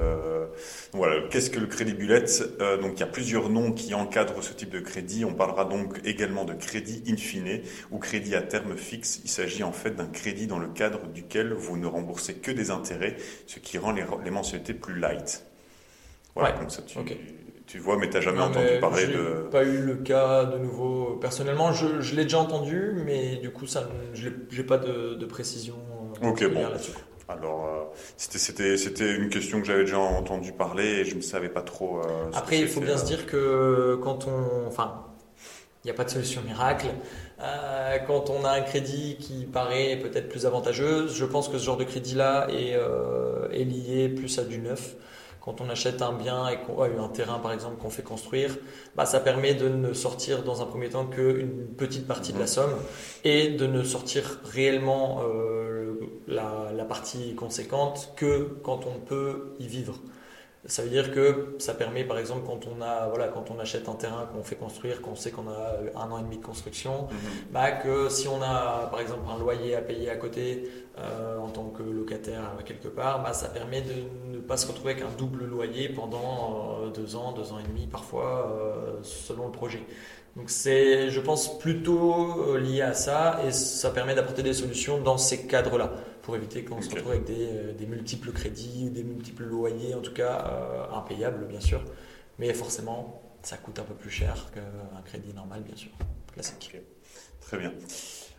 voilà 0.93 1.28
qu'est-ce 1.30 1.50
que 1.50 1.60
le 1.60 1.67
crédit 1.67 1.93
bullet? 1.93 2.24
Donc 2.82 2.93
il 2.96 3.00
y 3.02 3.04
a 3.04 3.08
plusieurs 3.08 3.50
noms 3.50 3.74
qui 3.74 3.93
encadrent 3.93 4.41
ce 4.41 4.54
type 4.54 4.69
de 4.69 4.80
crédit. 4.80 5.26
On 5.26 5.34
parlera 5.34 5.65
donc 5.65 6.00
également 6.06 6.46
de 6.46 6.54
crédit 6.54 7.04
in 7.10 7.17
fine 7.17 7.62
ou 7.91 7.98
crédit 8.00 8.36
à 8.36 8.41
terme 8.41 8.78
fixe. 8.78 9.19
Il 9.26 9.30
s'agit 9.30 9.63
en 9.63 9.74
fait 9.74 9.91
d'un 9.91 10.08
crédit 10.08 10.48
dans 10.48 10.60
le 10.60 10.69
cadre 10.69 11.06
duquel 11.08 11.52
vous 11.54 11.76
ne 11.78 11.88
remboursez 11.88 12.36
que 12.36 12.52
des 12.52 12.72
intérêts, 12.72 13.17
ce 13.46 13.60
qui 13.60 13.78
rend 13.78 13.91
les, 13.91 14.06
les 14.24 14.32
mensualités 14.32 14.74
plus 14.74 14.98
light. 14.98 15.43
Voilà, 16.36 16.52
Ouais, 16.52 16.60
comme 16.60 16.69
ça 16.69 16.82
tu. 16.82 16.98
Tu 17.65 17.80
vois, 17.80 17.97
mais 17.97 18.08
tu 18.10 18.15
n'as 18.15 18.21
jamais 18.21 18.38
Non, 18.39 18.45
entendu 18.45 18.80
parler 18.80 19.08
de. 19.08 19.47
pas 19.52 19.63
eu 19.63 19.78
le 19.78 19.95
cas 19.95 20.45
de 20.45 20.58
nouveau. 20.58 21.17
Personnellement, 21.21 21.71
je, 21.73 22.02
je 22.02 22.15
l'ai 22.15 22.23
déjà 22.23 22.39
entendu, 22.39 22.93
mais 23.06 23.38
du 23.38 23.52
coup, 23.52 23.67
ça, 23.67 23.88
je 24.13 24.30
n'ai 24.30 24.63
pas 24.63 24.78
de, 24.78 25.13
de 25.15 25.26
précision 25.26 25.76
euh, 26.23 26.30
Ok, 26.30 26.45
bon. 26.52 26.62
Alors, 27.30 27.65
euh, 27.65 27.84
c'était, 28.17 28.78
c'était, 28.78 29.15
une 29.15 29.30
question 29.30 29.62
que 29.62 29.65
j'avais 29.65 29.86
déjà 29.86 29.97
entendu 29.97 30.52
parler 30.52 30.84
et 30.86 31.06
je 31.06 31.15
ne 31.15 31.21
savais 31.21 31.47
pas 31.49 31.62
trop. 31.62 31.99
euh, 31.99 32.04
ce 32.32 32.38
Après, 32.38 32.60
il 32.60 32.67
faut 32.67 32.82
bien 32.82 32.97
se 32.97 33.06
dire 33.06 33.26
que 33.26 33.97
quand 34.04 34.28
on. 34.28 34.67
Enfin, 34.67 35.06
il 35.84 35.88
n'y 35.88 35.91
a 35.91 35.93
pas 35.95 36.04
de 36.04 36.10
solution 36.10 36.41
miracle. 36.41 36.88
Euh, 37.41 37.97
quand 38.08 38.30
on 38.30 38.45
a 38.45 38.52
un 38.52 38.62
crédit 38.62 39.17
qui 39.19 39.45
paraît 39.45 39.97
peut-être 40.02 40.30
plus 40.30 40.45
avantageux, 40.45 41.08
je 41.08 41.26
pense 41.26 41.49
que 41.49 41.58
ce 41.58 41.65
genre 41.65 41.78
de 41.78 41.84
crédit-là 41.84 42.47
est, 42.49 42.76
euh, 42.76 43.49
est 43.52 43.63
lié 43.65 44.08
plus 44.10 44.38
à 44.39 44.43
du 44.43 44.60
neuf. 44.60 44.95
Quand 45.43 45.60
on 45.62 45.69
achète 45.69 46.01
un 46.01 46.13
bien 46.13 46.47
et 46.47 46.58
qu'on, 46.62 46.75
ouais, 46.75 46.91
un 46.97 47.10
terrain 47.10 47.39
par 47.39 47.51
exemple 47.51 47.77
qu'on 47.82 47.89
fait 47.89 48.03
construire, 48.03 48.58
bah, 48.95 49.06
ça 49.06 49.19
permet 49.19 49.53
de 49.53 49.67
ne 49.69 49.93
sortir 49.93 50.43
dans 50.43 50.62
un 50.62 50.65
premier 50.65 50.89
temps 50.89 51.06
qu'une 51.06 51.67
petite 51.77 52.08
partie 52.08 52.32
de 52.34 52.39
la 52.39 52.45
Mhm. 52.45 52.47
somme 52.47 52.75
et 53.25 53.49
de 53.49 53.67
ne 53.67 53.84
sortir 53.84 54.39
réellement 54.45 55.21
euh, 55.23 55.95
la, 56.27 56.71
la 56.73 56.86
partie 56.86 57.36
conséquente 57.36 58.13
que 58.15 58.58
quand 58.63 58.82
on 58.88 58.99
peut 58.99 59.53
y 59.60 59.67
vivre. 59.67 59.95
Ça 60.65 60.82
veut 60.82 60.89
dire 60.89 61.12
que 61.12 61.56
ça 61.60 61.73
permet, 61.73 62.06
par 62.06 62.17
exemple, 62.17 62.43
quand 62.45 62.62
on, 62.67 62.82
a, 62.82 63.10
voilà, 63.10 63.28
quand 63.28 63.52
on 63.52 63.60
achète 63.60 63.89
un 63.89 63.95
terrain 63.95 64.26
qu'on 64.34 64.43
fait 64.43 64.56
construire, 64.56 65.02
qu'on 65.02 65.13
sait 65.13 65.30
qu'on 65.32 65.49
a 65.49 65.78
un 66.02 66.10
an 66.10 66.19
et 66.19 66.23
demi 66.23 66.38
de 66.38 66.45
construction, 66.45 67.08
Mhm. 67.12 67.17
bah, 67.52 67.71
que 67.71 68.08
si 68.08 68.30
on 68.30 68.41
a, 68.41 68.88
par 68.89 69.02
exemple, 69.02 69.23
un 69.30 69.38
loyer 69.38 69.76
à 69.76 69.82
payer 69.82 70.10
à 70.10 70.15
côté 70.15 70.69
euh, 70.97 71.38
en 71.39 71.49
tant 71.49 71.65
que 71.65 71.84
locataire 71.84 72.52
euh, 72.58 72.63
quelque 72.63 72.88
part, 72.88 73.21
bah, 73.23 73.34
ça 73.34 73.49
permet 73.49 73.82
de 73.82 73.93
ne 74.32 74.38
pas 74.39 74.56
se 74.56 74.65
retrouver 74.67 74.91
avec 74.93 75.04
un 75.04 75.10
double 75.17 75.43
loyer 75.45 75.89
pendant 75.89 76.78
euh, 76.84 76.89
deux 76.91 77.17
ans, 77.17 77.34
deux 77.34 77.52
ans 77.52 77.60
et 77.60 77.67
demi 77.67 77.88
parfois, 77.88 78.49
euh, 78.58 78.99
selon 79.04 79.47
le 79.47 79.52
projet. 79.52 79.84
Donc 80.38 80.49
c'est, 80.49 81.10
je 81.10 81.19
pense, 81.19 81.60
plutôt 81.60 82.56
lié 82.58 82.82
à 82.82 82.93
ça 82.93 83.39
et 83.45 83.52
ça 83.52 83.89
permet 83.91 84.15
d'apporter 84.15 84.43
des 84.43 84.54
solutions 84.54 84.99
dans 84.99 85.17
ces 85.17 85.45
cadres-là 85.45 85.91
pour 86.23 86.36
éviter 86.36 86.63
qu'on 86.63 86.81
se 86.81 86.88
Ok. 86.88 86.95
retrouve 86.95 87.12
avec 87.12 87.25
des, 87.25 87.47
euh, 87.51 87.73
des 87.73 87.86
multiples 87.86 88.31
crédits 88.31 88.89
des 88.89 89.03
multiples 89.03 89.43
loyers, 89.43 89.93
en 89.93 90.01
tout 90.01 90.13
cas 90.13 90.45
euh, 90.47 90.97
impayables 90.97 91.45
bien 91.45 91.59
sûr, 91.59 91.83
mais 92.39 92.51
forcément 92.53 93.21
ça 93.43 93.57
coûte 93.57 93.77
un 93.77 93.83
peu 93.83 93.93
plus 93.93 94.09
cher 94.09 94.47
qu'un 94.53 95.01
crédit 95.03 95.33
normal 95.33 95.62
bien 95.62 95.75
sûr, 95.75 95.91
classique. 96.33 96.75
Très 97.41 97.57
bien. 97.57 97.73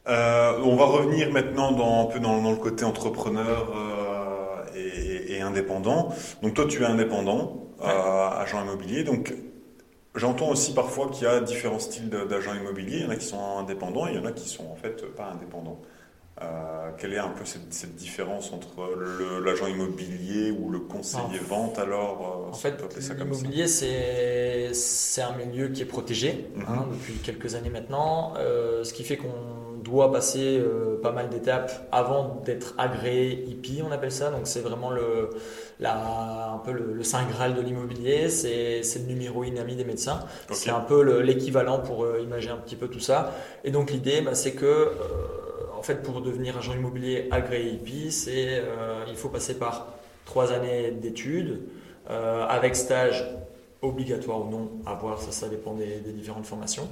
Euh, 0.06 0.58
on 0.64 0.76
va 0.76 0.84
revenir 0.86 1.30
maintenant 1.30 1.72
dans, 1.72 2.02
un 2.02 2.04
peu 2.06 2.20
dans, 2.20 2.42
dans 2.42 2.50
le 2.50 2.56
côté 2.56 2.84
entrepreneur 2.84 3.70
euh, 3.74 4.76
et, 4.76 5.34
et 5.36 5.40
indépendant. 5.40 6.08
Donc 6.42 6.54
toi, 6.54 6.66
tu 6.66 6.82
es 6.82 6.86
indépendant, 6.86 7.68
euh, 7.82 7.86
agent 7.86 8.62
immobilier. 8.62 9.02
Donc 9.04 9.34
j'entends 10.14 10.50
aussi 10.50 10.74
parfois 10.74 11.08
qu'il 11.10 11.24
y 11.24 11.26
a 11.26 11.40
différents 11.40 11.78
styles 11.78 12.08
d'agents 12.08 12.54
immobiliers. 12.54 12.98
Il 12.98 13.04
y 13.04 13.06
en 13.06 13.10
a 13.10 13.16
qui 13.16 13.26
sont 13.26 13.58
indépendants 13.58 14.06
et 14.06 14.12
il 14.12 14.16
y 14.16 14.18
en 14.18 14.26
a 14.26 14.32
qui 14.32 14.48
sont 14.48 14.66
en 14.70 14.76
fait 14.76 15.04
pas 15.14 15.30
indépendants. 15.30 15.80
Euh, 16.42 16.90
quelle 16.98 17.12
est 17.14 17.18
un 17.18 17.28
peu 17.28 17.44
cette, 17.44 17.72
cette 17.72 17.94
différence 17.94 18.52
entre 18.52 18.88
l'agent 19.44 19.68
immobilier 19.68 20.50
ou 20.50 20.68
le 20.68 20.80
conseiller 20.80 21.38
vente 21.38 21.78
alors 21.78 22.46
euh, 22.48 22.50
En 22.50 22.52
fait, 22.54 22.74
l'immobilier, 23.44 23.68
c'est 23.68 25.22
un 25.22 25.36
milieu 25.36 25.68
qui 25.68 25.82
est 25.82 25.86
protégé 25.86 26.46
Mhm. 26.56 26.64
hein, 26.68 26.86
depuis 26.90 27.14
quelques 27.22 27.54
années 27.54 27.70
maintenant, 27.70 28.34
euh, 28.38 28.82
ce 28.82 28.92
qui 28.92 29.04
fait 29.04 29.16
qu'on 29.16 29.28
doit 29.84 30.10
passer 30.10 30.60
pas 31.02 31.12
mal 31.12 31.28
d'étapes 31.28 31.86
avant 31.92 32.40
d'être 32.44 32.74
agréé 32.78 33.44
IP, 33.46 33.84
on 33.86 33.92
appelle 33.92 34.10
ça. 34.10 34.30
Donc 34.30 34.46
c'est 34.48 34.60
vraiment 34.60 34.90
le, 34.90 35.30
la, 35.78 36.50
un 36.54 36.58
peu 36.58 36.72
le, 36.72 36.94
le 36.94 37.02
saint 37.04 37.24
graal 37.26 37.54
de 37.54 37.60
l'immobilier, 37.60 38.28
c'est 38.28 38.80
le 38.96 39.04
numéro 39.06 39.44
inami 39.44 39.76
des 39.76 39.84
médecins. 39.84 40.20
C'est 40.50 40.70
un 40.70 40.80
peu 40.80 41.02
le- 41.04 41.20
l'équivalent 41.20 41.78
pour 41.80 42.06
imaginer 42.18 42.54
un 42.54 42.56
petit 42.56 42.76
peu 42.76 42.88
tout 42.88 42.98
ça. 43.00 43.34
Et 43.62 43.70
donc 43.70 43.90
l'idée, 43.92 44.20
bah, 44.22 44.34
c'est 44.34 44.52
que, 44.52 44.90
fait, 45.84 46.02
pour 46.02 46.20
devenir 46.20 46.56
agent 46.56 46.74
immobilier 46.74 47.28
agréé 47.30 47.72
IP, 47.72 48.10
euh, 48.28 49.04
il 49.08 49.16
faut 49.16 49.28
passer 49.28 49.58
par 49.58 49.88
trois 50.24 50.52
années 50.52 50.90
d'études 50.90 51.62
euh, 52.10 52.46
avec 52.46 52.76
stage 52.76 53.24
obligatoire 53.82 54.46
ou 54.46 54.50
non, 54.50 54.70
à 54.86 54.94
voir, 54.94 55.20
ça, 55.20 55.48
dépend 55.48 55.74
des, 55.74 56.00
des 56.00 56.12
différentes 56.12 56.46
formations. 56.46 56.88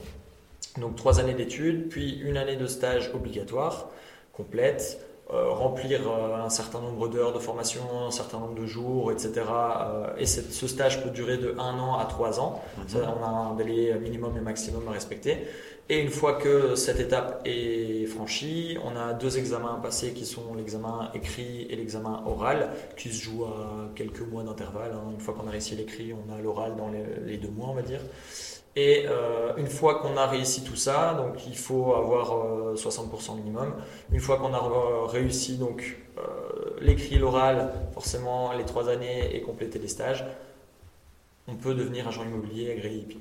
Donc 0.78 0.96
trois 0.96 1.20
années 1.20 1.34
d'études, 1.34 1.88
puis 1.88 2.18
une 2.20 2.36
année 2.36 2.56
de 2.56 2.66
stage 2.66 3.10
obligatoire 3.14 3.90
complète, 4.32 4.98
remplir 5.32 6.00
euh, 6.10 6.44
un 6.44 6.50
certain 6.50 6.80
nombre 6.80 7.08
d'heures 7.08 7.32
de 7.32 7.38
formation, 7.38 7.82
un 8.06 8.10
certain 8.10 8.38
nombre 8.38 8.54
de 8.54 8.66
jours, 8.66 9.10
etc. 9.12 9.30
Euh, 9.48 10.06
et 10.18 10.26
cette- 10.26 10.52
ce 10.52 10.66
stage 10.66 11.02
peut 11.02 11.10
durer 11.10 11.38
de 11.38 11.54
un 11.58 11.78
an 11.78 11.98
à 11.98 12.04
trois 12.04 12.38
ans. 12.40 12.60
Ça, 12.86 12.98
on 13.18 13.24
a 13.24 13.28
un 13.28 13.54
délai 13.54 13.98
minimum 13.98 14.36
et 14.36 14.40
maximum 14.40 14.86
à 14.88 14.92
respecter. 14.92 15.38
Et 15.88 15.98
une 16.00 16.10
fois 16.10 16.34
que 16.34 16.74
cette 16.76 17.00
étape 17.00 17.42
est 17.44 18.06
franchie, 18.06 18.78
on 18.84 18.96
a 18.96 19.12
deux 19.14 19.36
examens 19.36 19.74
à 19.78 19.82
passer 19.82 20.12
qui 20.12 20.24
sont 20.24 20.54
l'examen 20.54 21.10
écrit 21.12 21.62
et 21.68 21.76
l'examen 21.76 22.22
oral, 22.24 22.70
qui 22.96 23.12
se 23.12 23.22
jouent 23.24 23.44
à 23.44 23.90
quelques 23.94 24.20
mois 24.20 24.42
d'intervalle. 24.44 24.92
hein. 24.94 25.10
Une 25.12 25.20
fois 25.20 25.34
qu'on 25.34 25.46
a 25.48 25.50
réussi 25.50 25.74
l'écrit, 25.74 26.12
on 26.14 26.32
a 26.32 26.40
l'oral 26.40 26.76
dans 26.76 26.88
les 27.26 27.36
deux 27.36 27.50
mois, 27.50 27.68
on 27.70 27.74
va 27.74 27.82
dire. 27.82 28.00
Et 28.74 29.04
euh, 29.06 29.52
une 29.58 29.66
fois 29.66 29.96
qu'on 29.96 30.16
a 30.16 30.26
réussi 30.26 30.64
tout 30.64 30.76
ça, 30.76 31.14
donc 31.14 31.46
il 31.46 31.56
faut 31.56 31.94
avoir 31.94 32.32
euh, 32.32 32.74
60% 32.74 33.36
minimum. 33.36 33.74
Une 34.10 34.20
fois 34.20 34.38
qu'on 34.38 34.54
a 34.54 34.58
euh, 34.58 35.04
réussi 35.04 35.58
donc 35.58 35.98
euh, 36.16 36.22
l'écrit, 36.80 37.18
l'oral, 37.18 37.70
forcément 37.92 38.52
les 38.54 38.64
trois 38.64 38.88
années 38.88 39.36
et 39.36 39.42
compléter 39.42 39.78
les 39.78 39.88
stages, 39.88 40.24
on 41.48 41.54
peut 41.54 41.74
devenir 41.74 42.08
agent 42.08 42.22
immobilier 42.24 42.72
agréé 42.72 42.98
IP. 42.98 43.18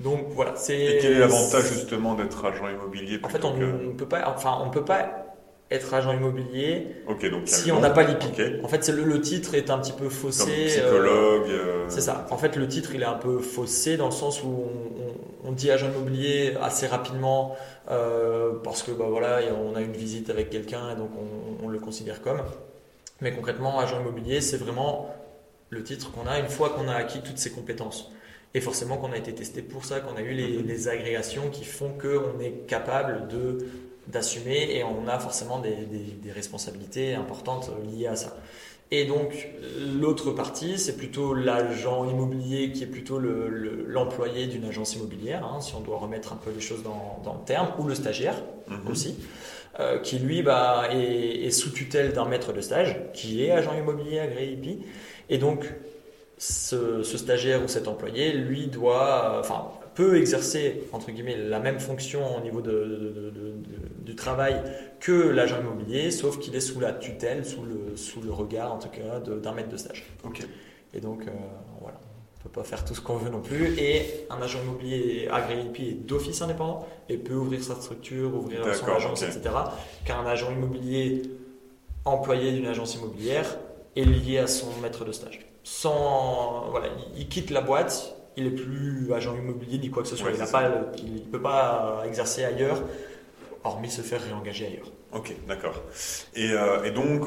Donc 0.00 0.26
voilà, 0.30 0.54
c'est. 0.56 0.78
Et 0.78 0.98
quel 0.98 1.12
est 1.12 1.18
l'avantage 1.18 1.72
justement 1.72 2.14
d'être 2.14 2.44
agent 2.44 2.68
immobilier 2.68 3.20
En 3.22 3.28
fait, 3.28 3.44
on 3.44 3.56
ne 3.56 3.92
peut 3.92 4.06
pas, 4.06 4.28
enfin, 4.34 4.58
on 4.62 4.68
peut 4.70 4.84
pas 4.84 5.19
être 5.70 5.94
agent 5.94 6.12
immobilier 6.12 6.88
donc 7.30 7.42
si 7.46 7.70
on 7.70 7.78
n'a 7.80 7.90
pas 7.90 8.02
l'IPI. 8.02 8.60
En 8.64 8.68
fait, 8.68 8.88
le, 8.88 9.04
le 9.04 9.20
titre 9.20 9.54
est 9.54 9.70
un 9.70 9.78
petit 9.78 9.92
peu 9.92 10.08
faussé. 10.08 10.50
euh, 10.50 10.66
psychologue. 10.66 11.48
euh, 11.50 11.84
c'est 11.88 12.00
ça. 12.00 12.26
En 12.30 12.36
fait, 12.36 12.56
le 12.56 12.66
titre, 12.66 12.90
il 12.94 13.02
est 13.02 13.06
un 13.06 13.14
peu 13.14 13.38
faussé 13.38 13.96
dans 13.96 14.06
le 14.06 14.10
sens 14.12 14.42
où 14.42 14.48
on, 14.48 15.02
on- 15.46 15.48
on 15.48 15.52
dit 15.52 15.70
agent 15.70 15.86
immobilier 15.88 16.54
assez 16.60 16.86
rapidement 16.86 17.56
euh, 17.90 18.52
parce 18.62 18.82
que 18.82 18.90
bah 18.90 19.06
voilà, 19.08 19.38
on 19.64 19.74
a 19.74 19.80
une 19.80 19.92
visite 19.92 20.28
avec 20.28 20.50
quelqu'un 20.50 20.90
et 20.92 20.96
donc 20.96 21.10
on, 21.16 21.64
on 21.64 21.68
le 21.68 21.78
considère 21.78 22.20
comme. 22.20 22.42
Mais 23.20 23.32
concrètement, 23.32 23.78
agent 23.78 24.00
immobilier, 24.00 24.40
c'est 24.40 24.56
vraiment 24.58 25.08
le 25.70 25.82
titre 25.84 26.10
qu'on 26.12 26.26
a 26.26 26.38
une 26.40 26.48
fois 26.48 26.70
qu'on 26.70 26.88
a 26.88 26.94
acquis 26.94 27.20
toutes 27.22 27.38
ses 27.38 27.50
compétences. 27.52 28.10
Et 28.54 28.60
forcément 28.60 28.96
qu'on 28.96 29.12
a 29.12 29.16
été 29.16 29.32
testé 29.34 29.62
pour 29.62 29.84
ça, 29.84 30.00
qu'on 30.00 30.16
a 30.16 30.20
eu 30.22 30.32
les, 30.34 30.58
Mhm. 30.58 30.66
les 30.66 30.88
agrégations 30.88 31.48
qui 31.50 31.64
font 31.64 31.90
qu'on 32.00 32.40
est 32.40 32.66
capable 32.66 33.28
de 33.28 33.58
d'assumer 34.10 34.76
et 34.76 34.84
on 34.84 35.08
a 35.08 35.18
forcément 35.18 35.58
des, 35.58 35.74
des- 35.86 36.12
des 36.22 36.32
responsabilités 36.32 37.14
importantes 37.14 37.70
liées 37.92 38.06
à 38.06 38.16
ça. 38.16 38.36
Et 38.92 39.04
donc 39.04 39.48
l'autre 40.00 40.32
partie, 40.32 40.76
c'est 40.78 40.96
plutôt 40.96 41.32
l'agent 41.32 42.04
immobilier 42.10 42.72
qui 42.72 42.82
est 42.82 42.88
plutôt 42.88 43.18
le- 43.18 43.48
le- 43.48 43.84
l'employé 43.86 44.46
d'une 44.48 44.64
agence 44.64 44.96
immobilière, 44.96 45.44
hein, 45.44 45.60
si 45.60 45.74
on 45.76 45.80
doit 45.80 45.98
remettre 45.98 46.32
un 46.32 46.36
peu 46.36 46.50
les 46.50 46.60
choses 46.60 46.82
dans, 46.82 47.20
dans 47.24 47.34
le 47.34 47.44
terme, 47.44 47.68
ou 47.78 47.84
le 47.86 47.94
stagiaire 47.94 48.34
mhm. 48.68 48.90
aussi, 48.90 49.14
euh, 49.78 49.98
qui 50.00 50.18
lui 50.18 50.42
bah, 50.42 50.88
est, 50.90 51.46
est 51.46 51.50
sous 51.52 51.70
tutelle 51.70 52.12
d'un 52.12 52.24
maître 52.24 52.52
de 52.52 52.60
stage, 52.60 52.96
qui 53.14 53.44
est 53.44 53.52
agent 53.52 53.72
immobilier 53.78 54.18
agréé 54.18 54.52
IP. 54.54 54.84
Et 55.28 55.38
donc, 55.38 55.72
ce, 56.40 57.02
ce 57.02 57.18
stagiaire 57.18 57.62
ou 57.62 57.68
cet 57.68 57.86
employé, 57.86 58.32
lui, 58.32 58.66
doit, 58.68 59.34
euh, 59.36 59.40
enfin, 59.40 59.68
peut 59.94 60.16
exercer, 60.16 60.84
entre 60.92 61.10
guillemets, 61.10 61.36
la 61.36 61.60
même 61.60 61.78
fonction 61.78 62.38
au 62.38 62.40
niveau 62.40 62.62
de, 62.62 63.32
du 64.04 64.14
travail 64.16 64.56
que 65.00 65.12
l'agent 65.12 65.60
immobilier, 65.60 66.10
sauf 66.10 66.38
qu'il 66.38 66.56
est 66.56 66.60
sous 66.60 66.80
la 66.80 66.92
tutelle, 66.94 67.44
sous 67.44 67.62
le, 67.62 67.94
sous 67.96 68.22
le 68.22 68.32
regard, 68.32 68.72
en 68.72 68.78
tout 68.78 68.88
cas, 68.88 69.20
de- 69.20 69.38
d'un 69.38 69.52
maître 69.52 69.68
de 69.68 69.76
stage. 69.76 70.06
Ok. 70.24 70.40
Et 70.94 71.00
donc, 71.00 71.26
euh, 71.26 71.30
voilà, 71.82 72.00
on 72.38 72.42
peut 72.44 72.48
pas 72.60 72.64
faire 72.64 72.86
tout 72.86 72.94
ce 72.94 73.02
qu'on 73.02 73.16
veut 73.16 73.28
non 73.30 73.42
plus. 73.42 73.78
Et 73.78 74.24
un 74.30 74.40
agent 74.40 74.60
immobilier 74.62 75.28
agréé 75.30 75.60
IP 75.60 75.80
est 75.80 76.06
d'office 76.06 76.40
indépendant 76.40 76.86
et 77.10 77.18
peut 77.18 77.34
ouvrir 77.34 77.62
sa 77.62 77.74
structure, 77.74 78.34
ouvrir 78.34 78.64
son 78.74 78.86
agence, 78.88 79.22
ok. 79.22 79.28
etc. 79.28 79.54
Qu'un 80.06 80.24
agent 80.24 80.50
immobilier 80.50 81.22
employé 82.06 82.52
d'une 82.52 82.66
agence 82.66 82.94
immobilière 82.94 83.58
est 83.94 84.04
lié 84.04 84.38
à 84.38 84.46
son 84.46 84.68
maître 84.82 85.04
de 85.04 85.12
stage. 85.12 85.40
Sans, 85.62 86.68
voilà, 86.70 86.86
il, 87.14 87.20
il 87.22 87.28
quitte 87.28 87.50
la 87.50 87.60
boîte, 87.60 88.16
il 88.36 88.46
est 88.46 88.50
plus 88.50 89.12
agent 89.12 89.34
immobilier 89.36 89.78
ni 89.78 89.90
quoi 89.90 90.02
que 90.02 90.08
ce 90.08 90.16
soit. 90.16 90.28
Ouais, 90.28 90.34
il 90.34 90.40
ne 90.40 90.46
ça. 90.46 90.70
il 90.96 91.22
peut 91.24 91.40
pas 91.42 92.02
exercer 92.06 92.44
ailleurs, 92.44 92.82
hormis 93.64 93.90
se 93.90 94.02
faire 94.02 94.22
réengager 94.22 94.66
ailleurs. 94.66 94.90
Ok, 95.12 95.34
d'accord. 95.46 95.82
Et, 96.34 96.52
euh, 96.52 96.84
et 96.84 96.90
donc, 96.92 97.22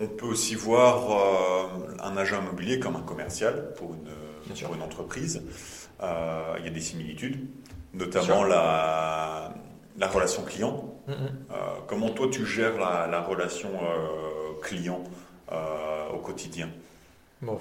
on 0.00 0.06
peut 0.06 0.26
aussi 0.26 0.54
voir 0.54 1.10
euh, 1.10 1.96
un 2.02 2.16
agent 2.16 2.40
immobilier 2.40 2.78
comme 2.78 2.96
un 2.96 3.02
commercial 3.02 3.72
pour 3.76 3.94
une, 3.94 4.10
Bien 4.46 4.54
sûr. 4.54 4.66
pour 4.66 4.76
une 4.76 4.82
entreprise. 4.82 5.42
Euh, 6.02 6.54
il 6.58 6.64
y 6.64 6.68
a 6.68 6.72
des 6.72 6.80
similitudes, 6.80 7.46
notamment 7.94 8.44
la, 8.44 9.54
la 9.98 10.06
relation 10.08 10.42
client. 10.42 10.94
Mhm. 11.08 11.14
Euh, 11.50 11.54
comment 11.88 12.10
toi 12.10 12.28
tu 12.30 12.44
gères 12.46 12.78
la, 12.78 13.06
la 13.08 13.22
relation 13.22 13.70
euh, 13.70 14.60
client 14.60 15.02
euh, 15.50 16.10
au 16.14 16.18
quotidien? 16.18 16.68
Bon, 17.42 17.58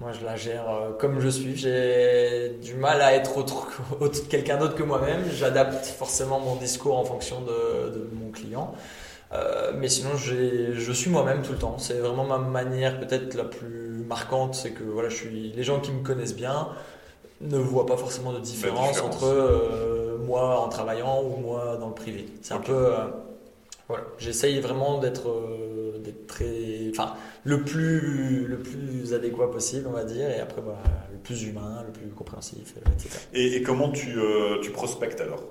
moi 0.00 0.12
je 0.12 0.24
la 0.24 0.36
gère 0.36 0.68
euh, 0.70 0.92
comme 0.92 1.20
je 1.20 1.28
suis. 1.28 1.56
J'ai 1.56 2.50
du 2.62 2.74
mal 2.74 3.00
à 3.00 3.14
être 3.14 3.36
autre, 3.36 3.68
autre- 4.00 4.28
quelqu'un 4.28 4.56
d'autre 4.56 4.74
que 4.76 4.82
moi-même. 4.82 5.24
J'adapte 5.32 5.84
forcément 5.86 6.38
mon 6.40 6.56
discours 6.56 6.96
en 6.98 7.04
fonction 7.04 7.40
de, 7.40 7.90
de 7.90 8.08
mon 8.14 8.30
client. 8.30 8.74
Euh, 9.32 9.72
mais 9.76 9.88
sinon, 9.88 10.10
je 10.16 10.92
suis 10.92 11.10
moi-même 11.10 11.42
tout 11.42 11.52
le 11.52 11.58
temps. 11.58 11.76
C'est 11.78 11.98
vraiment 11.98 12.24
ma 12.24 12.38
manière 12.38 13.00
peut-être 13.00 13.34
la 13.34 13.44
plus 13.44 14.04
marquante. 14.06 14.54
C'est 14.54 14.70
que 14.70 14.84
voilà, 14.84 15.08
je 15.08 15.16
suis, 15.16 15.52
les 15.52 15.62
gens 15.64 15.80
qui 15.80 15.90
me 15.90 16.04
connaissent 16.04 16.36
bien 16.36 16.68
ne 17.40 17.58
voient 17.58 17.86
pas 17.86 17.96
forcément 17.96 18.32
de 18.32 18.38
différence, 18.38 18.88
différence. 18.90 19.16
entre 19.16 19.24
euh, 19.26 20.18
moi 20.18 20.60
en 20.60 20.68
travaillant 20.68 21.22
ou 21.24 21.36
moi 21.40 21.76
dans 21.80 21.88
le 21.88 21.94
privé. 21.94 22.26
C'est 22.42 22.54
un 22.54 22.58
peu. 22.58 22.72
euh, 22.72 22.98
voilà, 23.88 24.04
j'essaye 24.18 24.60
vraiment 24.60 24.98
d'être 24.98 25.26
d'être 25.98 26.26
très, 26.26 26.90
enfin, 26.90 27.14
le 27.44 27.62
plus 27.62 28.46
le 28.46 28.58
plus 28.58 29.14
adéquat 29.14 29.50
possible, 29.50 29.86
on 29.88 29.92
va 29.92 30.04
dire, 30.04 30.28
et 30.28 30.40
après 30.40 30.62
bah, 30.62 30.82
le 31.12 31.18
plus 31.18 31.44
humain, 31.44 31.84
le 31.86 31.92
plus 31.92 32.08
compréhensif, 32.08 32.74
euh, 32.76 32.90
etc. 32.92 33.10
et, 33.34 33.56
et 33.56 33.62
comment 33.62 33.90
tu, 33.90 34.18
euh, 34.18 34.60
tu 34.62 34.70
prospectes 34.70 35.20
alors? 35.20 35.44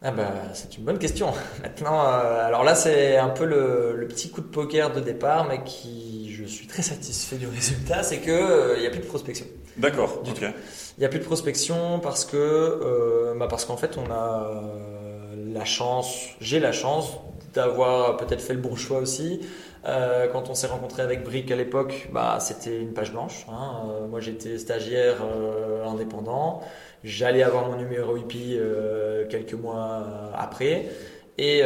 Ah 0.00 0.12
bah, 0.12 0.32
c'est 0.54 0.76
une 0.76 0.84
bonne 0.84 0.98
question. 0.98 1.32
Maintenant, 1.62 2.04
euh, 2.04 2.46
alors 2.46 2.62
là, 2.62 2.76
c'est 2.76 3.16
un 3.16 3.30
peu 3.30 3.44
le, 3.44 3.96
le 3.96 4.06
petit 4.06 4.30
coup 4.30 4.40
de 4.40 4.46
poker 4.46 4.92
de 4.92 5.00
départ, 5.00 5.48
mais 5.48 5.64
qui, 5.64 6.32
je 6.32 6.44
suis 6.44 6.68
très 6.68 6.82
satisfait 6.82 7.36
du 7.36 7.48
résultat, 7.48 8.04
c'est 8.04 8.18
qu'il 8.20 8.80
n'y 8.80 8.86
a 8.86 8.90
plus 8.90 9.00
de 9.00 9.06
prospection. 9.06 9.46
D'accord, 9.76 10.22
ok. 10.24 10.40
Il 10.40 11.00
n'y 11.00 11.04
a 11.04 11.08
plus 11.08 11.18
de 11.18 11.24
prospection 11.24 11.98
parce 12.00 12.24
que, 12.24 13.34
bah 13.38 13.46
parce 13.48 13.64
qu'en 13.64 13.76
fait, 13.76 13.96
on 13.98 14.10
a 14.12 14.62
la 15.52 15.64
chance, 15.64 16.28
j'ai 16.40 16.60
la 16.60 16.72
chance 16.72 17.18
d'avoir 17.54 18.16
peut-être 18.16 18.40
fait 18.40 18.54
le 18.54 18.60
bon 18.60 18.76
choix 18.76 18.98
aussi. 18.98 19.40
Euh, 19.86 20.26
quand 20.28 20.50
on 20.50 20.54
s'est 20.54 20.66
rencontré 20.66 21.02
avec 21.02 21.24
Brick 21.24 21.50
à 21.50 21.56
l'époque, 21.56 22.08
bah, 22.12 22.38
c'était 22.40 22.80
une 22.80 22.92
page 22.92 23.12
blanche. 23.12 23.46
Hein. 23.48 23.84
Euh, 23.88 24.06
moi, 24.06 24.20
j'étais 24.20 24.58
stagiaire 24.58 25.18
euh, 25.22 25.86
indépendant. 25.86 26.60
J'allais 27.04 27.42
avoir 27.42 27.68
mon 27.68 27.76
numéro 27.76 28.16
IP 28.16 28.60
quelques 29.30 29.54
mois 29.54 30.04
après. 30.34 30.86
Et, 31.38 31.62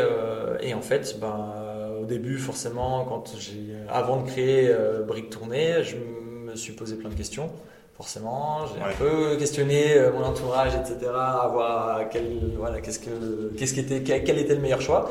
et 0.60 0.74
en 0.74 0.82
fait, 0.82 1.18
bah, 1.18 1.94
au 2.02 2.04
début, 2.04 2.36
forcément, 2.36 3.06
quand 3.06 3.34
j'ai, 3.38 3.74
avant 3.88 4.20
de 4.20 4.28
créer 4.28 4.70
Brick 5.08 5.30
Tournée, 5.30 5.82
je 5.82 5.96
me 5.96 6.54
suis 6.54 6.74
posé 6.74 6.96
plein 6.96 7.08
de 7.08 7.14
questions 7.14 7.50
forcément. 7.96 8.66
J'ai 8.66 8.82
un 8.82 8.92
peu 8.98 9.36
questionné 9.36 9.96
mon 10.12 10.22
entourage, 10.24 10.74
etc., 10.74 11.10
à 11.14 11.48
voir 11.50 12.08
quel, 12.10 12.52
voilà, 12.58 12.82
qu'est-ce 12.82 12.98
que, 12.98 13.54
qu'est-ce 13.56 13.72
qui 13.72 13.80
était, 13.80 14.02
quel, 14.02 14.38
était 14.38 14.54
le 14.54 14.60
meilleur 14.60 14.82
choix. 14.82 15.10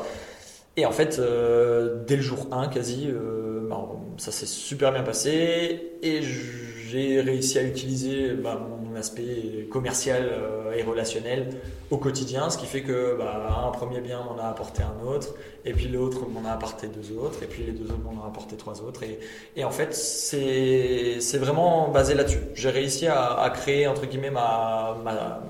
Et 0.76 0.86
en 0.86 0.92
fait, 0.92 1.18
euh, 1.18 2.02
dès 2.06 2.16
le 2.16 2.22
jour 2.22 2.46
1, 2.50 2.68
quasi, 2.68 3.08
euh, 3.08 3.66
bah, 3.68 3.88
ça 4.16 4.32
s'est 4.32 4.46
super 4.46 4.92
bien 4.92 5.02
passé 5.02 5.92
et 6.02 6.20
j'ai 6.22 7.20
réussi 7.20 7.58
à 7.58 7.62
utiliser 7.62 8.30
bah, 8.30 8.58
mon 8.58 8.96
aspect 8.96 9.68
commercial 9.70 10.28
euh, 10.30 10.72
et 10.72 10.82
relationnel 10.82 11.48
au 11.90 11.98
quotidien, 11.98 12.48
ce 12.48 12.56
qui 12.56 12.64
fait 12.64 12.82
que 12.82 13.16
bah, 13.18 13.66
un 13.66 13.70
premier 13.70 14.00
bien 14.00 14.22
m'en 14.22 14.42
a 14.42 14.48
apporté 14.48 14.82
un 14.82 15.06
autre, 15.06 15.34
et 15.66 15.74
puis 15.74 15.88
l'autre 15.88 16.26
m'en 16.26 16.48
a 16.48 16.52
apporté 16.52 16.88
deux 16.88 17.18
autres, 17.18 17.42
et 17.42 17.46
puis 17.46 17.64
les 17.64 17.72
deux 17.72 17.84
autres 17.84 18.02
m'en 18.02 18.22
ont 18.22 18.26
apporté 18.26 18.56
trois 18.56 18.80
autres. 18.80 19.02
Et, 19.02 19.18
et 19.56 19.64
en 19.64 19.70
fait, 19.70 19.94
c'est 19.94 21.38
vraiment 21.38 21.88
basé 21.88 22.14
là-dessus. 22.14 22.40
J'ai 22.54 22.70
réussi 22.70 23.06
à, 23.06 23.34
à, 23.34 23.50
créer, 23.50 23.86
entre 23.86 24.06
guillemets, 24.06 24.30
ma, 24.30 24.96
ma, 25.04 25.42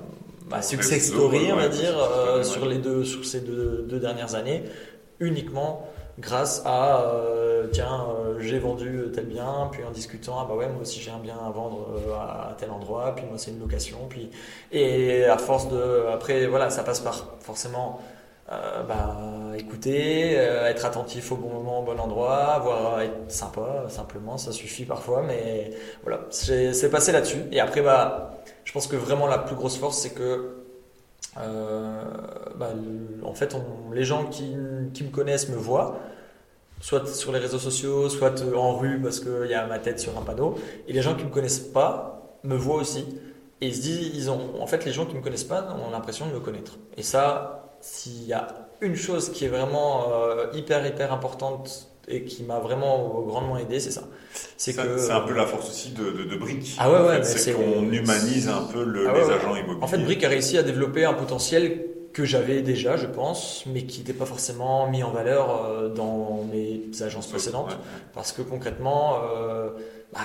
ma 0.49 0.61
success 0.61 1.07
story, 1.07 1.53
on 1.53 1.55
va 1.55 1.69
dire, 1.69 1.95
sur, 2.43 2.65
les 2.65 2.77
deux, 2.77 3.05
sur 3.05 3.23
ces 3.23 3.39
deux, 3.39 3.85
deux 3.87 3.99
dernières 3.99 4.35
années 4.35 4.63
uniquement 5.19 5.87
grâce 6.19 6.61
à 6.65 7.01
euh, 7.01 7.67
tiens 7.71 8.05
euh, 8.09 8.39
j'ai 8.39 8.59
vendu 8.59 9.05
tel 9.13 9.25
bien 9.25 9.69
puis 9.71 9.83
en 9.83 9.91
discutant 9.91 10.37
ah 10.39 10.45
bah 10.47 10.55
ouais 10.55 10.69
moi 10.69 10.81
aussi 10.81 10.99
j'ai 10.99 11.09
un 11.09 11.17
bien 11.17 11.35
à 11.35 11.49
vendre 11.49 11.87
euh, 11.95 12.13
à 12.13 12.55
tel 12.57 12.69
endroit 12.69 13.13
puis 13.15 13.25
moi 13.25 13.37
c'est 13.37 13.51
une 13.51 13.59
location 13.59 13.97
puis 14.09 14.29
et 14.71 15.25
à 15.25 15.37
force 15.37 15.69
de 15.69 16.05
après 16.13 16.45
voilà 16.45 16.69
ça 16.69 16.83
passe 16.83 16.99
par 16.99 17.35
forcément 17.39 17.99
bah, 18.87 19.17
écouter, 19.57 20.33
être 20.33 20.85
attentif 20.85 21.31
au 21.31 21.37
bon 21.37 21.49
moment, 21.49 21.79
au 21.79 21.83
bon 21.83 21.99
endroit, 21.99 22.53
avoir 22.53 23.01
être 23.01 23.31
sympa, 23.31 23.85
simplement, 23.89 24.37
ça 24.37 24.51
suffit 24.51 24.85
parfois, 24.85 25.23
mais 25.23 25.71
voilà, 26.03 26.19
c'est 26.29 26.91
passé 26.91 27.11
là-dessus. 27.11 27.39
Et 27.51 27.59
après, 27.59 27.81
bah, 27.81 28.35
je 28.63 28.71
pense 28.71 28.85
que 28.85 28.95
vraiment 28.95 29.25
la 29.25 29.39
plus 29.39 29.55
grosse 29.55 29.77
force, 29.77 29.97
c'est 29.97 30.13
que 30.13 30.62
euh, 31.37 32.03
bah, 32.55 32.71
en 33.23 33.33
fait, 33.33 33.55
les 33.93 34.03
gens 34.03 34.25
qui, 34.25 34.55
me 34.55 35.09
connaissent 35.11 35.49
me 35.49 35.55
voient, 35.55 35.99
soit 36.79 37.07
sur 37.07 37.31
les 37.31 37.39
réseaux 37.39 37.59
sociaux, 37.59 38.09
soit 38.09 38.41
en 38.55 38.77
rue 38.77 39.01
parce 39.01 39.19
qu'il 39.19 39.49
y 39.49 39.53
a 39.53 39.65
ma 39.67 39.79
tête 39.79 39.99
sur 39.99 40.17
un 40.17 40.21
panneau. 40.21 40.55
Et 40.87 40.93
les 40.93 41.01
gens 41.01 41.15
qui 41.15 41.23
me 41.23 41.29
connaissent 41.29 41.59
pas 41.59 42.37
me 42.43 42.55
voient 42.55 42.77
aussi. 42.77 43.05
Et 43.61 43.67
ils 43.67 43.75
se 43.75 43.81
disent, 43.81 44.11
ils 44.13 44.29
ont, 44.29 44.61
en 44.61 44.67
fait, 44.67 44.85
les 44.85 44.91
gens 44.91 45.05
qui 45.05 45.15
me 45.15 45.21
connaissent 45.21 45.43
pas 45.43 45.75
ont 45.87 45.91
l'impression 45.91 46.27
de 46.27 46.33
me 46.33 46.39
connaître. 46.39 46.77
Et 46.97 47.03
ça, 47.03 47.75
s'il 47.79 48.25
y 48.25 48.33
a 48.33 48.47
une 48.81 48.95
chose 48.95 49.29
qui 49.29 49.45
est 49.45 49.49
vraiment 49.49 50.11
euh, 50.11 50.47
hyper, 50.53 50.85
hyper 50.85 51.13
importante 51.13 51.92
et 52.07 52.23
qui 52.23 52.43
m'a 52.43 52.59
vraiment 52.59 53.21
grandement 53.25 53.57
aidé, 53.57 53.79
c'est 53.79 53.91
ça. 53.91 54.03
C'est 54.57 54.75
que 54.75 54.97
c'est 54.97 55.11
un 55.11 55.21
peu 55.21 55.33
la 55.33 55.45
force 55.45 55.69
aussi 55.69 55.91
de, 55.91 56.11
de, 56.11 56.23
de 56.23 56.35
Brick. 56.35 56.75
Ah 56.79 56.91
ouais, 56.91 57.07
ouais, 57.07 57.23
c'est 57.23 57.53
qu'on 57.53 57.83
humanise 57.91 58.49
un 58.49 58.63
peu 58.63 58.83
le, 58.83 59.07
ah 59.09 59.13
les 59.13 59.29
agents 59.31 59.55
immobiliers. 59.55 59.83
En 59.83 59.87
fait, 59.87 59.99
Brick 59.99 60.23
a 60.23 60.29
réussi 60.29 60.57
à 60.57 60.63
développer 60.63 61.05
un 61.05 61.13
potentiel 61.13 61.85
que 62.11 62.25
j'avais 62.25 62.61
déjà, 62.61 62.95
je 62.95 63.07
pense, 63.07 63.63
mais 63.65 63.83
qui 63.83 63.99
n'était 63.99 64.13
pas 64.13 64.25
forcément 64.25 64.87
mis 64.87 65.01
en 65.01 65.11
valeur 65.11 65.65
euh, 65.65 65.89
dans 65.89 66.45
mes 66.51 66.81
agences 67.01 67.27
précédentes, 67.27 67.75
parce 68.13 68.31
que 68.31 68.43
concrètement, 68.43 69.17
euh, 69.35 69.71
bah, 70.13 70.19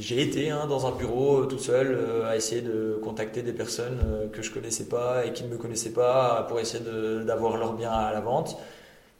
j'ai 0.00 0.22
été 0.22 0.50
hein, 0.50 0.66
dans 0.66 0.86
un 0.86 0.92
bureau 0.92 1.42
euh, 1.42 1.46
tout 1.46 1.58
seul 1.58 1.98
à 2.26 2.34
essayer 2.36 2.62
de 2.62 2.98
contacter 3.02 3.42
des 3.42 3.52
personnes 3.52 4.30
que 4.32 4.40
je 4.40 4.50
connaissais 4.50 4.84
pas 4.84 5.26
et 5.26 5.32
qui 5.34 5.44
ne 5.44 5.48
me 5.48 5.58
connaissaient 5.58 5.92
pas 5.92 6.46
pour 6.48 6.60
essayer 6.60 6.82
d'avoir 7.26 7.58
leur 7.58 7.74
bien 7.74 7.90
à 7.90 8.12
la 8.12 8.20
vente. 8.20 8.56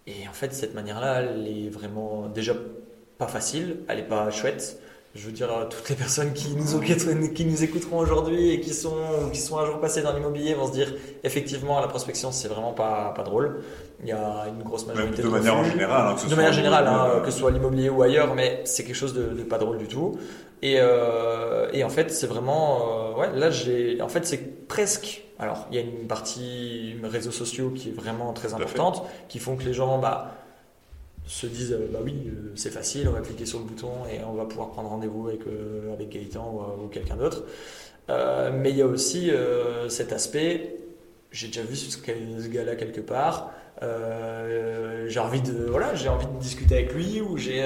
Et 0.06 0.28
en 0.28 0.32
fait, 0.32 0.52
cette 0.52 0.74
manière-là, 0.74 1.22
elle 1.22 1.46
est 1.48 1.68
vraiment 1.70 2.28
déjà 2.28 2.54
pas 3.18 3.26
facile, 3.26 3.78
elle 3.88 4.00
est 4.00 4.08
pas 4.08 4.30
chouette. 4.30 4.78
Je 5.14 5.26
veux 5.26 5.32
dire, 5.32 5.48
toutes 5.70 5.88
les 5.90 5.94
personnes 5.94 6.32
qui 6.32 6.56
nous, 6.56 6.80
qui 6.80 7.44
nous 7.44 7.62
écouteront 7.62 7.98
aujourd'hui 7.98 8.50
et 8.50 8.60
qui 8.60 8.74
sont, 8.74 9.30
qui 9.32 9.40
sont 9.40 9.56
un 9.58 9.64
jour 9.64 9.78
passés 9.78 10.02
dans 10.02 10.12
l'immobilier 10.12 10.54
vont 10.54 10.66
se 10.66 10.72
dire 10.72 10.92
effectivement, 11.22 11.80
la 11.80 11.86
prospection, 11.86 12.32
c'est 12.32 12.48
vraiment 12.48 12.72
pas, 12.72 13.12
pas 13.14 13.22
drôle. 13.22 13.60
Il 14.02 14.08
y 14.08 14.12
a 14.12 14.46
une 14.48 14.64
grosse 14.64 14.86
majorité 14.88 15.22
de, 15.22 15.28
de 15.28 15.32
manière 15.32 15.62
générale, 15.62 16.06
hein, 16.08 16.14
que 16.14 16.20
ce 16.20 16.26
de 16.26 16.34
manière 16.34 16.52
générale, 16.52 16.86
hein, 16.88 17.22
que 17.24 17.30
ce 17.30 17.38
soit 17.38 17.52
l'immobilier 17.52 17.90
ou 17.90 18.02
ailleurs, 18.02 18.34
mais 18.34 18.62
c'est 18.64 18.82
quelque 18.82 18.96
chose 18.96 19.14
de, 19.14 19.44
pas 19.44 19.58
drôle 19.58 19.78
du 19.78 19.86
tout. 19.86 20.18
Et, 20.62 20.78
euh, 20.78 21.68
et 21.72 21.84
en 21.84 21.90
fait, 21.90 22.10
c'est 22.10 22.26
vraiment, 22.26 23.12
euh, 23.14 23.20
ouais, 23.20 23.38
là, 23.38 23.50
j'ai, 23.50 24.02
en 24.02 24.08
fait, 24.08 24.26
c'est 24.26 24.66
presque 24.66 25.23
alors, 25.38 25.66
il 25.70 25.76
y 25.76 25.78
a 25.78 25.82
une 25.82 26.06
partie 26.06 26.94
réseaux 27.02 27.32
sociaux 27.32 27.70
qui 27.70 27.88
est 27.88 27.92
vraiment 27.92 28.32
très 28.32 28.54
importante, 28.54 29.02
qui 29.28 29.40
font 29.40 29.56
que 29.56 29.64
les 29.64 29.74
gens 29.74 29.98
bah, 29.98 30.32
se 31.26 31.46
disent 31.46 31.72
euh, 31.72 31.88
bah 31.92 32.00
oui, 32.04 32.14
euh, 32.26 32.52
c'est 32.54 32.70
facile, 32.70 33.08
on 33.08 33.12
va 33.12 33.20
cliquer 33.20 33.46
sur 33.46 33.58
le 33.58 33.64
bouton 33.64 33.90
et 34.12 34.22
on 34.24 34.34
va 34.34 34.44
pouvoir 34.44 34.70
prendre 34.70 34.90
rendez-vous 34.90 35.28
avec, 35.28 35.46
euh, 35.46 35.92
avec 35.92 36.10
Gaëtan 36.10 36.78
ou, 36.82 36.88
quelqu'un 36.88 37.16
d'autre. 37.16 37.44
mais 38.08 38.70
il 38.70 38.76
y 38.76 38.82
a 38.82 38.86
aussi 38.86 39.30
cet 39.88 40.12
aspect, 40.12 40.76
j'ai 41.32 41.48
déjà 41.48 41.62
vu 41.62 41.74
ce, 41.74 41.98
gars-là 42.48 42.76
quelque 42.76 43.00
part. 43.00 43.50
j'ai 43.80 45.18
envie 45.18 45.40
de 45.40 45.64
voilà 45.64 45.94
j'ai 45.94 46.08
envie 46.08 46.26
de 46.26 46.38
discuter 46.38 46.74
avec 46.76 46.94
lui 46.94 47.20
ou 47.20 47.38
j'ai 47.38 47.58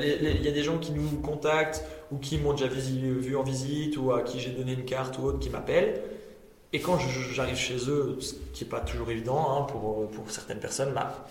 il 0.00 0.42
y 0.42 0.48
a 0.48 0.52
des 0.52 0.62
gens 0.62 0.78
qui 0.78 0.92
nous 0.92 1.20
contactent 1.22 1.84
ou 2.10 2.16
qui 2.16 2.38
m'ont 2.38 2.54
déjà 2.54 2.66
vu 2.66 3.36
en 3.36 3.42
visite 3.42 3.96
ou 3.98 4.12
à 4.12 4.22
qui 4.22 4.40
j'ai 4.40 4.50
donné 4.50 4.72
une 4.72 4.84
carte 4.84 5.18
ou 5.18 5.24
autre 5.24 5.38
qui 5.38 5.50
m'appellent 5.50 6.00
et 6.74 6.80
quand 6.80 6.98
j'arrive 7.32 7.56
chez 7.56 7.76
eux, 7.88 8.16
ce 8.18 8.34
qui 8.52 8.64
n'est 8.64 8.70
pas 8.70 8.80
toujours 8.80 9.08
évident 9.08 9.46
hein, 9.48 9.62
pour, 9.62 10.10
pour, 10.10 10.28
certaines 10.28 10.58
personnes, 10.58 10.92
bah, 10.92 11.24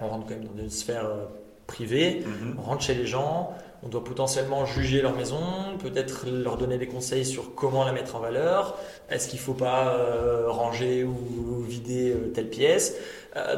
on 0.00 0.08
rentre 0.08 0.26
quand 0.26 0.34
même 0.34 0.48
dans 0.52 0.60
une 0.60 0.68
sphère 0.68 1.06
euh, 1.06 1.26
privée, 1.68 2.24
mhm. 2.26 2.56
on 2.58 2.62
rentre 2.62 2.82
chez 2.82 2.94
les 2.94 3.06
gens, 3.06 3.54
on 3.84 3.88
doit 3.88 4.02
potentiellement 4.02 4.66
juger 4.66 5.00
leur 5.00 5.14
maison, 5.14 5.38
peut-être 5.78 6.26
leur 6.28 6.56
donner 6.56 6.76
des 6.76 6.88
conseils 6.88 7.24
sur 7.24 7.54
comment 7.54 7.84
la 7.84 7.92
mettre 7.92 8.16
en 8.16 8.18
valeur, 8.18 8.76
est-ce 9.10 9.28
qu'il 9.28 9.38
ne 9.38 9.44
faut 9.44 9.54
pas 9.54 9.94
euh, 9.94 10.46
ranger 10.48 11.04
ou 11.04 11.62
vider 11.62 12.10
euh, 12.10 12.32
telle 12.34 12.50
pièce? 12.50 12.96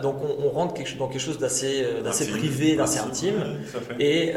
donc 0.03 0.17
on, 0.23 0.51
rentre 0.51 0.75
dans 0.99 1.09
quelque 1.09 1.19
chose 1.19 1.39
d'assez 1.39 1.87
privé, 2.31 2.77
d'assez 2.77 2.99
intime. 2.99 3.59
et, 3.99 4.35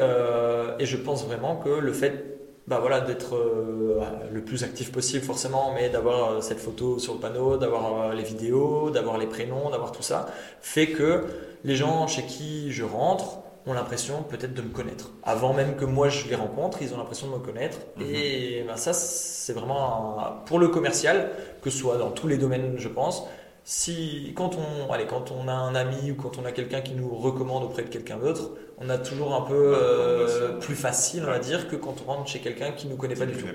et, 0.79 0.85
je 0.85 0.95
pense 0.95 1.25
vraiment 1.25 1.57
que 1.57 1.67
le 1.67 1.91
fait 1.91 2.34
bah 2.67 2.79
voilà, 2.79 2.99
d'être 2.99 3.35
euh, 3.35 4.01
le 4.31 4.41
plus 4.41 4.63
actif 4.63 4.91
possible 4.91 5.23
forcément, 5.23 5.71
mais 5.73 5.89
d'avoir 5.89 6.31
euh, 6.31 6.41
cette 6.41 6.59
photo 6.59 6.97
sur 6.97 7.13
le 7.13 7.19
panneau, 7.19 7.57
d'avoir 7.57 8.09
euh, 8.09 8.13
les 8.13 8.23
vidéos, 8.23 8.89
d'avoir 8.89 9.19
les 9.19 9.27
prénoms, 9.27 9.69
d'avoir 9.69 9.91
tout 9.91 10.01
ça, 10.01 10.27
fait 10.61 10.87
que 10.87 11.25
les 11.63 11.75
gens 11.75 12.07
chez 12.07 12.23
qui 12.23 12.71
je 12.71 12.83
rentre 12.83 13.39
ont 13.67 13.73
l'impression 13.73 14.23
peut-être 14.23 14.53
de 14.55 14.61
me 14.63 14.69
connaître. 14.69 15.11
Avant 15.23 15.53
même 15.53 15.75
que 15.75 15.85
moi 15.85 16.09
je 16.09 16.27
les 16.27 16.35
rencontre, 16.35 16.81
ils 16.81 16.93
ont 16.93 16.97
l'impression 16.97 17.27
de 17.27 17.33
me 17.33 17.39
connaître. 17.39 17.77
Mhm. 17.97 18.05
Et 18.07 18.63
bah, 18.67 18.77
ça, 18.77 18.93
c'est 18.93 19.53
vraiment 19.53 20.17
pour 20.45 20.57
le 20.57 20.67
commercial, 20.67 21.31
que 21.61 21.69
ce 21.69 21.77
soit 21.77 21.97
dans 21.97 22.11
tous 22.11 22.27
les 22.27 22.37
domaines, 22.37 22.75
je 22.77 22.87
pense, 22.87 23.27
si 23.67 24.31
quand 24.35 24.51
on 24.57 24.93
allez 24.93 25.07
quand 25.07 25.31
on 25.31 25.47
a 25.47 25.53
un 25.53 25.73
ami 25.73 26.11
ou 26.11 26.15
quand 26.15 26.37
on 26.37 26.45
a 26.45 26.51
quelqu'un 26.51 26.81
qui 26.81 26.93
nous 26.93 27.09
recommande 27.09 27.63
auprès 27.63 27.81
de 27.81 27.89
quelqu'un 27.89 28.17
d'autre, 28.17 28.51
on 28.77 28.89
a 28.89 28.99
toujours 28.99 29.33
un 29.33 29.41
peu 29.41 29.73
euh, 29.75 30.59
plus 30.59 30.75
facile, 30.75 31.23
on 31.23 31.31
va 31.31 31.39
dire, 31.39 31.67
que 31.67 31.75
quand 31.75 31.95
on 32.05 32.11
rentre 32.11 32.29
chez 32.29 32.39
quelqu'un 32.39 32.73
qui 32.73 32.87
nous 32.87 32.95
connaît 32.95 33.15
pas 33.15 33.25
du 33.25 33.33
tout. 33.33 33.47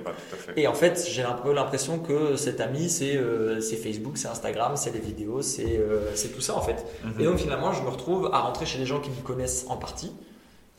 Et 0.56 0.66
en 0.66 0.74
fait, 0.74 1.06
j'ai 1.08 1.22
un 1.22 1.34
peu 1.34 1.52
l'impression 1.52 2.00
que 2.00 2.34
cet 2.34 2.60
ami, 2.60 2.90
c'est 2.90 3.16
euh, 3.16 3.60
Facebook, 3.60 4.18
c'est 4.18 4.26
Instagram, 4.26 4.72
c'est 4.76 4.92
les 4.92 4.98
vidéos, 4.98 5.42
c'est 5.42 5.78
euh, 5.78 6.10
c'est 6.16 6.34
tout 6.34 6.40
ça 6.40 6.56
en 6.56 6.60
fait. 6.60 6.84
Mhm. 7.04 7.20
Et 7.20 7.24
donc 7.24 7.38
finalement, 7.38 7.72
je 7.72 7.82
me 7.82 7.88
retrouve 7.88 8.30
à 8.32 8.40
rentrer 8.40 8.66
chez 8.66 8.78
des 8.78 8.86
gens 8.86 8.98
qui 8.98 9.10
me 9.10 9.22
connaissent 9.22 9.66
en 9.68 9.76
partie 9.76 10.12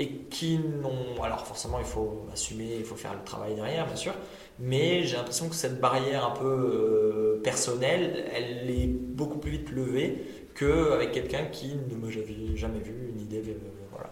et 0.01 0.07
qui 0.31 0.57
n'ont. 0.57 1.21
Alors 1.21 1.45
forcément, 1.45 1.77
il 1.77 1.85
faut 1.85 2.25
assumer, 2.33 2.77
il 2.79 2.83
faut 2.83 2.95
faire 2.95 3.13
le 3.13 3.23
travail 3.23 3.53
derrière, 3.53 3.85
bien 3.85 3.95
sûr. 3.95 4.13
Mais 4.59 5.03
j'ai 5.03 5.15
l'impression 5.15 5.47
que 5.47 5.55
cette 5.55 5.79
barrière 5.79 6.25
un 6.25 6.31
peu 6.31 6.45
euh, 6.45 7.41
personnelle, 7.43 8.25
elle 8.35 8.69
est 8.69 8.87
beaucoup 8.87 9.37
plus 9.37 9.51
vite 9.51 9.71
levée 9.71 10.23
qu'avec 10.55 11.11
quelqu'un 11.11 11.45
qui 11.45 11.75
ne 11.75 11.95
m'a 11.95 12.11
jamais 12.55 12.79
vu 12.79 13.09
une 13.13 13.21
idée. 13.21 13.43
Euh, 13.47 13.53
voilà. 13.91 14.09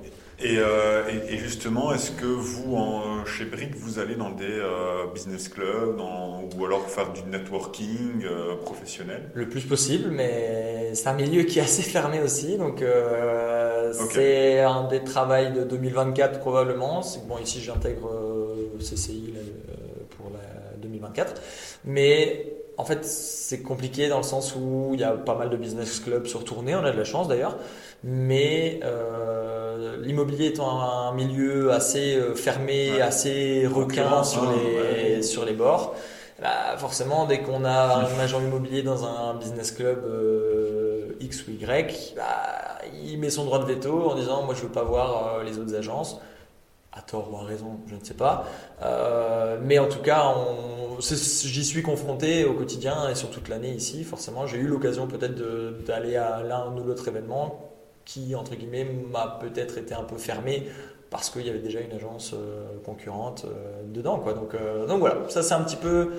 Euh, 0.42 1.04
et, 1.28 1.34
et, 1.34 1.36
justement, 1.36 1.92
est-ce 1.92 2.12
que 2.12 2.24
vous, 2.24 2.74
en, 2.74 3.26
chez 3.26 3.44
Brick, 3.44 3.74
vous 3.74 3.98
allez 3.98 4.14
dans 4.14 4.30
des 4.30 4.58
business 5.12 5.50
clubs 5.50 5.98
dans, 5.98 6.48
ou 6.56 6.64
alors 6.64 6.88
faire 6.88 7.12
du 7.12 7.22
networking 7.24 8.24
professionnel? 8.64 9.30
Le 9.34 9.50
plus 9.50 9.60
possible, 9.60 10.08
mais 10.10 10.94
c'est 10.94 11.08
un 11.08 11.12
milieu 11.14 11.42
qui 11.42 11.58
est 11.58 11.62
assez 11.62 11.82
fermé 11.82 12.22
aussi. 12.22 12.56
Donc, 12.56 12.82
c'est 13.92 14.60
un 14.60 14.84
des 14.88 15.02
travails 15.04 15.52
de 15.52 15.64
2024 15.64 16.40
probablement. 16.40 17.00
Bon, 17.28 17.38
ici 17.38 17.60
j'intègre 17.60 18.10
CCI 18.78 19.34
pour 20.16 20.30
la 20.30 20.76
2024, 20.78 21.40
mais 21.84 22.60
en 22.80 22.84
fait, 22.84 23.04
c'est 23.04 23.60
compliqué 23.60 24.08
dans 24.08 24.16
le 24.16 24.22
sens 24.22 24.56
où 24.56 24.92
il 24.94 25.00
y 25.00 25.04
a 25.04 25.10
pas 25.10 25.34
mal 25.34 25.50
de 25.50 25.56
business 25.56 26.00
clubs 26.00 26.26
sur 26.26 26.44
tournée, 26.44 26.74
on 26.74 26.82
a 26.82 26.90
de 26.90 26.96
la 26.96 27.04
chance 27.04 27.28
d'ailleurs, 27.28 27.58
mais 28.02 28.80
euh, 28.84 29.98
l'immobilier 30.00 30.46
étant 30.46 30.80
un 30.80 31.12
milieu 31.12 31.72
assez 31.72 32.14
euh, 32.16 32.34
fermé, 32.34 33.02
assez 33.02 33.66
requin 33.66 34.24
sur 34.24 34.50
les, 34.50 35.22
sur 35.22 35.44
les 35.44 35.52
bords, 35.52 35.94
bah 36.40 36.78
forcément, 36.78 37.26
dès 37.26 37.40
qu'on 37.40 37.66
a 37.66 38.06
un 38.08 38.18
agent 38.18 38.40
immobilier 38.40 38.82
dans 38.82 39.04
un 39.04 39.34
business 39.34 39.72
club 39.72 40.02
euh, 40.06 40.79
X 41.20 41.46
ou 41.46 41.52
Y, 41.52 42.14
bah, 42.16 42.78
il 43.04 43.18
met 43.18 43.30
son 43.30 43.44
droit 43.44 43.58
de 43.58 43.64
veto 43.64 44.10
en 44.10 44.14
disant 44.14 44.42
Moi, 44.42 44.54
je 44.54 44.62
veux 44.62 44.72
pas 44.72 44.84
voir 44.84 45.42
les 45.44 45.58
autres 45.58 45.74
agences 45.74 46.20
à 46.92 47.02
tort 47.02 47.32
ou 47.32 47.36
à 47.36 47.44
raison, 47.44 47.80
je 47.86 47.94
ne 47.94 48.04
sais 48.04 48.14
pas. 48.14 48.46
Euh, 48.82 49.58
mais 49.62 49.78
en 49.78 49.88
tout 49.88 50.00
cas, 50.00 50.34
j'y 51.00 51.64
suis 51.64 51.82
confronté 51.82 52.44
au 52.44 52.54
quotidien 52.54 53.08
et 53.08 53.14
sur 53.14 53.30
toute 53.30 53.48
l'année 53.48 53.72
ici. 53.72 54.02
Forcément, 54.04 54.46
j'ai 54.46 54.58
eu 54.58 54.66
l'occasion 54.66 55.06
peut-être 55.06 55.34
d'aller 55.84 56.16
à 56.16 56.42
l'un 56.42 56.72
ou 56.72 56.82
l'autre 56.82 57.06
événement 57.06 57.70
qui, 58.04 58.34
entre 58.34 58.56
guillemets, 58.56 58.84
m'a 58.84 59.38
peut-être 59.40 59.78
été 59.78 59.94
un 59.94 60.02
peu 60.02 60.16
fermé 60.16 60.66
parce 61.10 61.30
qu'il 61.30 61.46
y 61.46 61.50
avait 61.50 61.60
déjà 61.60 61.80
une 61.80 61.92
agence 61.92 62.34
euh, 62.34 62.66
concurrente 62.84 63.44
euh, 63.44 63.82
dedans. 63.84 64.18
Quoi. 64.18 64.32
Donc, 64.32 64.54
donc 64.86 65.00
voilà, 65.00 65.16
ça 65.28 65.42
c'est 65.42 65.54
un 65.54 65.62
petit 65.62 65.76
peu... 65.76 66.10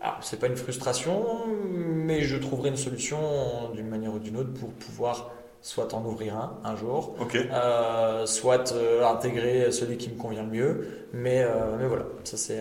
Alors, 0.00 0.18
c'est 0.22 0.38
pas 0.38 0.46
une 0.46 0.56
frustration, 0.56 1.46
mais 1.46 2.22
je 2.22 2.36
trouverai 2.36 2.68
une 2.70 2.76
solution 2.76 3.70
d'une 3.74 3.88
manière 3.88 4.14
ou 4.14 4.18
d'une 4.18 4.36
autre 4.36 4.52
pour 4.54 4.70
pouvoir 4.70 5.30
soit 5.60 5.92
en 5.92 6.04
ouvrir 6.04 6.36
un 6.36 6.60
un 6.64 6.76
jour, 6.76 7.16
euh, 7.34 8.26
soit 8.26 8.72
euh, 8.72 9.04
intégrer 9.04 9.72
celui 9.72 9.96
qui 9.96 10.08
me 10.10 10.16
convient 10.16 10.44
le 10.44 10.50
mieux. 10.50 10.88
Mais, 11.12 11.42
euh, 11.42 11.76
mais 11.78 11.86
voilà, 11.86 12.04
ça 12.24 12.36
c'est 12.36 12.60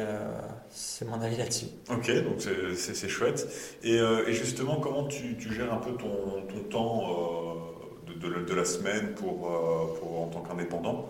c'est 0.70 1.06
mon 1.06 1.22
avis 1.22 1.38
là-dessus. 1.38 1.68
Ok, 1.92 2.12
donc 2.24 2.42
c'est 2.76 3.10
chouette. 3.10 3.48
Et, 3.84 3.98
et, 3.98 4.34
justement, 4.34 4.80
comment 4.80 5.06
tu, 5.06 5.38
tu, 5.38 5.54
gères 5.54 5.74
un 5.74 5.78
peu 5.78 5.92
ton, 5.92 6.42
ton 6.48 6.60
temps 6.70 7.04
de, 8.08 8.44
de, 8.44 8.54
la 8.54 8.66
semaine 8.66 9.14
pour, 9.16 9.50
pour 10.00 10.22
en 10.22 10.28
tant 10.28 10.42
qu'indépendant? 10.42 11.10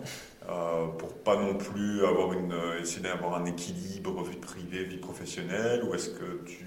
Pour 0.98 1.12
pas 1.24 1.36
non 1.36 1.54
plus 1.54 2.04
avoir 2.04 2.32
une, 2.32 2.54
essayer 2.80 3.02
d'avoir 3.02 3.34
un 3.34 3.44
équilibre 3.44 4.22
vie 4.22 4.36
privée, 4.36 4.84
vie 4.84 4.96
professionnelle 4.96 5.84
Ou 5.84 5.94
est-ce 5.94 6.10
que 6.10 6.42
tu 6.46 6.64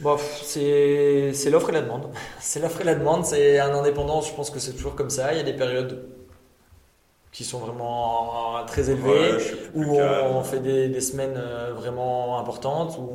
Bon, 0.00 0.16
c'est 0.42 1.50
l'offre 1.50 1.70
et 1.70 1.72
la 1.72 1.80
demande. 1.82 2.10
C'est 2.40 2.60
l'offre 2.60 2.80
et 2.82 2.84
la 2.84 2.94
demande. 2.94 3.24
C'est 3.24 3.58
un 3.58 3.74
indépendant, 3.74 4.20
je 4.20 4.32
pense 4.32 4.50
que 4.50 4.60
c'est 4.60 4.72
toujours 4.72 4.94
comme 4.94 5.10
ça. 5.10 5.32
Il 5.32 5.38
y 5.38 5.40
a 5.40 5.44
des 5.44 5.54
périodes 5.54 6.04
qui 7.32 7.44
sont 7.44 7.58
vraiment 7.58 8.64
très 8.66 8.90
élevées, 8.90 9.36
où 9.74 9.98
on, 10.00 10.42
fait 10.42 10.60
des, 10.60 10.88
des, 10.88 11.00
semaines 11.00 11.36
euh, 11.36 11.72
vraiment 11.74 12.38
importantes, 12.38 12.98
où 12.98 13.10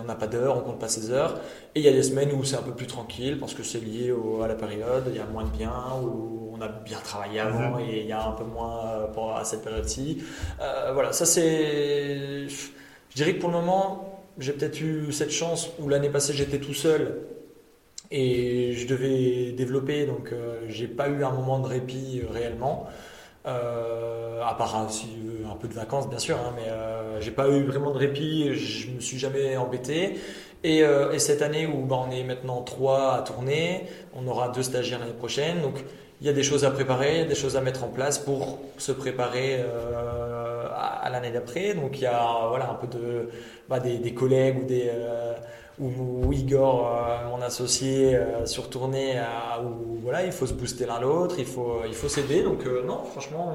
on 0.00 0.04
n'a 0.04 0.14
pas 0.14 0.26
d'heures, 0.26 0.56
on 0.56 0.60
compte 0.60 0.78
pas 0.78 0.88
ses 0.88 1.10
heures. 1.10 1.38
Et 1.74 1.80
il 1.80 1.82
y 1.84 1.88
a 1.88 1.92
des 1.92 2.02
semaines 2.02 2.32
où 2.32 2.44
c'est 2.44 2.56
un 2.56 2.62
peu 2.62 2.72
plus 2.72 2.86
tranquille 2.86 3.38
parce 3.38 3.54
que 3.54 3.62
c'est 3.62 3.80
lié 3.80 4.10
au, 4.10 4.42
à 4.42 4.48
la 4.48 4.54
période, 4.54 5.04
il 5.08 5.16
y 5.16 5.20
a 5.20 5.26
moins 5.26 5.44
de 5.44 5.50
biens, 5.50 5.84
où 6.02 6.47
on 6.58 6.62
a 6.62 6.68
bien 6.68 6.98
travaillé 6.98 7.40
avant 7.40 7.76
mhm. 7.76 7.80
et 7.80 8.00
il 8.00 8.06
y 8.06 8.12
a 8.12 8.26
un 8.26 8.32
peu 8.32 8.44
moins 8.44 9.08
euh, 9.16 9.34
à 9.34 9.44
cette 9.44 9.62
période-ci. 9.62 10.22
Euh, 10.60 10.90
voilà, 10.92 11.12
ça 11.12 11.24
c'est... 11.26 12.48
Je 12.48 13.14
dirais 13.14 13.34
que 13.34 13.40
pour 13.40 13.50
le 13.50 13.56
moment, 13.56 14.24
j'ai 14.38 14.52
peut-être 14.52 14.80
eu 14.80 15.12
cette 15.12 15.32
chance 15.32 15.70
où 15.78 15.88
l'année 15.88 16.10
passée 16.10 16.32
j'étais 16.32 16.58
tout 16.58 16.74
seul 16.74 17.22
et 18.10 18.72
je 18.72 18.86
devais 18.86 19.52
développer, 19.52 20.06
donc 20.06 20.32
euh, 20.32 20.60
j'ai 20.68 20.86
pas 20.86 21.08
eu 21.08 21.24
un 21.24 21.30
moment 21.30 21.58
de 21.58 21.66
répit 21.66 22.22
euh, 22.22 22.32
réellement. 22.32 22.86
Euh, 23.46 24.42
à 24.42 24.54
part 24.54 24.76
un 24.76 25.56
peu 25.56 25.68
de 25.68 25.72
vacances 25.72 26.08
bien 26.08 26.18
sûr, 26.18 26.36
hein, 26.36 26.52
mais 26.54 26.70
j'ai 27.20 27.30
pas 27.30 27.48
eu 27.48 27.64
vraiment 27.64 27.90
de 27.92 27.98
répit, 27.98 28.52
je 28.54 28.90
me 28.90 29.00
suis 29.00 29.18
jamais 29.18 29.56
embêté. 29.56 30.18
Et, 30.64 30.80
et 30.80 31.18
cette 31.18 31.40
année 31.40 31.66
où 31.66 31.84
bah, 31.86 32.04
on 32.06 32.10
est 32.10 32.24
maintenant 32.24 32.62
trois 32.62 33.14
à 33.14 33.22
tourner, 33.22 33.84
on 34.14 34.26
aura 34.26 34.48
deux 34.50 34.62
stagiaires 34.62 34.98
l'année 34.98 35.12
prochaine, 35.12 35.62
donc 35.62 35.76
il 36.20 36.26
y 36.26 36.30
a 36.30 36.32
des 36.32 36.42
choses 36.42 36.64
à 36.64 36.70
préparer, 36.70 37.24
des 37.24 37.34
choses 37.34 37.56
à 37.56 37.60
mettre 37.60 37.84
en 37.84 37.88
place 37.88 38.18
pour 38.18 38.58
se 38.76 38.92
préparer 38.92 39.60
à, 40.78 41.08
l'année 41.10 41.30
d'après. 41.30 41.74
Donc 41.74 41.98
il 41.98 42.02
y 42.02 42.06
a 42.06 42.46
voilà 42.48 42.70
un 42.70 42.74
peu 42.74 42.86
de 42.86 43.28
bah, 43.68 43.80
des, 43.80 44.14
collègues 44.14 44.58
ou 45.78 46.30
euh, 46.30 46.34
Igor, 46.34 46.88
euh, 46.88 47.28
mon 47.30 47.42
associé, 47.42 48.16
euh, 48.16 48.46
sur 48.46 48.68
tournée 48.70 49.20
où 49.62 49.98
voilà 50.02 50.24
il 50.24 50.32
faut 50.32 50.46
se 50.46 50.54
booster 50.54 50.86
l'un 50.86 51.00
l'autre, 51.00 51.36
il 51.38 51.46
faut 51.46 51.82
il 51.86 51.94
faut 51.94 52.08
s'aider. 52.08 52.42
Donc 52.42 52.64
non, 52.86 53.04
franchement. 53.04 53.52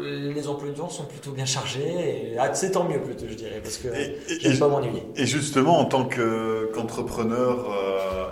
Les 0.00 0.48
emplois 0.48 0.68
du 0.68 0.74
temps 0.74 0.88
sont 0.88 1.04
plutôt 1.04 1.32
bien 1.32 1.44
chargés 1.44 2.32
et 2.32 2.38
ah, 2.38 2.52
c'est 2.54 2.72
tant 2.72 2.84
mieux 2.84 3.00
plutôt 3.00 3.26
je 3.28 3.34
dirais 3.34 3.60
parce 3.62 3.78
que 3.78 3.88
je 4.28 4.58
pas 4.58 4.68
m'ennuyer. 4.68 5.02
Et 5.16 5.26
justement 5.26 5.78
en 5.78 5.84
tant 5.84 6.08
qu'entrepreneur 6.08 7.66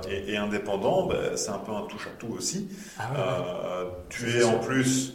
et, 0.09 0.37
indépendant, 0.37 1.07
ben, 1.07 1.37
c'est 1.37 1.51
un 1.51 1.59
peu 1.59 1.73
un 1.73 1.83
touche 1.83 2.07
à 2.07 2.19
tout 2.19 2.33
aussi. 2.37 2.69
Ah 2.99 3.85
tu 4.09 4.39
es 4.39 4.45
en 4.45 4.59
plus 4.59 5.15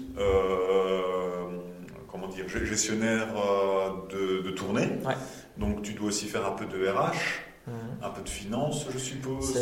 comment 2.11 2.27
dire, 2.27 2.47
gestionnaire 2.47 3.27
de, 4.09 4.41
de 4.41 4.51
tournée. 4.51 4.89
Donc 5.57 5.81
tu 5.81 5.93
dois 5.93 6.07
aussi 6.07 6.25
faire 6.27 6.45
un 6.45 6.51
peu 6.51 6.65
de 6.65 6.87
RH, 6.87 7.13
mhm. 7.67 7.73
un 8.03 8.09
peu 8.09 8.21
de 8.21 8.29
finance, 8.29 8.85
je 8.91 8.97
suppose. 8.97 9.57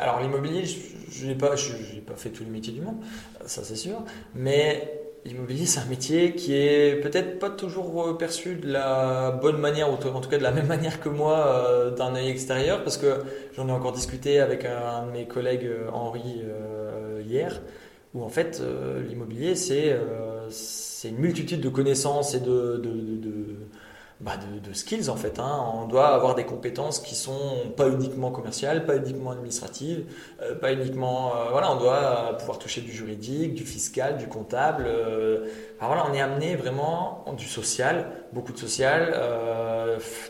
Alors 0.00 0.20
l'immobilier, 0.20 0.64
je 0.64 1.26
n'ai 1.26 1.34
pas, 1.34 1.50
pas 1.50 2.16
fait 2.16 2.30
tous 2.30 2.44
les 2.44 2.50
métiers 2.50 2.72
du 2.72 2.80
monde, 2.80 3.02
ça 3.46 3.64
c'est 3.64 3.76
sûr, 3.76 4.02
mais 4.34 5.01
l'immobilier 5.24 5.66
c'est 5.66 5.80
un 5.80 5.86
métier 5.86 6.34
qui 6.34 6.54
est 6.54 7.00
peut-être 7.00 7.38
pas 7.38 7.50
toujours 7.50 8.16
perçu 8.18 8.56
de 8.56 8.70
la 8.70 9.30
bonne 9.30 9.58
manière, 9.58 9.90
ou 9.90 9.94
en 9.94 10.20
tout 10.20 10.28
cas 10.28 10.38
de 10.38 10.42
la 10.42 10.50
même 10.52 10.66
manière 10.66 11.00
que 11.00 11.08
moi 11.08 11.46
euh, 11.46 11.90
d'un 11.90 12.14
œil 12.14 12.28
extérieur, 12.28 12.82
parce 12.82 12.96
que 12.96 13.22
j'en 13.54 13.68
ai 13.68 13.72
encore 13.72 13.92
discuté 13.92 14.40
avec 14.40 14.64
un, 14.64 15.06
de 15.06 15.12
mes 15.12 15.26
collègues 15.26 15.66
euh, 15.66 15.90
Henri 15.92 16.42
euh, 16.44 17.22
hier, 17.26 17.60
où 18.14 18.22
en 18.22 18.28
fait 18.28 18.62
l'immobilier 19.08 19.54
c'est 19.54 19.98
une 21.04 21.16
multitude 21.16 21.60
de 21.60 21.68
connaissances 21.70 22.34
et 22.34 22.40
de 22.40 22.82
bah 24.22 24.34
de, 24.36 24.72
skills 24.72 25.10
en 25.10 25.16
fait. 25.16 25.40
Hein. 25.40 25.66
On 25.74 25.86
doit 25.86 26.08
avoir 26.08 26.36
des 26.36 26.44
compétences 26.44 27.00
qui 27.00 27.16
sont 27.16 27.72
pas 27.76 27.88
uniquement 27.88 28.30
commerciales, 28.30 28.86
pas 28.86 28.96
uniquement 28.96 29.32
administratives, 29.32 30.04
euh, 30.40 30.54
pas 30.54 30.72
uniquement. 30.72 31.32
Euh, 31.34 31.50
voilà, 31.50 31.72
on 31.72 31.76
doit 31.76 32.36
pouvoir 32.38 32.58
toucher 32.58 32.82
du 32.82 32.92
juridique, 32.92 33.54
du 33.54 33.64
fiscal, 33.64 34.18
du 34.18 34.28
comptable. 34.28 34.84
Euh. 34.86 35.48
voilà, 35.80 36.06
on 36.08 36.14
est 36.14 36.20
amené 36.20 36.54
vraiment 36.54 37.24
du 37.36 37.48
social, 37.48 38.12
beaucoup 38.32 38.52
de 38.52 38.58
social. 38.58 39.12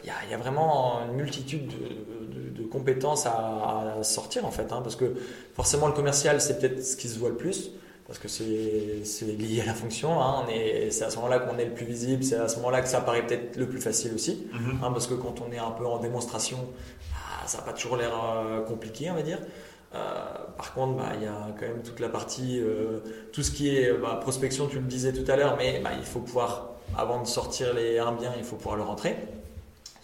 Il 0.05 0.09
y, 0.31 0.35
a, 0.35 0.37
vraiment 0.39 1.01
une 1.09 1.17
multitude 1.17 1.69
de, 1.69 2.65
compétences 2.65 3.27
à, 3.27 3.99
sortir 4.03 4.47
en 4.47 4.51
fait, 4.51 4.73
hein, 4.73 4.81
parce 4.83 4.97
que 4.97 5.15
forcément 5.55 5.87
le 5.87 5.93
commercial 5.93 6.41
c'est 6.41 6.59
peut-être 6.59 6.83
ce 6.83 6.97
qui 6.97 7.09
se 7.09 7.19
voit 7.19 7.29
le 7.29 7.37
plus 7.37 7.71
parce 8.13 8.21
que 8.21 8.29
c'est 8.29 9.25
lié 9.25 9.63
à 9.63 9.65
la 9.65 9.73
fonction. 9.73 10.21
Hein. 10.21 10.45
C'est 10.91 11.05
à 11.05 11.09
ce 11.09 11.17
moment-là 11.17 11.39
qu'on 11.39 11.57
est 11.57 11.65
le 11.65 11.73
plus 11.73 11.87
visible, 11.87 12.23
c'est 12.23 12.37
à 12.37 12.47
ce 12.47 12.57
moment-là 12.57 12.83
que 12.83 12.89
ça 12.89 13.01
paraît 13.01 13.27
peut-être 13.27 13.57
le 13.57 13.67
plus 13.67 13.81
facile 13.81 14.13
aussi, 14.15 14.47
mhm. 14.53 14.81
hein, 14.83 14.91
parce 14.93 15.07
que 15.07 15.15
quand 15.15 15.41
on 15.41 15.51
est 15.51 15.59
un 15.59 15.71
peu 15.71 15.87
en 15.87 15.99
démonstration, 15.99 16.59
bah, 17.11 17.47
ça 17.47 17.59
n'a 17.59 17.65
pas 17.65 17.73
toujours 17.73 17.97
l'air 17.97 18.13
euh, 18.13 18.61
compliqué, 18.61 19.11
on 19.11 19.15
va 19.15 19.23
dire. 19.23 19.39
Euh, 19.95 19.99
par 20.59 20.75
contre, 20.75 20.99
bah, 20.99 21.13
il 21.17 21.23
y 21.23 21.27
a 21.27 21.55
quand 21.59 21.67
même 21.67 21.83
toute 21.83 22.01
la 22.01 22.11
partie, 22.11 22.61
euh, 22.61 23.01
tout 23.33 23.43
ce 23.43 23.51
qui 23.51 23.75
est 23.75 23.95
bah, 23.95 24.19
prospection, 24.21 24.67
tu 24.67 24.77
le 24.77 24.85
disais 24.85 25.15
tout 25.15 25.31
à 25.31 25.37
l'heure, 25.37 25.57
mais 25.57 25.83
il 25.97 26.05
faut 26.05 26.21
pouvoir, 26.21 26.73
avant 26.99 27.23
de 27.23 27.27
sortir 27.27 27.73
les, 27.73 27.99
un 27.99 28.13
bien, 28.13 28.35
il 28.37 28.45
faut 28.45 28.57
pouvoir 28.57 28.77
le 28.77 28.83
rentrer. 28.83 29.17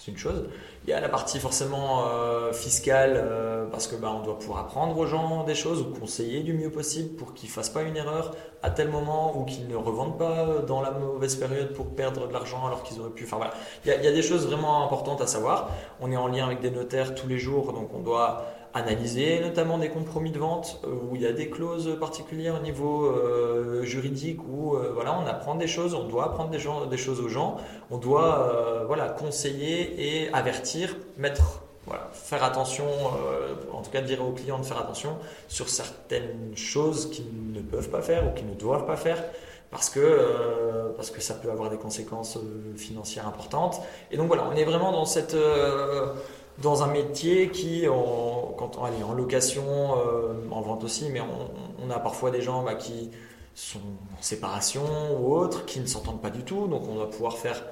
Une 0.08 0.16
chose. 0.16 0.48
Il 0.84 0.90
y 0.90 0.94
a 0.94 1.00
la 1.00 1.08
partie 1.10 1.38
forcément 1.38 2.06
euh, 2.08 2.50
fiscale, 2.52 3.12
euh, 3.16 3.66
parce 3.66 3.86
que 3.86 3.94
bah, 3.94 4.10
on 4.18 4.24
doit 4.24 4.38
pouvoir 4.38 4.60
apprendre 4.60 4.96
aux 4.96 5.06
gens 5.06 5.44
des 5.44 5.54
choses 5.54 5.82
ou 5.82 5.84
conseiller 5.84 6.42
du 6.42 6.54
mieux 6.54 6.70
possible 6.70 7.14
pour 7.14 7.34
qu'ils 7.34 7.50
ne 7.50 7.52
fassent 7.52 7.68
pas 7.68 7.82
une 7.82 7.96
erreur 7.96 8.34
à 8.62 8.70
tel 8.70 8.88
moment 8.88 9.36
ou 9.38 9.44
qu'ils 9.44 9.68
ne 9.68 9.76
revendent 9.76 10.18
pas 10.18 10.60
dans 10.66 10.80
la 10.80 10.90
mauvaise 10.90 11.36
période 11.36 11.74
pour 11.74 11.94
perdre 11.94 12.26
de 12.26 12.32
l'argent 12.32 12.66
alors 12.66 12.82
qu'ils 12.82 12.98
auraient 13.00 13.10
pu. 13.10 13.24
Enfin 13.24 13.36
voilà, 13.36 13.52
il 13.84 13.90
y, 13.90 14.06
a, 14.06 14.12
des 14.12 14.22
choses 14.22 14.46
vraiment 14.46 14.82
importantes 14.82 15.20
à 15.20 15.26
savoir. 15.26 15.70
On 16.00 16.10
est 16.10 16.16
en 16.16 16.26
lien 16.26 16.46
avec 16.46 16.60
des 16.60 16.70
notaires 16.70 17.14
tous 17.14 17.28
les 17.28 17.38
jours, 17.38 17.74
donc 17.74 17.90
on 17.94 18.00
doit 18.00 18.46
analyser 18.78 19.40
notamment 19.40 19.78
des 19.78 19.88
compromis 19.88 20.30
de 20.30 20.38
vente 20.38 20.80
euh, 20.84 20.88
où 20.88 21.16
il 21.16 21.22
y 21.22 21.26
a 21.26 21.32
des 21.32 21.50
clauses 21.50 21.98
particulières 21.98 22.56
au 22.60 22.62
niveau 22.62 23.06
euh, 23.06 23.82
juridique 23.82 24.40
où 24.48 24.74
euh, 24.74 24.92
voilà 24.94 25.18
on 25.18 25.26
apprend 25.26 25.54
des 25.54 25.66
choses, 25.66 25.94
on 25.94 26.04
doit 26.04 26.26
apprendre 26.26 26.50
des, 26.50 26.58
choses 26.98 27.20
aux 27.20 27.28
gens, 27.28 27.58
on 27.90 27.98
doit 27.98 28.84
voilà 28.86 29.08
conseiller 29.08 30.24
et 30.24 30.32
avertir, 30.32 30.96
mettre 31.16 31.62
voilà, 31.86 32.08
faire 32.12 32.44
attention, 32.44 32.84
en 33.72 33.80
tout 33.80 33.90
cas 33.90 34.02
dire 34.02 34.22
aux 34.22 34.32
clients 34.32 34.58
de 34.58 34.64
faire 34.64 34.78
attention 34.78 35.16
sur 35.48 35.68
certaines 35.70 36.54
choses 36.54 37.10
qu'ils 37.10 37.52
ne 37.52 37.60
peuvent 37.60 37.88
pas 37.88 38.02
faire 38.02 38.26
ou 38.26 38.34
qu'ils 38.34 38.46
ne 38.46 38.54
doivent 38.54 38.84
pas 38.84 38.96
faire 38.96 39.22
parce 39.70 39.88
que, 39.88 40.92
parce 40.96 41.10
que 41.10 41.20
ça 41.22 41.34
peut 41.34 41.50
avoir 41.50 41.70
des 41.70 41.78
conséquences 41.78 42.38
financières 42.76 43.26
importantes. 43.26 43.80
Et 44.10 44.18
donc 44.18 44.26
voilà, 44.26 44.46
on 44.50 44.56
est 44.56 44.64
vraiment 44.64 44.92
dans 44.92 45.06
cette 45.06 45.36
dans 46.62 46.82
un 46.82 46.88
métier 46.88 47.50
qui, 47.50 47.88
en, 47.88 48.54
quand 48.56 48.72
est 48.86 49.02
en 49.02 49.12
location, 49.12 49.64
euh, 49.96 50.34
en 50.50 50.60
vente 50.60 50.84
aussi, 50.84 51.08
mais 51.10 51.20
on, 51.20 51.90
a 51.90 51.98
parfois 52.00 52.30
des 52.30 52.42
gens 52.42 52.62
bah, 52.62 52.74
qui 52.74 53.10
sont 53.54 53.78
en 53.78 54.22
séparation 54.22 54.82
ou 55.18 55.34
autres, 55.34 55.64
qui 55.64 55.80
ne 55.80 55.86
s'entendent 55.86 56.20
pas 56.20 56.30
du 56.30 56.42
tout. 56.42 56.66
Donc 56.66 56.82
on 56.86 56.96
doit 56.96 57.08
pouvoir 57.08 57.38
faire, 57.38 57.64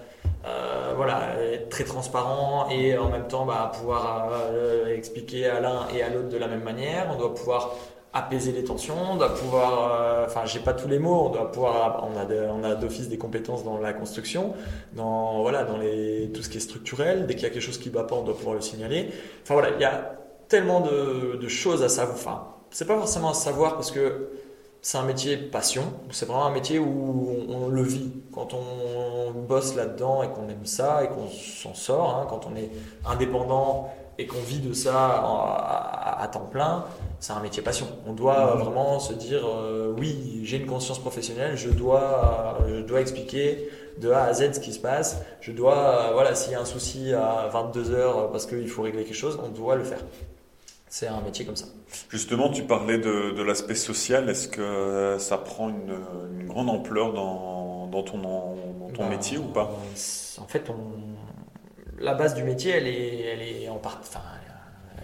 euh, 0.46 0.94
voilà, 0.96 1.38
être 1.42 1.68
très 1.68 1.84
transparent 1.84 2.68
et 2.70 2.96
en 2.96 3.10
même 3.10 3.28
temps 3.28 3.44
bah, 3.44 3.72
pouvoir 3.78 4.30
euh, 4.32 4.94
expliquer 4.94 5.48
à 5.48 5.60
l'un 5.60 5.86
et 5.94 6.02
à 6.02 6.08
l'autre 6.08 6.28
de 6.28 6.38
la 6.38 6.48
même 6.48 6.62
manière. 6.62 7.08
On 7.12 7.18
doit 7.18 7.34
pouvoir 7.34 7.74
apaiser 8.16 8.52
les 8.52 8.64
tensions, 8.64 8.94
on 9.12 9.16
doit 9.16 9.34
pouvoir, 9.34 9.92
euh, 9.92 10.26
enfin 10.26 10.46
j'ai 10.46 10.60
pas 10.60 10.72
tous 10.72 10.88
les 10.88 10.98
mots, 10.98 11.26
on 11.26 11.28
doit 11.30 11.50
pouvoir, 11.52 12.08
on 12.10 12.64
a, 12.64 12.74
d'office 12.74 13.08
des 13.08 13.18
compétences 13.18 13.62
dans 13.62 13.78
la 13.78 13.92
construction, 13.92 14.54
dans 14.94 15.42
voilà, 15.42 15.64
dans 15.64 15.76
les, 15.76 16.30
tout 16.32 16.42
ce 16.42 16.48
qui 16.48 16.56
est 16.56 16.60
structurel. 16.60 17.26
Dès 17.26 17.34
qu'il 17.34 17.44
y 17.44 17.46
a 17.46 17.50
quelque 17.50 17.62
chose 17.62 17.78
qui 17.78 17.90
va 17.90 18.04
pas, 18.04 18.16
on 18.16 18.22
doit 18.22 18.36
pouvoir 18.36 18.54
le 18.54 18.62
signaler. 18.62 19.10
Enfin 19.42 19.54
voilà, 19.54 19.70
il 19.74 19.80
y 19.80 19.84
a 19.84 20.16
tellement 20.48 20.80
de, 20.80 21.36
de 21.36 21.48
choses 21.48 21.82
à 21.82 21.88
savoir. 21.88 22.16
Enfin, 22.16 22.48
c'est 22.70 22.86
pas 22.86 22.96
forcément 22.96 23.30
à 23.30 23.34
savoir 23.34 23.74
parce 23.74 23.90
que 23.90 24.30
c'est 24.86 24.98
un 24.98 25.02
métier 25.02 25.36
passion. 25.36 25.82
C'est 26.12 26.26
vraiment 26.26 26.46
un 26.46 26.52
métier 26.52 26.78
où 26.78 27.44
on, 27.48 27.66
le 27.66 27.82
vit. 27.82 28.12
Quand 28.32 28.54
on 28.54 29.32
bosse 29.32 29.74
là-dedans 29.74 30.22
et 30.22 30.28
qu'on 30.28 30.48
aime 30.48 30.64
ça 30.64 31.02
et 31.02 31.08
qu'on 31.08 31.28
s'en 31.28 31.74
sort, 31.74 32.14
hein, 32.14 32.26
quand 32.30 32.46
on 32.46 32.54
est 32.54 32.70
indépendant 33.04 33.92
et 34.16 34.28
qu'on 34.28 34.38
vit 34.42 34.60
de 34.60 34.72
ça 34.72 34.94
à, 36.20 36.28
temps 36.28 36.48
plein, 36.48 36.84
c'est 37.18 37.32
un 37.32 37.40
métier 37.40 37.64
passion. 37.64 37.88
On 38.06 38.12
doit 38.12 38.54
mmh. 38.54 38.58
vraiment 38.60 39.00
se 39.00 39.12
dire 39.12 39.44
euh, 39.44 39.92
oui, 39.98 40.42
j'ai 40.44 40.58
une 40.58 40.66
conscience 40.66 41.00
professionnelle, 41.00 41.56
je 41.56 41.70
dois, 41.70 42.56
je 42.68 42.82
dois 42.82 43.00
expliquer 43.00 43.68
de 44.00 44.12
A 44.12 44.22
à 44.22 44.34
Z 44.34 44.52
ce 44.52 44.60
qui 44.60 44.72
se 44.72 44.78
passe. 44.78 45.20
Je 45.40 45.50
dois, 45.50 46.10
voilà, 46.12 46.36
s'il 46.36 46.52
y 46.52 46.54
a 46.54 46.60
un 46.60 46.64
souci 46.64 47.12
à 47.12 47.48
22 47.52 47.90
heures 47.90 48.30
parce 48.30 48.46
qu'il 48.46 48.68
faut 48.68 48.82
régler 48.82 49.02
quelque 49.02 49.16
chose, 49.16 49.36
on 49.44 49.48
doit 49.48 49.74
le 49.74 49.82
faire. 49.82 49.98
C'est 50.88 51.08
un 51.08 51.20
métier 51.20 51.44
comme 51.44 51.56
ça. 51.56 51.66
Justement, 52.10 52.48
tu 52.48 52.62
parlais 52.62 52.98
de, 52.98 53.42
l'aspect 53.42 53.74
social. 53.74 54.28
Est-ce 54.28 54.48
que 54.48 55.16
ça 55.18 55.38
prend 55.38 55.68
une, 55.68 56.46
grande 56.46 56.70
ampleur 56.70 57.12
dans, 57.12 57.88
ton, 57.90 58.02
ton 58.92 59.02
bah, 59.02 59.08
métier 59.08 59.38
ou 59.38 59.44
pas? 59.44 59.70
En 60.38 60.46
fait, 60.46 60.64
la 61.98 62.14
base 62.14 62.34
du 62.34 62.44
métier, 62.44 62.72
elle 62.72 62.86
est, 62.86 63.20
elle 63.20 63.42
est 63.42 63.68
en 63.68 63.78
part. 63.78 63.98
Enfin, 64.00 64.20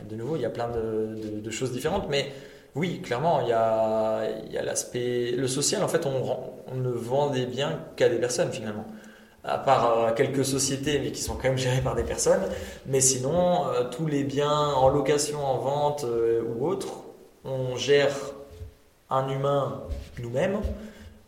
de 0.09 0.17
nouveau, 0.17 0.37
il 0.37 0.43
y 0.43 0.47
a 0.47 0.51
plein 0.51 0.69
de, 0.69 1.51
choses 1.51 1.73
différentes, 1.73 2.09
mais 2.09 2.33
oui, 2.75 3.03
clairement, 3.03 3.41
il 3.41 3.49
y 3.49 3.53
a, 3.53 4.23
il 4.47 4.53
y 4.53 4.59
a 4.59 4.63
l'aspect. 4.63 5.33
Le 5.33 5.49
social, 5.49 5.83
en 5.83 5.89
fait, 5.89 6.07
on, 6.07 6.55
on 6.69 6.77
ne 6.77 6.91
vend 6.91 7.31
des 7.31 7.45
biens 7.45 7.81
qu'à 7.97 8.09
des 8.09 8.19
personnes 8.19 8.53
finalement 8.53 8.87
à 9.45 9.59
part 9.59 9.99
euh, 9.99 10.13
quelques 10.13 10.45
sociétés, 10.45 10.99
mais 11.01 11.11
qui 11.13 11.21
sont 11.21 11.35
quand 11.35 11.45
même 11.49 11.59
gérées 11.59 11.81
par 11.81 11.95
des 11.95 12.05
personnes. 12.05 12.43
Mais 12.87 13.01
sinon, 13.01 13.67
euh, 13.67 13.85
tous 13.91 14.07
les 14.07 14.25
biens 14.25 14.69
en 14.75 14.89
location, 14.89 15.45
en 15.45 15.59
vente 15.59 16.05
euh, 16.05 16.43
ou 16.43 16.67
autres, 16.67 16.89
on 17.45 17.77
gère 17.77 18.15
un 19.11 19.29
humain 19.29 19.83
nous-mêmes, 20.21 20.61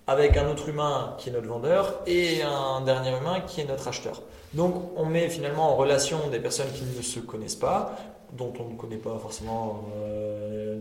avec 0.06 0.36
un 0.36 0.48
autre 0.48 0.68
humain 0.68 1.14
qui 1.18 1.30
est 1.30 1.32
notre 1.32 1.48
vendeur 1.48 2.00
et 2.06 2.42
un 2.42 2.82
dernier 2.82 3.10
humain 3.10 3.40
qui 3.46 3.62
est 3.62 3.64
notre 3.64 3.88
acheteur. 3.88 4.22
Donc 4.52 4.74
on 4.96 5.06
met 5.06 5.28
finalement 5.28 5.72
en 5.72 5.76
relation 5.76 6.28
des 6.30 6.38
personnes 6.38 6.70
qui 6.72 6.84
ne 6.84 7.02
se 7.02 7.20
connaissent 7.20 7.56
pas, 7.56 7.96
dont 8.32 8.52
on 8.60 8.70
ne 8.70 8.76
connaît 8.76 8.96
pas 8.96 9.18
forcément 9.18 9.84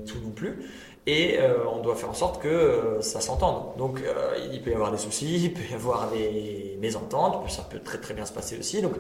tout 0.06 0.20
non 0.24 0.32
plus, 0.32 0.70
et 1.06 1.38
euh, 1.40 1.66
on 1.70 1.82
doit 1.82 1.96
faire 1.96 2.10
en 2.10 2.14
sorte 2.14 2.42
que 2.42 2.48
euh, 2.48 3.02
ça 3.02 3.20
s'entende. 3.20 3.78
Donc 3.78 4.00
euh, 4.02 4.38
il 4.52 4.62
peut 4.62 4.72
y 4.72 4.74
avoir 4.74 4.92
des 4.92 4.98
soucis, 4.98 5.44
il 5.44 5.54
peut 5.54 5.64
y 5.70 5.74
avoir 5.74 6.10
des 6.12 6.78
mésententes, 6.80 7.50
ça 7.50 7.64
peut 7.70 7.80
très 7.80 7.98
très 7.98 8.14
bien 8.14 8.26
se 8.26 8.32
passer 8.32 8.58
aussi. 8.58 8.82
Donc 8.82 8.94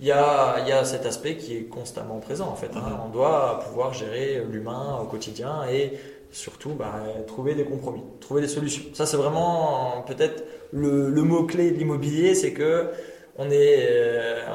il 0.00 0.06
y 0.06 0.12
a, 0.12 0.66
y 0.66 0.72
a 0.72 0.84
cet 0.84 1.04
aspect 1.04 1.36
qui 1.36 1.56
est 1.56 1.64
constamment 1.64 2.18
présent 2.18 2.48
en 2.48 2.56
fait. 2.56 2.70
Hein. 2.74 2.88
Mhm. 2.88 2.98
On 3.06 3.08
doit 3.10 3.60
pouvoir 3.68 3.92
gérer 3.92 4.42
l'humain 4.50 4.98
au 5.02 5.06
quotidien 5.06 5.64
et 5.70 5.98
surtout 6.32 6.70
bah, 6.70 6.94
trouver 7.26 7.54
des 7.54 7.64
compromis, 7.64 8.02
trouver 8.20 8.40
des 8.40 8.48
solutions. 8.48 8.84
Ça 8.94 9.04
c'est 9.04 9.18
vraiment 9.18 10.02
peut-être 10.06 10.44
le, 10.72 11.10
le 11.10 11.22
mot-clé 11.22 11.72
de 11.72 11.76
l'immobilier, 11.76 12.34
c'est 12.34 12.52
que 12.52 12.90
on 13.36 13.50
est, 13.50 13.88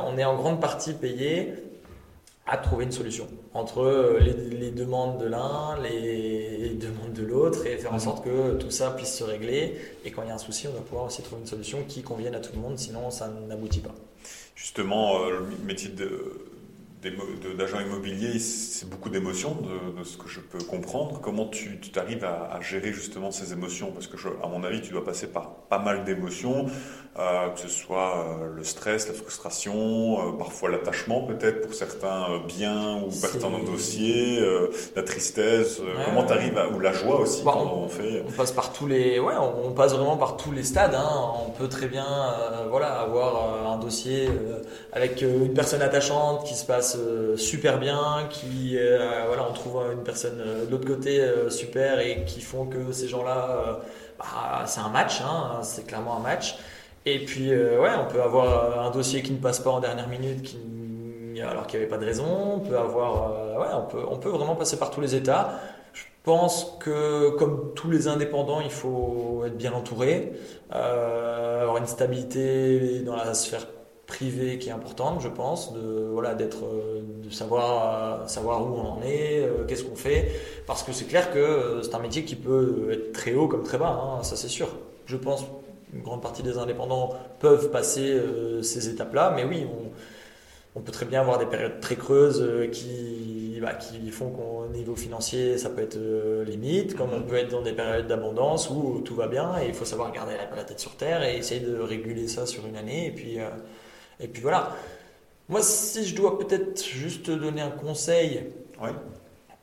on 0.05 0.17
est 0.17 0.25
en 0.25 0.35
grande 0.35 0.61
partie 0.61 0.93
payé 0.93 1.53
à 2.45 2.57
trouver 2.57 2.85
une 2.85 2.91
solution 2.91 3.27
entre 3.55 3.79
euh, 3.83 4.19
les, 4.19 4.69
demandes 4.71 5.17
de 5.17 5.27
l'un, 5.27 5.79
les, 5.81 6.75
demandes 6.75 7.13
de 7.13 7.23
l'autre 7.23 7.65
et 7.65 7.77
faire 7.77 7.91
en 7.91 7.95
mhm. 7.95 8.01
sorte 8.01 8.25
que 8.25 8.57
tout 8.57 8.69
ça 8.69 8.91
puisse 8.91 9.15
se 9.15 9.23
régler. 9.23 9.77
Et 10.03 10.11
quand 10.11 10.23
il 10.23 10.27
y 10.27 10.31
a 10.31 10.35
un 10.35 10.37
souci, 10.37 10.67
on 10.67 10.73
va 10.73 10.81
pouvoir 10.81 11.05
aussi 11.05 11.21
trouver 11.23 11.41
une 11.41 11.47
solution 11.47 11.79
qui 11.87 12.03
convienne 12.03 12.35
à 12.35 12.41
tout 12.41 12.51
le 12.53 12.59
monde, 12.59 12.77
sinon 12.77 13.09
ça 13.09 13.29
n'aboutit 13.47 13.79
pas. 13.79 13.95
Justement, 14.55 15.21
euh, 15.21 15.39
le 15.39 15.65
métier 15.65 15.89
de, 15.89 16.33
d'agent 17.57 17.79
immobilier, 17.79 18.39
c'est 18.39 18.89
beaucoup 18.89 19.09
d'émotions, 19.09 19.57
de, 19.97 20.03
ce 20.03 20.17
que 20.17 20.27
je 20.27 20.39
peux 20.39 20.63
comprendre. 20.63 21.19
Comment 21.21 21.47
tu 21.47 21.79
t'arrives 21.79 22.25
à, 22.25 22.59
gérer 22.61 22.93
justement 22.93 23.31
ces 23.31 23.53
émotions? 23.53 23.91
Parce 23.91 24.07
que, 24.07 24.17
à 24.43 24.47
mon 24.47 24.63
avis, 24.63 24.81
tu 24.81 24.91
dois 24.91 25.03
passer 25.03 25.27
par 25.27 25.51
pas 25.69 25.79
mal 25.79 26.03
d'émotions, 26.03 26.67
euh, 27.17 27.49
que 27.49 27.61
ce 27.61 27.69
soit 27.69 28.17
euh, 28.17 28.55
le 28.55 28.63
stress, 28.65 29.07
la 29.07 29.13
frustration, 29.13 30.19
euh, 30.19 30.37
parfois 30.37 30.69
l'attachement 30.69 31.21
peut-être 31.21 31.61
pour 31.61 31.73
certains 31.73 32.41
biens 32.45 33.01
ou 33.07 33.11
certains 33.11 33.51
dossiers, 33.65 34.41
la 34.95 35.03
tristesse. 35.03 35.79
comment 36.05 36.25
tu 36.25 36.33
arrives 36.33 36.57
à, 36.57 36.67
ou 36.67 36.79
la 36.79 36.91
joie 36.91 37.21
aussi 37.21 37.41
bah, 37.43 37.53
on, 37.55 37.87
fait 37.87 38.21
On 38.27 38.31
passe 38.31 38.51
par 38.51 38.73
tous 38.73 38.87
les, 38.87 39.19
ouais, 39.19 39.33
on, 39.37 39.71
passe 39.71 39.93
vraiment 39.93 40.17
par 40.17 40.35
tous 40.35 40.51
les 40.51 40.63
stades. 40.63 40.93
Hein. 40.93 41.31
On 41.47 41.51
peut 41.51 41.69
très 41.69 41.87
bien, 41.87 42.05
voilà, 42.69 42.99
avoir 42.99 43.71
un 43.71 43.77
dossier 43.77 44.27
avec 44.91 45.21
une 45.21 45.53
personne 45.53 45.81
attachante 45.81 46.43
qui 46.45 46.55
se 46.55 46.65
passe 46.65 46.94
euh, 46.95 47.37
super 47.37 47.79
bien, 47.79 48.27
qui 48.29 48.77
euh, 48.77 49.25
voilà, 49.27 49.47
on 49.49 49.53
trouve 49.53 49.81
une 49.91 50.03
personne 50.03 50.39
euh, 50.39 50.65
de 50.65 50.71
l'autre 50.71 50.85
côté 50.87 51.23
super 51.49 51.99
et 51.99 52.23
qui 52.25 52.41
font 52.41 52.65
que 52.65 52.91
ces 52.91 53.07
gens-là, 53.07 53.79
bah, 54.19 54.63
c'est 54.65 54.81
un 54.81 54.89
match, 54.89 55.21
hein, 55.21 55.59
c'est 55.61 55.85
clairement 55.85 56.17
un 56.17 56.21
match. 56.21 56.57
Et 57.05 57.23
puis 57.25 57.51
ouais, 57.51 57.91
on 57.99 58.11
peut 58.11 58.21
avoir 58.21 58.87
un 58.87 58.91
dossier 58.91 59.21
qui 59.21 59.31
ne 59.31 59.37
passe 59.37 59.59
pas 59.59 59.69
en 59.69 59.79
dernière 59.79 60.07
minute, 60.07 60.55
alors 61.41 61.67
qu'il 61.67 61.79
n'y 61.79 61.85
avait 61.85 61.91
pas 61.91 61.99
de 61.99 62.05
raison. 62.05 62.25
On 62.55 62.59
peut 62.59 62.77
avoir, 62.77 63.57
ouais, 63.59 63.67
on 63.73 63.83
peut, 63.83 64.03
on 64.09 64.17
peut 64.17 64.29
vraiment 64.29 64.55
passer 64.55 64.77
par 64.77 64.89
tous 64.89 65.01
les 65.01 65.13
états. 65.13 65.59
Je 65.93 66.03
pense 66.23 66.75
que 66.79 67.29
comme 67.37 67.73
tous 67.75 67.91
les 67.91 68.07
indépendants, 68.07 68.59
il 68.61 68.71
faut 68.71 69.43
être 69.45 69.57
bien 69.57 69.73
entouré, 69.73 70.33
avoir 70.71 71.77
une 71.77 71.85
stabilité 71.85 73.01
dans 73.01 73.15
la 73.15 73.35
sphère 73.35 73.67
privée 74.05 74.57
qui 74.59 74.69
est 74.69 74.71
importante, 74.71 75.21
je 75.21 75.27
pense, 75.27 75.73
de 75.73 76.09
voilà 76.11 76.35
d'être, 76.35 76.65
euh, 76.65 77.01
de 77.23 77.29
savoir 77.29 78.21
euh, 78.23 78.27
savoir 78.27 78.61
où 78.61 78.75
on 78.75 78.87
en 78.87 79.01
est, 79.03 79.41
euh, 79.41 79.65
qu'est-ce 79.67 79.83
qu'on 79.83 79.95
fait, 79.95 80.31
parce 80.67 80.83
que 80.83 80.91
c'est 80.93 81.05
clair 81.05 81.31
que 81.33 81.81
c'est 81.83 81.95
un 81.95 81.99
métier 81.99 82.23
qui 82.23 82.35
peut 82.35 82.89
être 82.91 83.13
très 83.13 83.33
haut 83.33 83.47
comme 83.47 83.63
très 83.63 83.77
bas, 83.77 84.17
hein, 84.19 84.23
ça 84.23 84.35
c'est 84.35 84.47
sûr. 84.47 84.69
Je 85.05 85.17
pense 85.17 85.45
une 85.93 86.01
grande 86.01 86.21
partie 86.21 86.43
des 86.43 86.57
indépendants 86.57 87.13
peuvent 87.39 87.69
passer 87.71 88.19
ces 88.63 88.89
étapes-là, 88.89 89.31
mais 89.33 89.45
oui, 89.45 89.65
on, 89.65 90.79
on, 90.79 90.81
peut 90.81 90.91
très 90.91 91.05
bien 91.05 91.21
avoir 91.21 91.37
des 91.37 91.45
périodes 91.45 91.79
très 91.79 91.95
creuses 91.95 92.43
qui 92.71 93.59
bah, 93.61 93.75
qui 93.75 94.09
font 94.11 94.31
qu'au 94.31 94.67
niveau 94.73 94.95
financier 94.95 95.57
ça 95.57 95.69
peut 95.69 95.83
être 95.83 95.97
limite, 96.45 96.95
comme 96.95 97.13
on 97.13 97.21
peut 97.21 97.35
être 97.35 97.51
dans 97.51 97.61
des 97.61 97.71
périodes 97.71 98.07
d'abondance 98.07 98.69
où 98.69 99.01
tout 99.05 99.15
va 99.15 99.27
bien 99.27 99.53
et 99.61 99.67
il 99.67 99.73
faut 99.73 99.85
savoir 99.85 100.11
garder 100.11 100.33
la, 100.33 100.53
la, 100.53 100.63
tête 100.63 100.79
sur 100.79 100.97
terre 100.97 101.23
et 101.23 101.37
essayer 101.37 101.61
de 101.61 101.79
réguler 101.79 102.27
ça 102.27 102.45
sur 102.45 102.65
une 102.65 102.75
année 102.75 103.07
et 103.07 103.11
puis 103.11 103.37
et 104.20 104.28
puis 104.28 104.41
voilà. 104.41 104.76
Moi, 105.47 105.61
si 105.61 106.05
je 106.05 106.16
dois 106.16 106.39
peut-être 106.39 106.84
juste 106.84 107.30
donner 107.30 107.61
un 107.61 107.70
conseil 107.70 108.45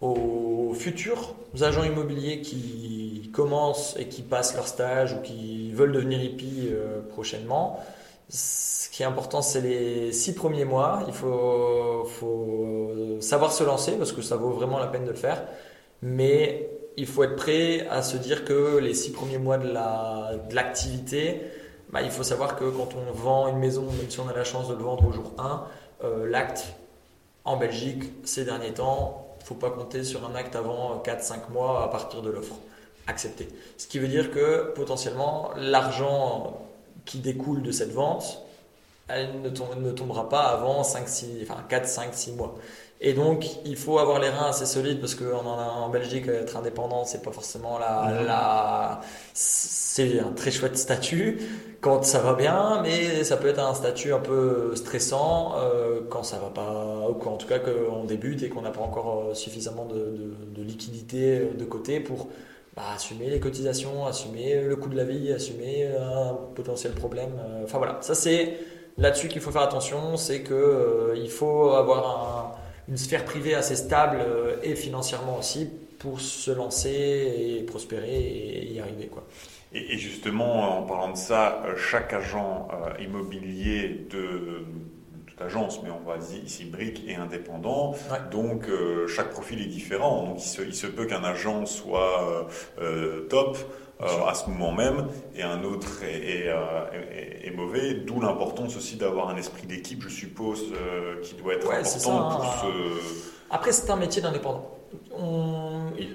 aux 0.01 0.75
futurs 0.75 1.35
agents 1.61 1.85
immobiliers 1.85 2.41
qui 2.41 3.31
commencent 3.33 3.97
et 3.99 4.07
qui 4.07 4.23
passent 4.23 4.55
leur 4.55 4.69
stage 4.69 5.15
ou 5.15 5.21
qui 5.23 5.73
veulent 5.73 5.93
devenir 5.93 6.23
hippie 6.23 6.69
euh, 6.71 7.01
prochainement, 7.09 7.81
ce 8.29 8.89
qui 8.91 9.03
est 9.03 9.07
important, 9.07 9.43
c'est 9.43 9.61
les 9.61 10.13
six 10.13 10.35
premiers 10.35 10.65
mois. 10.65 11.03
Il 11.09 11.15
faut, 11.15 12.05
faut, 12.05 13.19
savoir 13.21 13.53
se 13.53 13.65
lancer 13.65 13.93
parce 13.93 14.13
que 14.13 14.23
ça 14.23 14.37
vaut 14.37 14.51
vraiment 14.51 14.79
la 14.79 14.87
peine 14.87 15.05
de 15.05 15.11
le 15.11 15.17
faire. 15.17 15.45
Mais 16.03 16.69
il 16.97 17.07
faut 17.07 17.25
être 17.25 17.37
prêt 17.37 17.87
à 17.89 18.03
se 18.03 18.17
dire 18.17 18.45
que 18.45 18.79
les 18.79 18.95
six 18.95 19.13
premiers 19.13 19.39
mois 19.39 19.59
de 19.59 20.55
l'activité, 20.55 21.43
bah, 21.93 22.01
il 22.03 22.11
faut 22.11 22.23
savoir 22.23 22.57
que 22.57 22.65
quand 22.65 22.91
on 22.95 23.13
vend 23.13 23.49
une 23.49 23.59
maison, 23.59 23.83
même 23.83 24.11
si 24.11 24.19
on 24.19 24.29
a 24.29 24.33
la 24.33 24.45
chance 24.45 24.69
de 24.69 24.75
le 24.75 24.83
vendre 24.83 25.07
au 25.07 25.13
jour 25.13 25.33
1, 25.39 25.65
euh, 26.05 26.29
l'acte 26.29 26.75
en 27.45 27.57
Belgique, 27.57 28.05
ces 28.25 28.45
derniers 28.45 28.73
temps, 28.73 29.37
il 29.39 29.43
ne 29.43 29.47
faut 29.47 29.55
pas 29.55 29.71
compter 29.71 30.03
sur 30.05 30.29
un 30.29 30.35
acte 30.35 30.57
avant 30.57 31.03
4-5 31.05 31.51
mois 31.53 31.85
à 31.85 31.89
partir 31.89 32.23
de 32.23 32.31
l'offre 32.31 32.55
acceptée. 33.07 33.49
Ce 33.77 33.87
qui 33.87 33.99
veut 33.99 34.09
dire 34.09 34.31
que 34.31 34.73
potentiellement, 34.75 35.51
l'argent 35.57 36.63
qui 37.05 37.19
découle 37.19 37.63
de 37.63 37.73
cette 37.73 37.93
vente, 37.93 38.43
elle 39.09 39.43
ne, 39.43 39.91
tombera 39.91 40.29
pas 40.29 40.45
avant 40.45 40.85
5, 40.85 41.09
6, 41.09 41.27
enfin 41.43 41.63
4, 41.69 41.87
5, 41.87 42.15
6 42.15 42.33
mois. 42.33 42.55
Et 43.05 43.15
donc, 43.15 43.47
il 43.65 43.75
faut 43.77 43.99
avoir 43.99 44.21
les 44.21 44.29
reins 44.29 44.51
assez 44.51 44.65
solides 44.65 45.01
parce 45.01 45.17
qu'en 45.17 45.45
en 45.45 45.89
Belgique, 45.89 46.29
être 46.29 46.57
indépendant, 46.57 47.05
c'est 47.05 47.21
pas 47.21 47.33
forcément 47.33 47.77
la, 47.77 48.23
la 48.25 49.01
c'est 49.35 50.21
un 50.21 50.31
très 50.31 50.53
chouette 50.53 50.79
statut 50.79 51.39
quand 51.81 52.05
ça 52.05 52.21
va 52.21 52.35
bien, 52.35 52.81
mais 52.81 53.25
ça 53.25 53.37
peut 53.37 53.49
être 53.49 53.59
un 53.59 53.75
statut 53.75 54.13
un 54.13 54.21
peu 54.21 54.77
stressant 54.77 55.55
euh, 55.57 56.01
quand 56.09 56.23
ça 56.23 56.39
va 56.39 56.51
pas, 56.51 57.09
ou 57.11 57.29
en 57.29 57.37
tout 57.37 57.49
cas 57.49 57.59
qu'on 57.59 58.05
débute 58.05 58.45
et 58.45 58.49
qu'on 58.49 58.63
n'a 58.63 58.71
pas 58.71 58.83
encore 58.83 59.31
euh, 59.31 59.35
suffisamment 59.35 59.85
de, 59.87 59.97
de, 59.97 60.35
de, 60.55 60.63
liquidité 60.63 61.41
de 61.59 61.65
côté 61.65 61.99
pour 61.99 62.29
bah, 62.77 62.85
assumer 62.95 63.29
les 63.29 63.41
cotisations, 63.41 64.07
assumer 64.07 64.63
le 64.63 64.77
coût 64.77 64.89
de 64.89 64.97
la 64.97 65.05
vie, 65.05 65.33
assumer 65.33 65.89
un 65.89 66.35
potentiel 66.55 66.93
problème. 66.93 67.33
Enfin 67.65 67.79
voilà, 67.79 67.99
ça 68.01 68.15
c'est 68.15 68.59
là-dessus 68.97 69.27
qu'il 69.27 69.41
faut 69.41 69.51
faire 69.51 69.63
attention, 69.63 70.17
c'est 70.17 70.43
que 70.43 71.15
il 71.17 71.31
faut 71.31 71.71
avoir 71.71 72.62
une 72.93 72.99
sphère 72.99 73.25
privée 73.25 73.55
assez 73.55 73.75
stable 73.75 74.19
et 74.63 74.77
financièrement 74.77 75.39
aussi 75.39 75.69
pour 75.99 76.21
se 76.21 76.51
lancer 76.51 76.91
et 76.91 77.63
prospérer 77.63 78.15
et 78.15 78.73
y 78.73 78.81
arriver 78.81 79.07
quoi. 79.07 79.27
Et, 79.75 79.97
justement, 79.97 80.79
en 80.79 80.83
parlant 80.83 81.11
de 81.11 81.17
ça, 81.17 81.63
euh, 81.65 81.77
chaque 81.77 82.13
agent 82.13 82.69
euh, 82.71 83.03
immobilier 83.03 84.07
de 84.11 84.67
toute 85.27 85.41
agence, 85.41 85.83
mais 85.83 85.89
on 85.91 86.07
va 86.07 86.19
dire 86.19 86.45
ici 86.45 86.67
brique 86.67 87.09
est 87.09 87.15
indépendant. 87.15 87.95
Donc 88.31 88.69
euh, 88.69 89.07
chaque 89.09 89.31
profil 89.31 89.63
est 89.63 89.71
différent. 89.71 90.27
Donc 90.27 90.41
il 90.59 90.75
se, 90.75 90.87
peut 90.87 91.07
qu'un 91.07 91.25
agent 91.25 91.65
soit 91.65 92.51
top 93.31 93.57
à 94.03 94.35
ce 94.35 94.49
moment 94.51 94.73
même 94.73 95.07
et 95.37 95.43
un 95.43 95.63
autre 95.65 96.03
est, 96.03 96.47
est, 97.45 97.51
mauvais. 97.55 97.95
D'où 97.95 98.21
l'importance 98.21 98.77
aussi 98.77 98.97
d'avoir 98.97 99.29
un 99.29 99.37
esprit 99.37 99.67
d'équipe, 99.67 100.03
je 100.03 100.09
suppose, 100.09 100.65
qui 101.23 101.35
doit 101.35 101.55
être 101.55 101.71
important 101.71 102.37
pour 102.37 102.55
ce. 102.63 103.23
Après, 103.51 103.73
c'est 103.73 103.91
un 103.91 103.97
métier 103.97 104.23
d'indépendant 104.23 104.79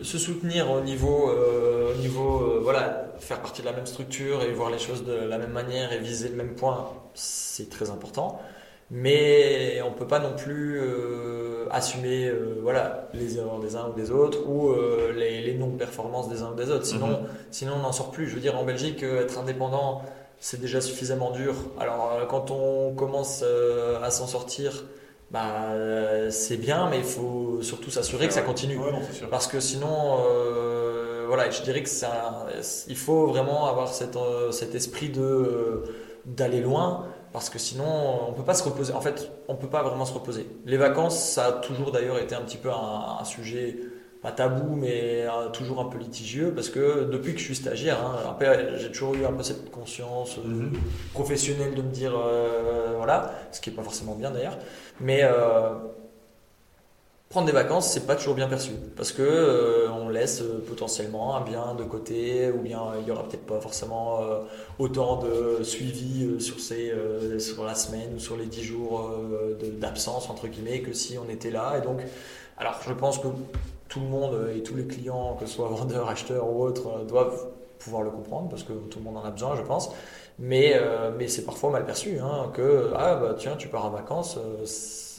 se 0.03 0.17
soutenir 0.17 0.71
au 0.71 0.81
niveau, 0.81 1.29
euh, 1.29 1.93
au 1.93 1.97
niveau 1.97 2.41
euh, 2.41 2.59
voilà, 2.61 3.13
faire 3.19 3.41
partie 3.41 3.61
de 3.61 3.67
la 3.67 3.73
même 3.73 3.85
structure 3.85 4.43
et 4.43 4.51
voir 4.51 4.69
les 4.69 4.79
choses 4.79 5.03
de 5.03 5.13
la 5.13 5.37
même 5.37 5.51
manière 5.51 5.93
et 5.93 5.99
viser 5.99 6.29
le 6.29 6.35
même 6.35 6.55
point, 6.55 6.91
c'est 7.13 7.69
très 7.69 7.89
important. 7.89 8.39
Mais 8.89 9.81
on 9.83 9.89
ne 9.89 9.95
peut 9.95 10.07
pas 10.07 10.19
non 10.19 10.33
plus 10.35 10.79
euh, 10.79 11.67
assumer 11.71 12.31
voilà, 12.61 13.09
les 13.13 13.37
erreurs 13.37 13.59
des 13.59 13.75
uns 13.75 13.89
ou 13.89 13.93
des 13.93 14.11
autres 14.11 14.47
ou 14.47 14.73
les, 15.13 15.53
non-performances 15.55 16.29
des 16.29 16.41
uns 16.41 16.51
ou 16.51 16.55
des 16.55 16.71
autres. 16.71 16.85
Sinon, 16.85 17.07
mhm. 17.07 17.27
sinon 17.51 17.73
on 17.75 17.81
n'en 17.81 17.91
sort 17.91 18.11
plus. 18.11 18.27
Je 18.27 18.35
veux 18.35 18.41
dire, 18.41 18.57
en 18.57 18.63
Belgique, 18.63 19.03
être 19.03 19.37
indépendant, 19.39 20.03
c'est 20.39 20.61
déjà 20.61 20.79
suffisamment 20.79 21.31
dur. 21.31 21.55
Alors, 21.79 22.25
quand 22.29 22.51
on 22.51 22.93
commence 22.93 23.43
à 24.01 24.09
s'en 24.09 24.27
sortir, 24.27 24.85
bah, 25.31 25.71
euh, 25.71 26.29
c'est 26.31 26.55
bien, 26.55 26.89
mais 26.89 26.99
il 26.99 27.03
faut 27.03 27.59
surtout 27.61 27.91
s'assurer 27.91 28.27
que 28.27 28.33
ça 28.33 28.41
continue. 28.41 28.79
Parce 29.29 29.47
que 29.47 29.59
sinon, 29.59 30.19
euh, 30.25 31.25
voilà, 31.27 31.49
je 31.49 31.61
dirais 31.63 31.83
que 31.83 31.89
ça, 31.89 32.45
il 32.87 32.95
faut 32.95 33.27
vraiment 33.27 33.67
avoir 33.67 33.89
cet, 33.89 34.15
euh, 34.15 34.51
cet 34.51 34.75
esprit 34.75 35.09
de 35.09 35.83
d'aller 36.25 36.59
loin, 36.59 37.05
parce 37.33 37.49
que 37.49 37.59
sinon, 37.59 38.29
on 38.29 38.33
peut 38.33 38.43
pas 38.43 38.53
se 38.53 38.63
reposer. 38.63 38.93
En 38.93 39.01
fait, 39.01 39.31
on 39.47 39.55
peut 39.55 39.67
pas 39.67 39.83
vraiment 39.83 40.05
se 40.05 40.13
reposer. 40.13 40.47
Les 40.65 40.77
vacances, 40.77 41.19
ça 41.19 41.45
a 41.45 41.51
toujours 41.51 41.91
d'ailleurs 41.91 42.19
été 42.19 42.35
un 42.35 42.41
petit 42.41 42.57
peu 42.57 42.71
un, 42.71 43.17
un 43.19 43.23
sujet 43.25 43.77
pas 44.21 44.31
tabou, 44.31 44.75
mais 44.75 45.25
toujours 45.53 45.79
un 45.79 45.85
peu 45.85 45.99
litigieux, 45.99 46.51
parce 46.53 46.69
que 46.69 47.03
depuis 47.03 47.33
que 47.33 47.39
je 47.39 47.45
suis 47.45 47.55
stagiaire, 47.55 47.99
hein, 48.03 48.35
j'ai 48.75 48.91
toujours 48.91 49.13
eu 49.13 49.25
un 49.25 49.31
peu 49.31 49.43
cette 49.43 49.69
conscience 49.69 50.37
mhm. 50.43 50.73
professionnelle 51.13 51.75
de 51.75 51.83
me 51.83 51.91
dire, 51.91 52.19
voilà, 52.95 53.31
ce 53.51 53.61
qui 53.61 53.69
est 53.69 53.73
pas 53.73 53.83
forcément 53.83 54.15
bien 54.15 54.31
d'ailleurs. 54.31 54.57
Mais 54.99 55.19
euh, 55.23 55.75
prendre 57.29 57.45
des 57.45 57.53
vacances, 57.53 57.91
c'est 57.91 58.05
pas 58.07 58.15
toujours 58.15 58.35
bien 58.35 58.47
perçu. 58.47 58.71
Parce 58.95 59.11
que 59.11 59.21
euh, 59.21 59.89
on 59.91 60.09
laisse 60.09 60.41
euh, 60.41 60.63
potentiellement 60.67 61.35
un 61.35 61.41
bien 61.41 61.75
de 61.75 61.83
côté 61.83 62.51
ou 62.51 62.61
bien 62.61 62.81
il 63.01 63.07
y 63.07 63.11
aura 63.11 63.23
peut-être 63.23 63.45
pas 63.45 63.59
forcément 63.59 64.21
autant 64.79 65.17
de 65.17 65.63
suivi 65.63 66.41
sur 66.41 66.59
ces 66.59 66.93
sur 67.39 67.65
la 67.65 67.75
semaine 67.75 68.13
ou 68.15 68.19
sur 68.19 68.37
les 68.37 68.45
10 68.45 68.63
jours 68.63 69.11
d'absence 69.79 70.29
entre 70.29 70.47
guillemets 70.47 70.81
que 70.81 70.93
si 70.93 71.17
on 71.17 71.29
était 71.29 71.51
là. 71.51 71.77
Et 71.77 71.81
donc 71.81 71.99
alors 72.57 72.79
je 72.87 72.93
pense 72.93 73.19
que 73.19 73.27
tout 73.89 73.99
le 73.99 74.07
monde 74.07 74.49
et 74.55 74.63
tous 74.63 74.75
les 74.75 74.85
clients 74.85 75.35
que 75.39 75.45
ce 75.45 75.53
soit 75.53 75.67
vendeurs, 75.67 76.09
acheteurs 76.09 76.49
ou 76.49 76.63
autres 76.63 77.05
doivent 77.07 77.47
pouvoir 77.79 78.03
le 78.03 78.09
comprendre 78.11 78.49
parce 78.49 78.63
que 78.63 78.73
tout 78.73 78.99
le 78.99 79.05
monde 79.05 79.17
en 79.17 79.23
a 79.23 79.31
besoin 79.31 79.55
je 79.55 79.61
pense. 79.61 79.91
Mais, 80.39 80.73
euh, 80.75 81.11
mais 81.17 81.27
c'est 81.27 81.45
parfois 81.45 81.71
mal 81.71 81.85
perçu, 81.85 82.19
hein, 82.19 82.51
que 82.53 82.91
ah 82.95 83.15
bah 83.15 83.35
tiens 83.37 83.55
tu 83.55 83.69
pars 83.69 83.85
en 83.85 83.89
vacances 83.89 84.37
euh, 84.37 84.63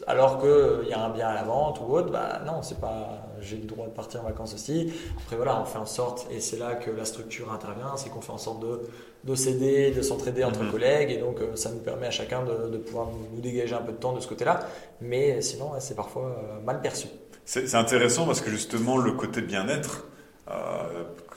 alors 0.06 0.38
qu'il 0.40 0.88
y 0.88 0.92
a 0.92 1.04
un 1.04 1.10
bien 1.10 1.28
à 1.28 1.34
la 1.34 1.42
vente 1.42 1.80
ou 1.80 1.92
autre, 1.94 2.10
bah 2.10 2.40
non 2.46 2.62
c'est 2.62 2.80
pas 2.80 3.26
j'ai 3.40 3.56
le 3.56 3.64
droit 3.64 3.86
de 3.86 3.92
partir 3.92 4.20
en 4.20 4.24
vacances 4.24 4.54
aussi. 4.54 4.92
Après 5.16 5.36
voilà 5.36 5.60
on 5.60 5.64
fait 5.64 5.78
en 5.78 5.86
sorte 5.86 6.26
et 6.30 6.40
c'est 6.40 6.58
là 6.58 6.74
que 6.74 6.90
la 6.90 7.04
structure 7.04 7.52
intervient, 7.52 7.96
c'est 7.96 8.10
qu'on 8.10 8.20
fait 8.20 8.32
en 8.32 8.38
sorte 8.38 8.60
de, 8.60 8.80
de 9.24 9.34
s'aider, 9.34 9.90
de 9.90 10.02
s'entraider 10.02 10.44
entre 10.44 10.62
mhm. 10.62 10.70
collègues 10.70 11.10
et 11.10 11.18
donc 11.18 11.40
euh, 11.40 11.56
ça 11.56 11.70
nous 11.70 11.80
permet 11.80 12.06
à 12.06 12.10
chacun 12.10 12.44
de, 12.44 12.68
de, 12.68 12.78
pouvoir 12.78 13.08
nous 13.34 13.40
dégager 13.40 13.74
un 13.74 13.82
peu 13.82 13.92
de 13.92 13.98
temps 13.98 14.12
de 14.12 14.20
ce 14.20 14.28
côté-là, 14.28 14.60
mais 15.00 15.42
sinon 15.42 15.72
c'est 15.78 15.96
parfois 15.96 16.36
mal 16.64 16.80
perçu. 16.80 17.08
C'est 17.44 17.74
intéressant 17.74 18.26
parce 18.26 18.42
que 18.42 18.50
justement 18.50 18.98
le 18.98 19.12
côté 19.12 19.40
bien-être, 19.40 20.06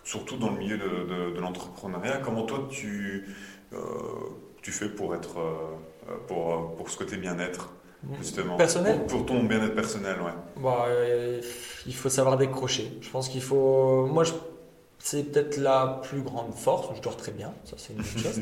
surtout 0.03 0.35
dans 0.35 0.49
le 0.49 0.57
milieu 0.57 0.77
de, 0.77 1.33
de 1.33 1.39
l'entrepreneuriat, 1.39 2.17
comment 2.17 2.43
toi 2.43 2.67
tu 2.69 3.25
euh, 3.73 3.77
tu 4.61 4.71
fais 4.71 4.89
pour 4.89 5.15
être 5.15 5.39
euh, 5.39 6.17
pour, 6.27 6.75
pour 6.75 6.89
ce 6.89 6.97
côté 6.97 7.17
bien-être? 7.17 7.69
Justement 8.19 8.57
personnel 8.57 9.05
pour, 9.07 9.25
ton 9.25 9.43
bien-être 9.43 9.75
personnel 9.75 10.15
ouais 10.21 10.31
bah, 10.61 10.85
euh, 10.87 11.41
il 11.85 11.93
faut 11.93 12.09
savoir 12.09 12.37
décrocher 12.37 12.97
je 13.01 13.09
pense 13.09 13.29
qu'il 13.29 13.41
faut 13.41 14.05
moi 14.07 14.23
je 14.23 14.33
c'est 15.03 15.31
peut-être 15.31 15.57
la 15.57 15.99
plus 16.03 16.21
grande 16.21 16.53
force. 16.53 16.95
Je 16.95 17.01
dors 17.01 17.17
très 17.17 17.31
bien, 17.31 17.53
ça 17.65 17.75
c'est 17.77 17.93
une 17.93 17.99
bonne 17.99 18.23
chose. 18.23 18.39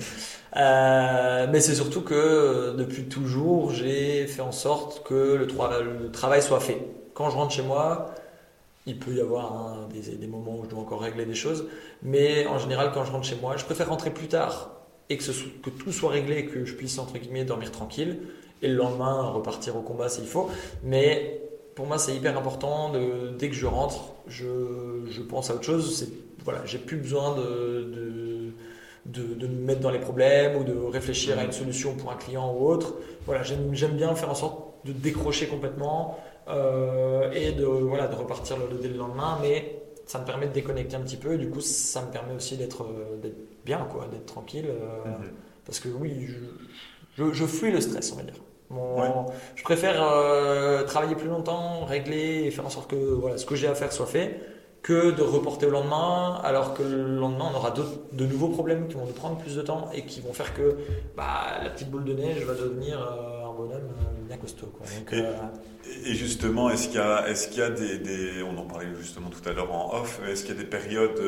mais 0.55 1.59
c'est 1.61 1.75
surtout 1.75 2.01
que 2.01 2.75
depuis 2.77 3.05
toujours, 3.05 3.71
j'ai 3.71 4.27
fait 4.27 4.41
en 4.41 4.51
sorte 4.51 5.03
que 5.07 5.35
le, 5.35 5.45
le, 5.45 6.11
travail 6.11 6.41
soit 6.41 6.59
fait. 6.59 6.85
Quand 7.13 7.29
je 7.29 7.35
rentre 7.35 7.53
chez 7.53 7.61
moi, 7.61 8.13
il 8.85 8.99
peut 8.99 9.13
y 9.13 9.21
avoir 9.21 9.53
hein, 9.53 9.89
des, 9.93 10.15
des, 10.15 10.27
moments 10.27 10.57
où 10.59 10.65
je 10.65 10.69
dois 10.69 10.79
encore 10.79 11.01
régler 11.01 11.25
des 11.25 11.35
choses, 11.35 11.67
mais 12.03 12.45
en 12.47 12.59
général, 12.59 12.91
quand 12.93 13.05
je 13.05 13.11
rentre 13.11 13.25
chez 13.25 13.37
moi, 13.41 13.55
je 13.57 13.65
préfère 13.65 13.89
rentrer 13.89 14.09
plus 14.09 14.27
tard 14.27 14.71
et 15.09 15.17
que, 15.17 15.23
que 15.23 15.69
tout 15.69 15.91
soit 15.91 16.11
réglé, 16.11 16.45
que 16.45 16.65
je 16.65 16.73
puisse 16.73 16.99
entre 16.99 17.17
guillemets 17.17 17.45
dormir 17.45 17.71
tranquille 17.71 18.19
et 18.61 18.67
le 18.67 18.75
lendemain 18.75 19.29
repartir 19.29 19.75
au 19.75 19.81
combat 19.81 20.09
s'il 20.09 20.25
faut. 20.25 20.49
Mais 20.83 21.41
pour 21.75 21.87
moi, 21.87 21.97
c'est 21.97 22.15
hyper 22.15 22.37
important. 22.37 22.91
De, 22.91 23.31
dès 23.37 23.49
que 23.49 23.55
je 23.55 23.65
rentre, 23.65 24.13
je, 24.27 25.05
je 25.09 25.21
pense 25.21 25.49
à 25.49 25.55
autre 25.55 25.63
chose. 25.63 26.07
Voilà, 26.43 26.65
j'ai 26.65 26.77
plus 26.77 26.97
besoin 26.97 27.35
de, 27.35 28.51
de, 29.05 29.33
de, 29.33 29.47
me 29.47 29.65
mettre 29.65 29.81
dans 29.81 29.91
les 29.91 29.99
problèmes 29.99 30.57
ou 30.57 30.63
de 30.63 30.73
réfléchir 30.73 31.37
à 31.39 31.43
une 31.43 31.51
solution 31.51 31.95
pour 31.95 32.11
un 32.11 32.15
client 32.15 32.53
ou 32.53 32.67
autre. 32.67 32.95
Voilà, 33.25 33.43
j'aime, 33.43 33.69
bien 33.69 34.13
faire 34.15 34.29
en 34.29 34.35
sorte 34.35 34.85
de 34.85 34.91
décrocher 34.91 35.47
complètement 35.47 36.19
euh, 36.47 37.31
et 37.31 37.51
de 37.51 37.65
voilà 37.65 38.07
de 38.07 38.15
repartir 38.15 38.57
le, 38.57 38.77
dès 38.77 38.87
le 38.87 38.97
lendemain. 38.97 39.37
Mais 39.41 39.81
ça 40.05 40.19
me 40.19 40.25
permet 40.25 40.47
de 40.47 40.53
déconnecter 40.53 40.95
un 40.95 41.01
petit 41.01 41.17
peu. 41.17 41.33
Et 41.33 41.37
du 41.37 41.49
coup, 41.49 41.61
ça 41.61 42.01
me 42.01 42.11
permet 42.11 42.33
aussi 42.33 42.57
d'être, 42.57 42.85
d'être 43.21 43.37
bien, 43.65 43.87
quoi, 43.91 44.07
d'être 44.11 44.25
tranquille. 44.25 44.67
Euh, 44.67 45.05
mhm. 45.05 45.31
Parce 45.65 45.79
que 45.79 45.89
oui, 45.89 46.27
je, 47.17 47.31
je, 47.31 47.45
fuis 47.45 47.71
le 47.71 47.79
stress, 47.79 48.11
on 48.11 48.15
va 48.15 48.23
dire. 48.23 48.33
Je 49.55 49.63
préfère 49.63 50.01
euh, 50.01 50.83
travailler 50.83 51.15
plus 51.15 51.27
longtemps, 51.27 51.85
régler 51.85 52.43
et 52.45 52.51
faire 52.51 52.65
en 52.65 52.69
sorte 52.69 52.89
que 52.89 52.95
voilà, 52.95 53.37
ce 53.37 53.45
que 53.45 53.55
j'ai 53.55 53.67
à 53.67 53.75
faire 53.75 53.91
soit 53.91 54.05
fait, 54.05 54.39
que 54.81 55.11
de 55.11 55.21
reporter 55.21 55.65
au 55.67 55.71
lendemain, 55.71 56.39
alors 56.43 56.73
que 56.73 56.83
le 56.83 57.17
lendemain, 57.17 57.49
on 57.51 57.55
aura 57.55 57.71
de 57.71 58.25
nouveaux 58.25 58.49
problèmes 58.49 58.87
qui 58.87 58.95
vont 58.95 59.05
nous 59.05 59.13
prendre 59.13 59.37
plus 59.37 59.55
de 59.55 59.61
temps 59.61 59.89
et 59.93 60.03
qui 60.03 60.21
vont 60.21 60.33
faire 60.33 60.53
que 60.53 60.77
bah, 61.17 61.59
la 61.63 61.69
petite 61.69 61.89
boule 61.89 62.05
de 62.05 62.13
neige 62.13 62.43
va 62.43 62.53
devenir 62.53 62.99
euh, 63.01 63.49
un 63.49 63.53
bonhomme 63.53 63.89
bien 64.27 64.37
costaud. 64.37 64.67
Quoi. 64.67 64.85
et, 66.05 66.13
justement, 66.13 66.69
est-ce 66.69 66.87
qu'il 66.87 66.97
y 66.97 67.03
a, 67.03 67.27
est-ce 67.27 67.47
qu'il 67.47 67.59
y 67.59 67.63
a 67.63 67.71
des, 67.71 67.97
des, 67.97 68.43
On 68.43 68.57
en 68.57 68.65
parlait 68.65 68.87
justement 68.99 69.29
tout 69.29 69.47
à 69.49 69.53
l'heure 69.53 69.71
en 69.73 69.93
off, 69.95 70.21
est-ce 70.29 70.45
qu'il 70.45 70.55
y 70.55 70.57
a 70.57 70.61
des 70.61 70.69
périodes 70.69 71.19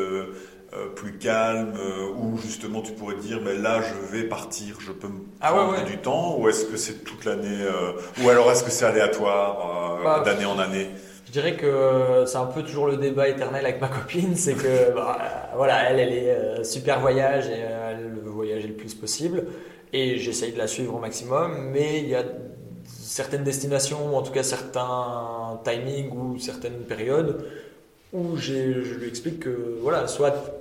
euh, 0.73 0.87
plus 0.87 1.17
calme 1.17 1.73
euh, 1.77 2.13
où 2.17 2.37
justement 2.37 2.81
tu 2.81 2.93
pourrais 2.93 3.17
dire 3.17 3.41
mais 3.43 3.57
là 3.57 3.81
je 3.81 4.15
vais 4.15 4.23
partir, 4.23 4.77
je 4.79 4.93
peux 4.93 5.09
me 5.09 5.19
ah 5.41 5.51
prendre 5.51 5.83
du 5.83 5.97
temps 5.97 6.37
ou 6.39 6.47
est-ce 6.47 6.63
que 6.63 6.77
c'est 6.77 7.03
toute 7.03 7.25
l'année 7.25 7.61
euh, 7.61 7.91
ou 8.23 8.29
alors 8.29 8.49
est-ce 8.49 8.63
que 8.63 8.71
c'est 8.71 8.85
aléatoire 8.85 9.99
bah, 10.01 10.21
d'année 10.23 10.45
en 10.45 10.57
année? 10.59 10.87
Je 11.25 11.33
dirais 11.33 11.57
que 11.57 12.23
c'est 12.25 12.37
un 12.37 12.45
peu 12.45 12.63
toujours 12.63 12.87
le 12.87 12.95
débat 12.95 13.27
éternel 13.27 13.65
avec 13.65 13.81
ma 13.81 13.89
copine, 13.89 14.37
c'est 14.37 14.53
que 14.53 14.91
bah, 14.95 15.17
voilà 15.57 15.89
elle 15.89 15.99
elle 15.99 16.13
est 16.13 16.63
super 16.63 17.01
voyage 17.01 17.49
et 17.49 17.59
elle 17.59 18.21
veut 18.23 18.29
voyager 18.29 18.69
le 18.69 18.75
plus 18.75 18.93
possible 18.93 19.47
et 19.91 20.19
j'essaye 20.19 20.53
de 20.53 20.57
la 20.57 20.67
suivre 20.67 20.95
au 20.95 20.99
maximum 20.99 21.69
mais 21.73 21.99
il 21.99 22.07
y 22.07 22.15
a 22.15 22.23
certaines 22.85 23.43
destinations 23.43 24.13
ou 24.13 24.15
en 24.15 24.21
tout 24.21 24.31
cas 24.31 24.43
certains 24.43 25.59
timings 25.65 26.11
ou 26.11 26.39
certaines 26.39 26.83
périodes 26.87 27.45
où 28.13 28.37
je 28.37 28.53
lui 28.53 29.09
explique 29.09 29.41
que 29.41 29.77
voilà 29.81 30.07
soit 30.07 30.60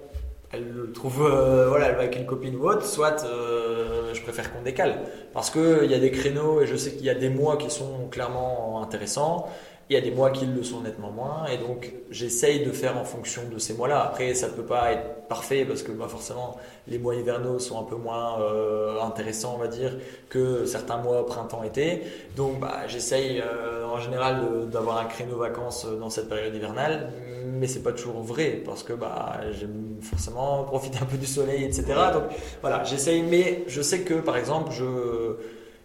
elle 0.53 0.69
le 0.69 0.93
trouve, 0.93 1.23
euh, 1.23 1.69
voilà, 1.69 1.89
elle 1.89 1.95
va 1.95 2.01
avec 2.01 2.17
une 2.17 2.27
copine 2.27 2.57
ou 2.57 2.69
autre, 2.69 2.85
soit 2.85 3.25
euh, 3.25 4.13
je 4.13 4.21
préfère 4.23 4.53
qu'on 4.53 4.63
décale. 4.63 4.99
Parce 5.33 5.51
qu'il 5.51 5.89
y 5.89 5.95
a 5.95 5.99
des 5.99 6.11
créneaux 6.11 6.61
et 6.61 6.67
je 6.67 6.75
sais 6.75 6.93
qu'il 6.93 7.05
y 7.05 7.11
a 7.11 7.15
des 7.15 7.29
mois 7.29 7.57
qui 7.57 7.71
sont 7.71 8.09
clairement 8.11 8.83
intéressants 8.83 9.49
Il 9.91 9.95
y 9.95 9.97
a 9.97 10.01
des 10.01 10.13
mois 10.13 10.31
qui 10.31 10.47
le 10.47 10.63
sont 10.63 10.83
nettement 10.83 11.11
moins, 11.11 11.47
et 11.47 11.59
donc 11.59 11.93
j'essaye 12.13 12.65
de 12.65 12.71
faire 12.71 12.97
en 12.97 13.03
fonction 13.03 13.43
de 13.53 13.59
ces 13.59 13.75
mois-là. 13.75 14.05
Après, 14.05 14.35
ça 14.35 14.47
ne 14.47 14.53
peut 14.53 14.63
pas 14.63 14.93
être 14.93 15.27
parfait 15.29 15.65
parce 15.65 15.83
que 15.83 15.91
bah, 15.91 16.07
forcément, 16.07 16.59
les 16.87 16.97
mois 16.97 17.17
hivernaux 17.17 17.59
sont 17.59 17.77
un 17.81 17.83
peu 17.83 17.97
moins 17.97 18.41
euh, 18.41 19.01
intéressants, 19.03 19.55
on 19.57 19.59
va 19.59 19.67
dire, 19.67 19.97
que 20.29 20.65
certains 20.65 20.99
mois 20.99 21.27
printemps-été. 21.27 22.03
Donc, 22.37 22.61
bah, 22.61 22.87
j'essaye 22.87 23.41
euh, 23.41 23.85
en 23.85 23.99
général 23.99 24.69
d'avoir 24.71 24.99
un 24.99 25.07
créneau 25.07 25.39
vacances 25.39 25.85
dans 25.85 26.09
cette 26.09 26.29
période 26.29 26.55
hivernale, 26.55 27.13
mais 27.59 27.67
c'est 27.67 27.83
pas 27.83 27.93
toujours 27.93 28.23
vrai 28.23 28.63
parce 28.65 28.85
que 28.85 28.93
bah, 28.93 29.41
j'aime 29.59 29.97
forcément 30.03 30.63
profiter 30.63 30.99
un 31.03 31.07
peu 31.07 31.17
du 31.17 31.27
soleil, 31.27 31.65
etc. 31.65 31.83
Donc 32.13 32.25
voilà, 32.61 32.85
j'essaye, 32.85 33.23
mais 33.23 33.65
je 33.67 33.83
sais 33.83 34.03
que 34.03 34.15
par 34.15 34.37
exemple, 34.37 34.71
je 34.71 35.35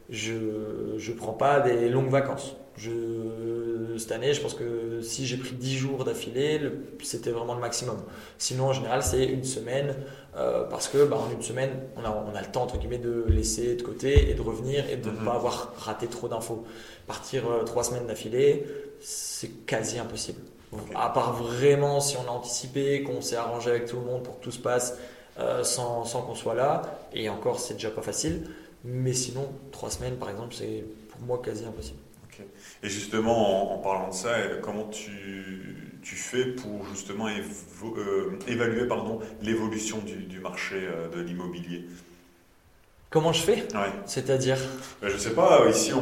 je 0.09 0.95
je 0.97 1.11
prends 1.11 1.33
pas 1.33 1.59
des 1.59 1.89
longues 1.89 2.09
vacances. 2.09 2.55
Je, 2.77 3.95
cette 3.97 4.11
année, 4.11 4.33
je 4.33 4.41
pense 4.41 4.53
que 4.53 4.99
si 5.01 5.25
j'ai 5.25 5.37
pris 5.37 5.53
10 5.53 5.77
jours 5.77 6.03
d'affilée, 6.03 6.59
c'était 7.01 7.31
vraiment 7.31 7.55
le 7.55 7.61
maximum. 7.61 7.97
Sinon, 8.37 8.65
en 8.65 8.73
général, 8.73 9.01
c'est 9.01 9.23
une 9.23 9.45
semaine, 9.45 9.95
euh, 10.35 10.65
parce 10.65 10.89
que 10.89 11.05
bah, 11.05 11.17
en 11.17 11.31
une 11.31 11.41
semaine, 11.41 11.71
on 11.95 12.03
a, 12.03 12.09
on 12.09 12.35
a, 12.35 12.41
le 12.41 12.51
temps, 12.51 12.63
entre 12.63 12.77
guillemets, 12.77 12.97
de 12.97 13.25
laisser 13.29 13.75
de 13.75 13.81
côté 13.81 14.29
et 14.29 14.33
de 14.33 14.41
revenir 14.41 14.89
et 14.89 14.97
de 14.97 15.09
ne 15.09 15.15
mhm. 15.15 15.23
pas 15.23 15.35
avoir 15.35 15.73
raté 15.77 16.07
trop 16.07 16.27
d'infos. 16.27 16.65
Partir 17.07 17.49
euh, 17.49 17.63
trois 17.63 17.85
semaines 17.85 18.07
d'affilée, 18.07 18.65
c'est 18.99 19.65
quasi 19.65 19.97
impossible. 19.97 20.41
À 20.93 21.09
part 21.09 21.31
vraiment 21.33 22.01
si 22.01 22.17
on 22.17 22.29
a 22.29 22.33
anticipé, 22.33 23.03
qu'on 23.03 23.21
s'est 23.21 23.37
arrangé 23.37 23.69
avec 23.69 23.85
tout 23.85 23.95
le 23.95 24.01
monde 24.01 24.23
pour 24.23 24.39
que 24.39 24.43
tout 24.43 24.51
se 24.51 24.59
passe 24.59 24.97
euh, 25.39 25.63
sans, 25.63 26.03
sans 26.03 26.21
qu'on 26.23 26.35
soit 26.35 26.55
là, 26.55 26.81
et 27.13 27.29
encore, 27.29 27.59
c'est 27.59 27.75
déjà 27.75 27.91
pas 27.91 28.01
facile. 28.01 28.49
Mais 28.86 29.13
sinon, 29.13 29.51
trois 29.71 29.89
semaines, 29.89 30.17
par 30.17 30.29
exemple, 30.29 30.53
c'est 30.53 30.86
pour 31.09 31.21
moi 31.21 31.41
quasi 31.43 31.65
impossible. 31.65 31.99
Et 32.83 32.89
justement, 32.89 33.73
en, 33.73 33.77
parlant 33.79 34.09
de 34.09 34.13
ça, 34.13 34.36
comment 34.61 34.88
tu, 34.89 35.99
tu 36.03 36.15
fais 36.15 36.45
pour 36.47 36.86
justement 36.86 37.27
euh, 37.27 38.39
évaluer 38.47 38.88
l'évolution 39.41 39.99
du, 39.99 40.17
du, 40.17 40.39
marché 40.39 40.75
euh, 40.75 41.07
de 41.09 41.21
l'immobilier? 41.21 41.86
Comment 43.16 43.32
je 43.32 43.43
fais 43.43 43.63
C'est-à-dire 44.05 44.57
ben, 45.01 45.07
Je 45.07 45.18
sais 45.18 45.30
pas, 45.30 45.61
ici, 45.70 45.93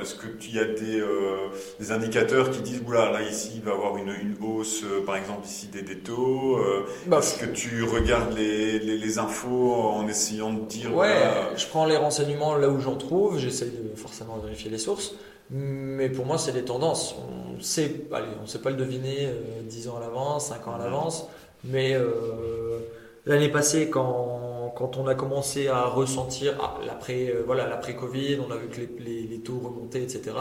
est-ce 0.00 0.14
qu'il 0.14 0.54
y 0.54 0.60
a 0.60 0.64
des, 0.64 1.00
euh, 1.00 1.48
des, 1.80 1.90
indicateurs 1.90 2.52
qui 2.52 2.60
disent, 2.60 2.80
oula, 2.86 3.10
là, 3.10 3.22
ici, 3.22 3.54
il 3.56 3.62
va 3.62 3.72
y 3.72 3.74
avoir 3.74 3.96
une, 3.96 4.10
une 4.10 4.36
hausse, 4.40 4.84
par 5.04 5.16
exemple, 5.16 5.44
ici, 5.44 5.66
des, 5.66 5.82
des 5.82 5.98
taux 5.98 6.60
bah, 7.08 7.18
Est-ce 7.18 7.40
que 7.40 7.46
tu 7.46 7.82
regardes 7.82 8.38
les, 8.38 8.78
les, 8.78 9.18
infos 9.18 9.74
en 9.74 10.06
essayant 10.06 10.52
de 10.52 10.60
dire... 10.60 10.94
Ouais, 10.94 11.24
je 11.56 11.66
prends 11.66 11.86
les 11.86 11.96
renseignements 11.96 12.54
là 12.54 12.68
où 12.68 12.78
j'en 12.78 12.94
trouve, 12.94 13.36
j'essaye 13.36 13.70
de 13.70 13.96
forcément 13.96 14.36
vérifier 14.36 14.70
les 14.70 14.78
sources. 14.78 15.16
Mais 15.50 16.08
pour 16.08 16.24
moi, 16.24 16.38
c'est 16.38 16.52
des 16.52 16.64
tendances. 16.64 17.16
On 17.18 17.60
sait, 17.60 18.06
allez, 18.12 18.28
on 18.40 18.46
sait 18.46 18.60
pas 18.60 18.70
le 18.70 18.76
deviner 18.76 19.26
euh, 19.26 19.62
10 19.64 19.88
ans 19.88 19.96
à 19.96 20.00
l'avance, 20.00 20.50
5 20.50 20.68
ans 20.68 20.74
à 20.76 20.78
l'avance. 20.78 21.26
Mais 21.64 21.94
euh, 21.94 22.78
l'année 23.26 23.48
passée, 23.48 23.90
quand, 23.90 24.53
quand, 24.76 24.96
on 24.96 25.06
a 25.06 25.14
commencé 25.14 25.68
à 25.68 25.84
ressentir 25.84 26.54
ah, 26.60 26.78
l'après 26.84 27.32
euh, 27.32 27.92
Covid, 27.98 28.38
on 28.46 28.50
a 28.52 28.56
vu 28.56 28.68
que 28.68 28.80
les, 29.02 29.38
taux 29.38 29.58
remontaient, 29.58 30.02
etc. 30.02 30.32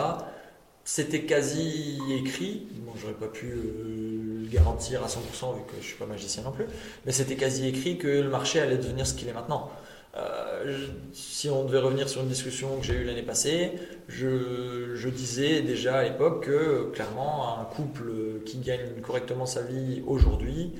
C'était 0.84 1.21
quasi 1.21 1.99
écrit. 2.11 2.67
Bon, 2.86 2.91
j'aurais 2.95 3.13
pas 3.13 3.27
pu 3.27 3.47
euh, 3.47 4.41
le 4.41 4.47
garantir 4.49 5.03
à 5.03 5.07
100% 5.07 5.55
vu 5.55 5.61
que 5.67 5.73
je 5.79 5.86
suis 5.86 5.97
pas 5.97 6.05
magicien 6.05 6.43
non 6.43 6.51
plus. 6.51 6.65
Mais 7.05 7.11
c'était 7.11 7.36
quasi 7.36 7.67
écrit 7.67 7.97
que 7.97 8.07
le 8.07 8.29
marché 8.29 8.59
allait 8.59 8.77
devenir 8.77 9.07
ce 9.07 9.13
qu'il 9.13 9.27
est 9.29 9.34
maintenant. 9.34 9.71
Euh, 10.15 10.88
si 11.11 11.49
on 11.49 11.65
devait 11.65 11.79
revenir 11.79 12.07
sur 12.07 12.21
une 12.21 12.27
discussion 12.27 12.77
que 12.77 12.86
j'ai 12.86 12.93
eue 12.93 13.03
l'année 13.03 13.23
passée, 13.23 13.71
je, 14.07 15.09
disais 15.09 15.61
déjà 15.61 15.97
à 15.97 16.03
l'époque 16.03 16.45
que 16.45 16.91
clairement 16.91 17.59
un 17.59 17.65
couple 17.65 18.11
qui 18.45 18.57
gagne 18.59 19.01
correctement 19.01 19.45
sa 19.45 19.61
vie 19.61 20.03
aujourd'hui, 20.05 20.73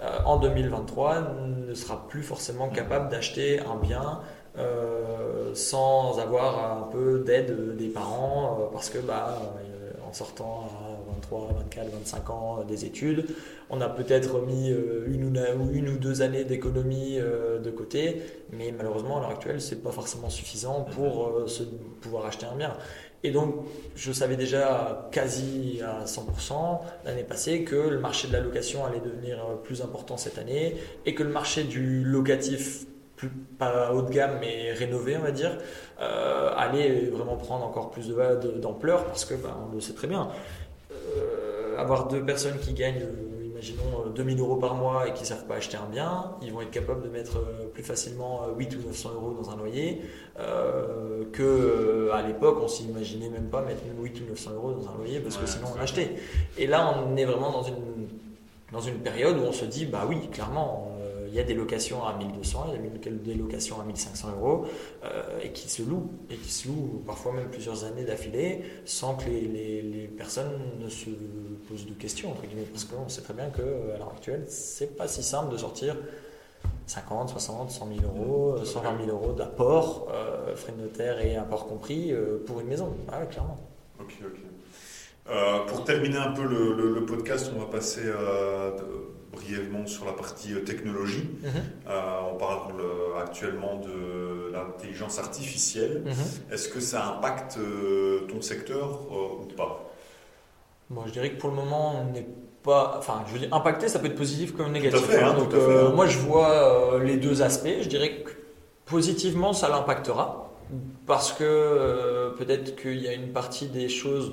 euh, 0.00 0.18
en 0.24 0.38
2023, 0.38 1.34
ne 1.68 1.74
sera 1.74 2.06
plus 2.08 2.22
forcément 2.22 2.68
capable 2.68 3.08
d'acheter 3.08 3.60
un 3.60 3.76
bien 3.76 4.20
euh, 4.56 5.54
sans 5.54 6.18
avoir 6.18 6.78
un 6.78 6.82
peu 6.90 7.20
d'aide 7.20 7.76
des 7.76 7.88
parents, 7.88 8.58
euh, 8.60 8.72
parce 8.72 8.90
que 8.90 8.98
bah, 8.98 9.38
en 10.08 10.12
sortant 10.12 10.68
à 10.80 11.12
23, 11.14 11.48
24, 11.64 11.90
25 11.90 12.30
ans 12.30 12.64
des 12.66 12.84
études, 12.84 13.26
on 13.70 13.80
a 13.80 13.88
peut-être 13.88 14.40
mis 14.40 14.70
euh, 14.70 15.06
une 15.08 15.24
ou, 15.24 15.70
une 15.72 15.88
ou 15.90 15.98
deux 15.98 16.22
années 16.22 16.44
d'économie 16.44 17.18
euh, 17.18 17.58
de 17.58 17.70
côté, 17.70 18.22
mais 18.52 18.72
malheureusement 18.76 19.18
à 19.18 19.20
l'heure 19.20 19.30
actuelle, 19.30 19.60
c'est 19.60 19.82
pas 19.82 19.90
forcément 19.92 20.30
suffisant 20.30 20.86
pour 20.94 21.28
euh, 21.28 21.46
se, 21.46 21.62
pouvoir 22.00 22.26
acheter 22.26 22.46
un 22.46 22.56
bien. 22.56 22.74
Et 23.24 23.30
donc, 23.30 23.54
je 23.96 24.12
savais 24.12 24.36
déjà 24.36 25.08
quasi 25.10 25.80
à 25.82 26.04
100% 26.04 26.80
l'année 27.04 27.24
passée 27.24 27.64
que 27.64 27.74
le 27.74 27.98
marché 27.98 28.28
de 28.28 28.32
la 28.32 28.40
location 28.40 28.84
allait 28.84 29.00
devenir 29.00 29.38
plus 29.64 29.82
important 29.82 30.16
cette 30.16 30.38
année 30.38 30.76
et 31.04 31.14
que 31.14 31.22
le 31.22 31.30
marché 31.30 31.64
du 31.64 32.04
locatif, 32.04 32.86
plus, 33.16 33.30
pas 33.58 33.92
haut 33.92 34.02
de 34.02 34.10
gamme 34.10 34.38
mais 34.40 34.72
rénové, 34.72 35.16
on 35.16 35.22
va 35.22 35.32
dire, 35.32 35.58
allait 35.98 37.06
vraiment 37.06 37.36
prendre 37.36 37.64
encore 37.64 37.90
plus 37.90 38.08
d'ampleur 38.60 39.04
parce 39.04 39.24
que, 39.24 39.34
ben, 39.34 39.56
on 39.68 39.74
le 39.74 39.80
sait 39.80 39.94
très 39.94 40.06
bien, 40.06 40.28
avoir 41.76 42.06
deux 42.06 42.24
personnes 42.24 42.58
qui 42.60 42.72
gagnent 42.72 43.04
imaginons 43.58 44.10
2000 44.14 44.38
euh, 44.38 44.40
euros 44.42 44.56
par 44.56 44.74
mois 44.74 45.08
et 45.08 45.12
qui 45.12 45.22
ne 45.22 45.26
savent 45.26 45.46
pas 45.46 45.56
acheter 45.56 45.76
un 45.76 45.88
bien, 45.90 46.32
ils 46.42 46.52
vont 46.52 46.60
être 46.60 46.70
capables 46.70 47.02
de 47.02 47.08
mettre 47.08 47.38
euh, 47.38 47.66
plus 47.72 47.82
facilement 47.82 48.46
8 48.56 48.72
euh, 48.72 48.76
ou 48.78 48.86
900 48.88 49.10
euros 49.14 49.36
dans 49.40 49.50
un 49.50 49.56
loyer 49.56 50.02
euh, 50.38 51.24
que 51.32 52.10
à 52.12 52.22
l'époque 52.22 52.58
on 52.62 52.68
s'imaginait 52.68 53.28
même 53.28 53.48
pas 53.48 53.62
mettre 53.62 53.82
8 54.00 54.20
ou 54.20 54.30
900 54.30 54.50
euros 54.54 54.72
dans 54.72 54.88
un 54.88 54.96
loyer 54.96 55.20
parce 55.20 55.36
que 55.36 55.46
sinon 55.46 55.66
on 55.76 55.80
achetait. 55.80 56.14
Et 56.56 56.66
là 56.66 56.94
on 56.96 57.16
est 57.16 57.24
vraiment 57.24 57.50
dans 57.50 57.64
une, 57.64 57.74
dans 58.72 58.80
une 58.80 58.98
période 58.98 59.36
où 59.38 59.42
on 59.42 59.52
se 59.52 59.64
dit 59.64 59.86
bah 59.86 60.06
oui 60.08 60.28
clairement 60.30 60.96
il 61.28 61.34
y 61.34 61.40
a 61.40 61.44
des 61.44 61.54
locations 61.54 62.04
à 62.04 62.16
1200, 62.16 62.66
il 62.74 62.84
y 62.84 63.08
a 63.08 63.10
des 63.10 63.34
locations 63.34 63.80
à 63.80 63.84
1500 63.84 64.28
euros 64.38 64.66
euh, 65.04 65.40
et 65.42 65.52
qui 65.52 65.68
se 65.68 65.82
louent, 65.82 66.10
et 66.30 66.36
qui 66.36 66.50
se 66.50 66.68
louent 66.68 67.02
parfois 67.06 67.32
même 67.32 67.48
plusieurs 67.48 67.84
années 67.84 68.04
d'affilée 68.04 68.62
sans 68.84 69.14
que 69.14 69.26
les, 69.26 69.82
les, 69.82 70.08
personnes 70.08 70.52
ne 70.80 70.88
se 70.88 71.10
posent 71.68 71.86
de 71.86 71.94
questions, 71.94 72.32
entre 72.32 72.42
guillemets, 72.46 72.66
parce 72.72 72.84
qu'on 72.84 73.08
sait 73.08 73.22
très 73.22 73.34
bien 73.34 73.50
qu'à 73.50 73.62
l'heure 73.62 74.12
actuelle, 74.12 74.44
c'est 74.48 74.96
pas 74.96 75.06
si 75.06 75.22
simple 75.22 75.52
de 75.52 75.58
sortir 75.58 75.96
50, 76.86 77.28
60, 77.28 77.70
100 77.70 77.88
000 78.00 78.00
euros, 78.04 78.64
120 78.64 79.04
000 79.04 79.10
euros 79.10 79.32
d'apport, 79.32 80.08
euh, 80.10 80.56
frais 80.56 80.72
de 80.72 80.82
notaire 80.82 81.20
et 81.20 81.36
apport 81.36 81.66
compris 81.66 82.12
euh, 82.12 82.42
pour 82.46 82.60
une 82.60 82.66
maison. 82.66 82.94
Ah, 83.12 83.26
clairement. 83.26 83.58
Ok, 84.00 84.14
ok. 84.24 84.47
Pour 85.66 85.84
terminer 85.84 86.16
un 86.16 86.32
peu 86.32 86.44
le, 86.44 86.74
le, 86.74 87.04
podcast, 87.06 87.52
on 87.54 87.60
va 87.60 87.66
passer 87.66 88.02
brièvement 89.38 89.86
sur 89.86 90.04
la 90.04 90.12
partie 90.12 90.52
euh, 90.54 90.60
technologie. 90.60 91.28
Mhm. 91.42 91.50
Euh, 91.88 92.20
on 92.32 92.36
parle 92.36 92.80
euh, 92.80 93.20
actuellement 93.20 93.76
de 93.76 94.52
l'intelligence 94.52 95.18
artificielle. 95.18 96.02
Mhm. 96.04 96.52
Est-ce 96.52 96.68
que 96.68 96.80
ça 96.80 97.06
impacte 97.06 97.58
ton 98.28 98.40
secteur 98.40 99.00
ou 99.10 99.46
pas? 99.56 99.90
Moi, 100.90 101.04
je 101.06 101.12
dirais 101.12 101.30
que 101.30 101.40
pour 101.40 101.50
le 101.50 101.56
moment, 101.56 102.02
on 102.02 102.12
n'est 102.12 102.26
pas. 102.62 102.96
Enfin, 102.98 103.24
je 103.26 103.32
veux 103.34 103.38
dire, 103.38 103.52
impacter, 103.52 103.88
ça 103.88 103.98
peut 103.98 104.06
être 104.06 104.16
positif 104.16 104.56
comme 104.56 104.72
négatif. 104.72 105.02
Hein, 105.10 105.30
hein, 105.30 105.34
donc, 105.34 105.52
hein. 105.54 105.92
moi, 105.94 106.06
je 106.06 106.18
vois 106.18 106.98
les 107.02 107.16
deux 107.16 107.42
aspects. 107.42 107.82
Je 107.82 107.88
dirais 107.88 108.22
que 108.22 108.30
positivement, 108.86 109.52
ça 109.52 109.68
l'impactera. 109.68 110.44
Parce 111.06 111.32
que 111.32 112.34
peut-être 112.36 112.76
qu'il 112.76 113.00
y 113.00 113.08
a 113.08 113.14
une 113.14 113.32
partie 113.32 113.68
des 113.68 113.88
choses 113.88 114.32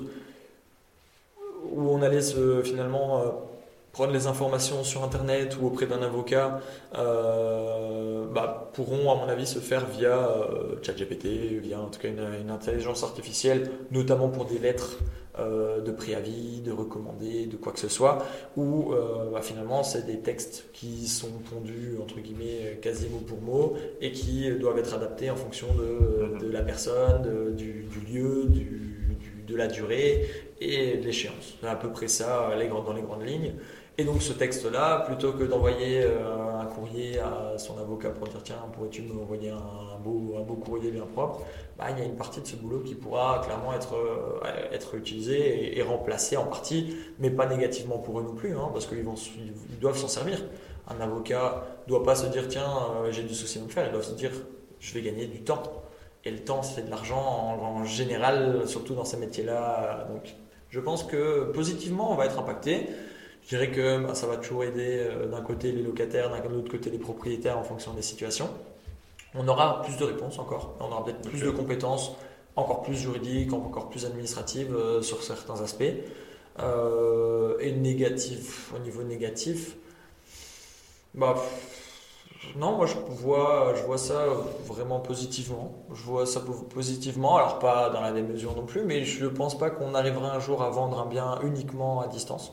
où 1.72 1.90
on 1.90 2.02
allait 2.02 2.22
se, 2.22 2.62
finalement 2.62 3.46
prendre 3.96 4.12
les 4.12 4.26
informations 4.26 4.84
sur 4.84 5.02
Internet 5.04 5.56
ou 5.58 5.68
auprès 5.68 5.86
d'un 5.86 6.02
avocat 6.02 6.60
euh, 6.98 8.26
bah, 8.30 8.70
pourront, 8.74 9.10
à 9.10 9.14
mon 9.14 9.26
avis, 9.26 9.46
se 9.46 9.58
faire 9.58 9.86
via 9.86 10.28
euh, 10.28 10.76
ChatGPT, 10.82 11.26
via 11.62 11.80
en 11.80 11.86
tout 11.86 11.98
cas 11.98 12.08
une, 12.08 12.50
intelligence 12.50 13.02
artificielle, 13.04 13.70
notamment 13.90 14.28
pour 14.28 14.44
des 14.44 14.58
lettres 14.58 14.98
euh, 15.38 15.80
de 15.80 15.90
préavis, 15.92 16.60
de 16.60 16.72
recommandés, 16.72 17.46
de 17.46 17.56
quoi 17.56 17.72
que 17.72 17.78
ce 17.78 17.88
soit, 17.88 18.18
où 18.58 18.92
bah, 19.32 19.40
finalement 19.40 19.82
c'est 19.82 20.04
des 20.04 20.18
textes 20.18 20.66
qui 20.74 21.08
sont 21.08 21.32
pondus 21.50 21.96
entre 22.02 22.20
guillemets 22.20 22.78
quasi 22.82 23.08
mot 23.08 23.20
pour 23.20 23.40
mot 23.40 23.76
et 24.02 24.12
qui 24.12 24.50
doivent 24.60 24.78
être 24.78 24.92
adaptés 24.92 25.30
en 25.30 25.36
fonction 25.36 25.68
de, 25.74 26.50
la 26.50 26.60
personne, 26.60 27.54
du, 27.56 27.86
lieu, 28.12 28.44
de 29.46 29.56
la 29.56 29.66
durée 29.66 30.28
et 30.60 30.96
de 30.96 31.04
l'échéance. 31.04 31.56
C'est 31.60 31.66
à 31.66 31.76
peu 31.76 31.90
près 31.90 32.08
ça 32.08 32.50
les, 32.58 32.68
dans 32.68 32.92
les 32.92 33.02
grandes 33.02 33.26
lignes. 33.26 33.54
Et 33.98 34.04
donc 34.04 34.20
ce 34.20 34.34
texte-là, 34.34 35.04
plutôt 35.06 35.32
que 35.32 35.44
d'envoyer 35.44 36.02
euh, 36.02 36.60
un 36.60 36.66
courrier 36.66 37.18
à 37.18 37.56
son 37.56 37.78
avocat 37.78 38.10
pour 38.10 38.28
dire 38.28 38.42
tiens, 38.44 38.56
pourrais-tu 38.74 39.00
me 39.00 39.22
envoyer 39.22 39.48
un 39.48 39.98
beau, 40.04 40.34
un 40.38 40.42
beau 40.42 40.56
courrier 40.56 40.90
bien 40.90 41.06
propre, 41.06 41.40
bah, 41.78 41.86
il 41.90 41.98
y 41.98 42.02
a 42.02 42.04
une 42.04 42.16
partie 42.16 42.42
de 42.42 42.46
ce 42.46 42.56
boulot 42.56 42.80
qui 42.80 42.94
pourra 42.94 43.40
clairement 43.42 43.72
être, 43.72 43.94
euh, 43.94 44.70
être 44.70 44.96
utilisée 44.96 45.78
et, 45.78 45.82
remplacée 45.82 46.36
en 46.36 46.44
partie, 46.44 46.94
mais 47.18 47.30
pas 47.30 47.46
négativement 47.46 47.96
pour 47.96 48.20
eux 48.20 48.22
non 48.22 48.34
plus, 48.34 48.54
hein, 48.54 48.68
parce 48.70 48.86
qu'ils 48.86 48.98
ils 48.98 49.78
doivent 49.78 49.96
s'en 49.96 50.08
servir. 50.08 50.44
Un 50.88 51.00
avocat 51.00 51.66
ne 51.86 51.88
doit 51.88 52.04
pas 52.04 52.16
se 52.16 52.26
dire 52.26 52.48
tiens, 52.48 52.70
euh, 53.02 53.10
j'ai 53.10 53.22
du 53.22 53.34
souci 53.34 53.58
à 53.58 53.62
me 53.62 53.68
faire, 53.68 53.86
il 53.86 53.92
doit 53.92 54.02
se 54.02 54.12
dire 54.12 54.32
je 54.78 54.92
vais 54.92 55.00
gagner 55.00 55.26
du 55.26 55.40
temps. 55.40 55.62
Et 56.26 56.30
le 56.32 56.40
temps, 56.40 56.62
c'est 56.62 56.84
de 56.84 56.90
l'argent 56.90 57.20
en, 57.20 57.80
en, 57.80 57.84
général, 57.84 58.66
surtout 58.66 58.94
dans 58.94 59.04
ces 59.04 59.16
métiers-là. 59.16 60.08
Donc 60.12 60.34
Je 60.70 60.80
pense 60.80 61.04
que 61.04 61.52
positivement, 61.52 62.12
on 62.12 62.16
va 62.16 62.26
être 62.26 62.38
impacté. 62.38 62.88
Je 63.44 63.50
dirais 63.50 63.70
que 63.70 64.04
bah, 64.04 64.16
ça 64.16 64.26
va 64.26 64.36
toujours 64.36 64.64
aider 64.64 65.06
euh, 65.08 65.26
d'un 65.26 65.40
côté 65.40 65.70
les 65.70 65.82
locataires, 65.82 66.30
d'un 66.30 66.52
autre 66.52 66.68
côté 66.68 66.90
les 66.90 66.98
propriétaires 66.98 67.56
en 67.56 67.62
fonction 67.62 67.94
des 67.94 68.02
situations. 68.02 68.50
On 69.36 69.46
aura 69.46 69.82
plus 69.82 69.96
de 69.96 70.04
réponses 70.04 70.40
encore, 70.40 70.74
on 70.80 70.86
aura 70.86 71.04
peut-être 71.04 71.22
plus 71.22 71.42
de 71.42 71.50
compétences, 71.50 72.16
encore 72.56 72.82
plus 72.82 72.96
juridiques, 72.96 73.52
encore 73.52 73.88
plus 73.88 74.04
administratives 74.04 74.74
euh, 74.74 75.00
sur 75.00 75.22
certains 75.22 75.60
aspects. 75.60 75.84
Euh, 76.58 77.56
et 77.60 77.70
négatif, 77.70 78.72
au 78.74 78.80
niveau 78.80 79.04
négatif, 79.04 79.76
bah, 81.14 81.36
non, 82.56 82.76
moi 82.76 82.86
je 82.86 82.94
vois, 83.08 83.74
je 83.76 83.82
vois 83.82 83.98
ça 83.98 84.24
vraiment 84.66 85.00
positivement. 85.00 85.72
Je 85.92 86.02
vois 86.02 86.26
ça 86.26 86.40
positivement, 86.72 87.36
alors 87.36 87.58
pas 87.58 87.90
dans 87.90 88.00
la 88.00 88.12
démesure 88.12 88.54
non 88.56 88.64
plus, 88.64 88.84
mais 88.84 89.04
je 89.04 89.24
ne 89.24 89.30
pense 89.30 89.58
pas 89.58 89.70
qu'on 89.70 89.94
arrivera 89.94 90.32
un 90.34 90.40
jour 90.40 90.62
à 90.62 90.70
vendre 90.70 91.00
un 91.00 91.06
bien 91.06 91.38
uniquement 91.42 92.00
à 92.00 92.08
distance. 92.08 92.52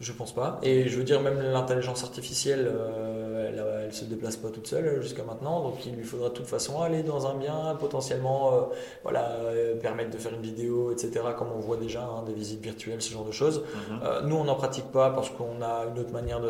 Je 0.00 0.12
pense 0.12 0.34
pas. 0.34 0.58
Et 0.62 0.88
je 0.88 0.96
veux 0.96 1.04
dire, 1.04 1.20
même 1.20 1.40
l'intelligence 1.40 2.02
artificielle, 2.04 2.70
euh, 2.72 3.29
elle, 3.50 3.64
elle, 3.84 3.92
se 3.92 4.04
déplace 4.04 4.36
pas 4.36 4.48
toute 4.48 4.66
seule 4.66 5.02
jusqu'à 5.02 5.24
maintenant. 5.24 5.62
Donc 5.62 5.84
il 5.86 5.94
lui 5.94 6.04
faudra 6.04 6.28
de 6.28 6.34
toute 6.34 6.46
façon 6.46 6.80
aller 6.80 7.02
dans 7.02 7.26
un 7.26 7.34
bien, 7.34 7.76
potentiellement, 7.78 8.54
euh, 8.54 8.60
voilà, 9.02 9.30
euh, 9.30 9.76
permettre 9.76 10.10
de 10.10 10.18
faire 10.18 10.32
une 10.34 10.42
vidéo, 10.42 10.92
etc. 10.92 11.20
Comme 11.36 11.48
on 11.54 11.60
voit 11.60 11.76
déjà, 11.76 12.02
hein, 12.02 12.22
des 12.26 12.32
visites 12.32 12.62
virtuelles, 12.62 13.02
ce 13.02 13.12
genre 13.12 13.24
de 13.24 13.32
choses. 13.32 13.62
Mhm. 13.90 14.28
nous, 14.28 14.36
on 14.36 14.44
n'en 14.44 14.54
pratique 14.54 14.90
pas 14.92 15.10
parce 15.10 15.30
qu'on 15.30 15.62
a 15.62 15.86
une 15.90 15.98
autre 15.98 16.12
manière 16.12 16.40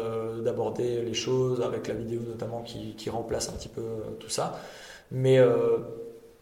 d'aborder 0.42 1.02
les 1.02 1.14
choses, 1.14 1.60
avec 1.62 1.88
la 1.88 1.94
vidéo 1.94 2.20
notamment 2.26 2.62
qui, 2.62 2.94
qui 2.94 3.10
remplace 3.10 3.48
un 3.48 3.52
petit 3.52 3.68
peu 3.68 3.82
tout 4.18 4.28
ça. 4.28 4.60
Mais 5.10 5.40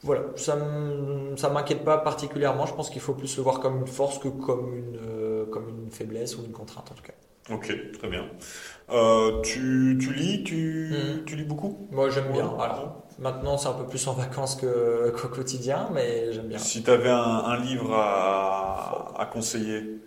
voilà, 0.03 0.23
ça 0.37 0.57
ne 0.57 1.53
m'inquiète 1.53 1.85
pas 1.85 1.99
particulièrement. 1.99 2.67
Je 2.67 2.75
pense 2.75 2.91
qu'il 2.91 3.01
faut 3.01 3.15
plus 3.15 3.37
le 3.37 3.43
voir 3.43 3.61
comme 3.61 3.81
une 3.81 3.87
force 3.87 4.19
que 4.19 4.29
comme 4.29 4.75
une, 4.75 4.99
euh, 5.03 5.47
comme 5.47 5.69
une 5.69 5.91
faiblesse 5.91 6.37
ou 6.37 6.45
une 6.45 6.53
contrainte 6.53 6.91
en 6.93 6.95
tout 6.95 7.03
cas. 7.03 7.15
Ok, 7.51 7.75
très 7.99 8.09
bien. 8.09 8.27
Euh, 8.91 9.41
tu, 9.43 9.99
tu, 10.01 10.13
lis 10.13 10.45
tu, 10.45 10.91
hmm. 10.93 11.25
tu, 11.25 11.37
lis 11.37 11.45
beaucoup? 11.45 11.89
Moi 11.91 12.11
j'aime 12.11 12.31
bien. 12.33 12.47
Alors, 12.59 13.03
maintenant 13.19 13.57
c'est 13.59 13.69
un 13.69 13.73
peu 13.73 13.87
plus 13.87 14.07
en 14.07 14.13
vacances 14.13 14.57
qu'au 14.61 15.29
quotidien, 15.29 15.89
mais 15.93 16.33
j'aime 16.33 16.49
bien. 16.49 16.59
Si 16.59 16.83
tu 16.83 16.91
avais 16.91 17.11
un, 17.11 17.17
un 17.17 17.61
livre 17.61 17.95
à, 17.95 19.15
à 19.19 19.27
conseiller, 19.27 20.01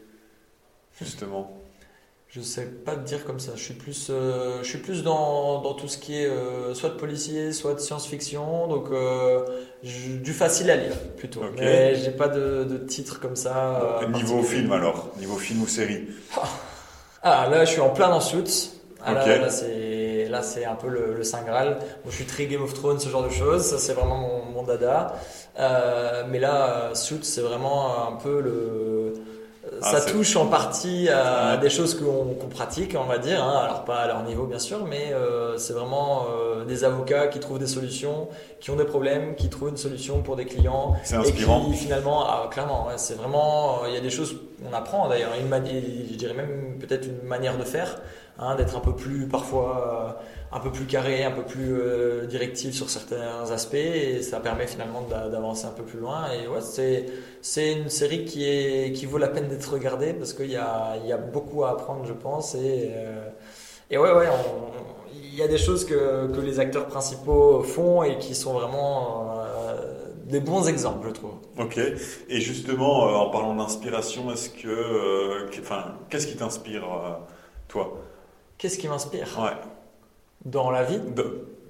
justement 1.00 1.58
je 2.28 2.40
sais 2.40 2.64
pas 2.64 2.96
te 2.96 3.06
dire 3.06 3.26
comme 3.26 3.42
ça. 3.42 3.52
Je 3.58 3.62
suis 3.62 3.74
plus, 3.74 4.08
euh, 4.10 4.60
je 4.64 4.70
suis 4.70 4.78
plus 4.78 5.04
dans, 5.04 5.60
dans, 5.60 5.74
tout 5.74 5.90
ce 5.90 5.98
qui 5.98 6.16
est 6.16 6.28
euh, 6.28 6.74
soit 6.74 6.92
de 6.92 6.96
policier, 6.96 7.52
soit 7.52 7.74
de 7.74 7.80
science-fiction. 7.80 8.68
Donc 8.68 8.88
du 9.84 10.32
facile 10.32 10.72
à 10.72 10.78
lire 10.78 10.98
plutôt. 11.18 11.44
Okay. 11.44 11.60
Mais 11.60 11.96
j'ai 11.96 12.12
pas 12.12 12.30
de, 12.30 12.64
de, 12.64 12.78
titre 12.78 13.20
comme 13.20 13.36
ça. 13.36 14.00
niveau 14.14 14.42
film 14.44 14.72
alors, 14.72 15.12
niveau 15.20 15.36
film 15.36 15.62
ou 15.62 15.68
série? 15.68 16.08
Ah 17.24 17.48
là, 17.50 17.66
je 17.66 17.72
suis 17.72 17.82
en 17.82 17.90
plein 17.90 18.10
dans 18.10 18.20
Suits. 18.20 18.72
Ah, 19.04 19.14
là, 19.14 19.50
c'est 19.50 20.28
là 20.30 20.42
c'est 20.44 20.66
un 20.66 20.76
peu 20.76 20.88
le, 20.88 21.16
le 21.16 21.24
Saint 21.24 21.42
Graal. 21.44 21.80
je 22.06 22.12
suis 22.12 22.26
très 22.26 22.46
Game 22.46 22.62
of 22.62 22.74
Thrones, 22.74 23.00
ce 23.00 23.10
genre 23.10 23.24
de 23.24 23.30
choses. 23.30 23.64
Ça 23.64 23.78
c'est 23.80 23.94
vraiment 23.94 24.18
mon, 24.18 24.46
mon 24.46 24.64
dada. 24.64 25.16
mais 26.30 26.40
là, 26.40 26.92
Suits 26.94 27.24
c'est 27.24 27.42
vraiment 27.42 28.08
un 28.08 28.14
peu 28.18 28.42
le 28.42 29.14
ah, 29.82 29.92
ça 29.92 30.02
touche 30.02 30.36
en 30.36 30.46
partie 30.46 31.10
à 31.10 31.58
des 31.58 31.70
choses 31.70 32.00
qu'on 32.00 32.48
pratique, 32.48 32.96
on 33.00 33.06
va 33.06 33.18
dire. 33.18 33.44
Hein. 33.44 33.62
Alors 33.64 33.84
pas 33.84 33.98
à 33.98 34.08
leur 34.08 34.24
niveau 34.24 34.46
bien 34.46 34.60
sûr, 34.60 34.86
mais 34.86 35.12
euh, 35.12 35.58
c'est 35.58 35.74
vraiment 35.74 36.26
euh, 36.30 36.66
des 36.66 36.84
avocats 36.84 37.28
qui 37.28 37.40
trouvent 37.40 37.60
des 37.60 37.68
solutions, 37.68 38.28
qui 38.60 38.70
ont 38.70 38.76
des 38.76 38.86
problèmes, 38.86 39.36
qui 39.36 39.50
trouvent 39.50 39.70
une 39.70 39.78
solution 39.78 40.22
pour 40.22 40.36
des 40.36 40.46
clients. 40.46 40.96
C'est 41.04 41.16
inspirant. 41.16 41.68
Et 41.68 41.72
qui 41.72 41.78
finalement, 41.78 42.24
ah, 42.26 42.48
clairement, 42.52 42.88
c'est 42.98 43.16
vraiment, 43.16 43.84
euh, 43.84 43.88
il 43.88 43.94
y 43.94 43.98
a 43.98 44.02
des 44.02 44.10
choses 44.10 44.38
qu'on 44.64 44.74
apprend 44.74 45.10
d'ailleurs, 45.10 45.32
je 45.36 46.16
dirais 46.16 46.34
même 46.34 46.78
peut-être 46.80 47.08
une 47.08 47.28
manière 47.28 47.58
de 47.58 47.64
faire, 47.64 48.00
hein, 48.38 48.56
d'être 48.56 48.76
un 48.76 48.82
peu 48.82 48.96
plus 48.96 49.28
parfois 49.28 50.20
un 50.54 50.60
peu 50.60 50.70
plus 50.70 50.86
carré, 50.86 51.24
un 51.24 51.32
peu 51.32 51.44
plus 51.44 51.80
euh, 51.80 52.26
directif 52.26 52.74
sur 52.76 52.90
certains 52.90 53.50
aspects 53.52 53.76
et 53.76 54.22
ça 54.22 54.42
permet 54.42 54.68
finalement 54.68 55.02
d'avancer 55.04 55.66
un 55.66 55.72
peu 55.72 55.84
plus 55.84 56.00
loin. 56.00 56.30
Et 56.32 56.48
ouais, 56.48 56.60
c'est, 56.62 57.06
c'est 57.42 57.72
une 57.72 57.90
série 57.90 58.26
qui, 58.26 58.46
est, 58.46 58.92
qui 58.92 59.06
vaut 59.06 59.18
la 59.18 59.30
peine 59.30 59.48
d'être 59.48 59.72
regardée 59.72 60.14
parce 60.14 60.34
qu'il 60.34 60.52
y 60.52 60.58
a, 60.58 60.98
il 61.02 61.08
y 61.08 61.14
a 61.14 61.18
beaucoup 61.18 61.64
à 61.64 61.72
apprendre, 61.72 62.06
je 62.06 62.14
pense. 62.14 62.56
Et, 62.56 62.92
euh, 62.94 63.30
et 63.90 63.98
ouais, 63.98 64.12
ouais, 64.12 64.28
il 65.14 65.36
y 65.36 65.42
a 65.42 65.48
des 65.48 65.58
choses 65.58 65.86
que, 65.86 66.28
que 66.28 66.42
les 66.42 66.60
acteurs 66.60 66.88
principaux 66.88 67.64
font 67.64 68.04
et 68.04 68.18
qui 68.18 68.36
sont 68.36 68.52
vraiment 68.54 69.32
euh, 69.40 70.06
des 70.26 70.42
bons 70.42 70.68
exemples, 70.68 71.08
je 71.08 71.14
trouve. 71.14 71.36
Ok. 71.58 71.78
Et 71.78 72.42
justement, 72.42 73.04
en 73.04 73.30
parlant 73.30 73.56
d'inspiration, 73.56 74.30
est-ce 74.32 74.50
que, 74.50 75.48
enfin, 75.62 75.96
qu'est-ce 76.10 76.28
qui 76.28 76.36
t'inspire, 76.36 76.84
toi? 77.70 77.98
Qu'est-ce 78.58 78.78
qui 78.78 78.90
m'inspire? 78.90 79.28
Ouais. 79.42 79.56
Dans 80.46 80.72
la 80.72 80.84
vie 80.84 81.00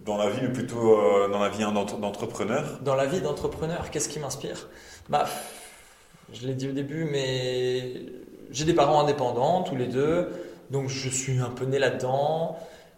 Dans 0.06 0.18
la 0.18 0.30
vie, 0.30 0.40
mais 0.44 0.54
plutôt 0.54 0.98
euh, 0.98 1.28
dans 1.30 1.40
la 1.40 1.50
vie 1.50 1.60
d'entrepreneur 1.60 2.80
Dans 2.82 2.96
la 2.96 3.06
vie 3.06 3.22
d'entrepreneur, 3.22 3.90
qu'est-ce 3.92 4.10
qui 4.10 4.20
m'inspire? 4.20 4.70
Bah, 5.10 5.26
je 6.34 6.48
l'ai 6.48 6.54
dit 6.54 6.70
au 6.70 6.72
début, 6.72 7.06
mais 7.06 7.94
j'ai 8.52 8.66
des 8.66 8.74
parents 8.74 9.02
indépendants, 9.02 9.64
tous 9.64 9.76
les 9.76 9.88
deux, 9.88 10.30
donc 10.70 10.90
je 10.90 11.10
suis 11.10 11.40
un 11.40 11.50
peu 11.50 11.66
né 11.66 11.80
là-dedans. 11.80 12.58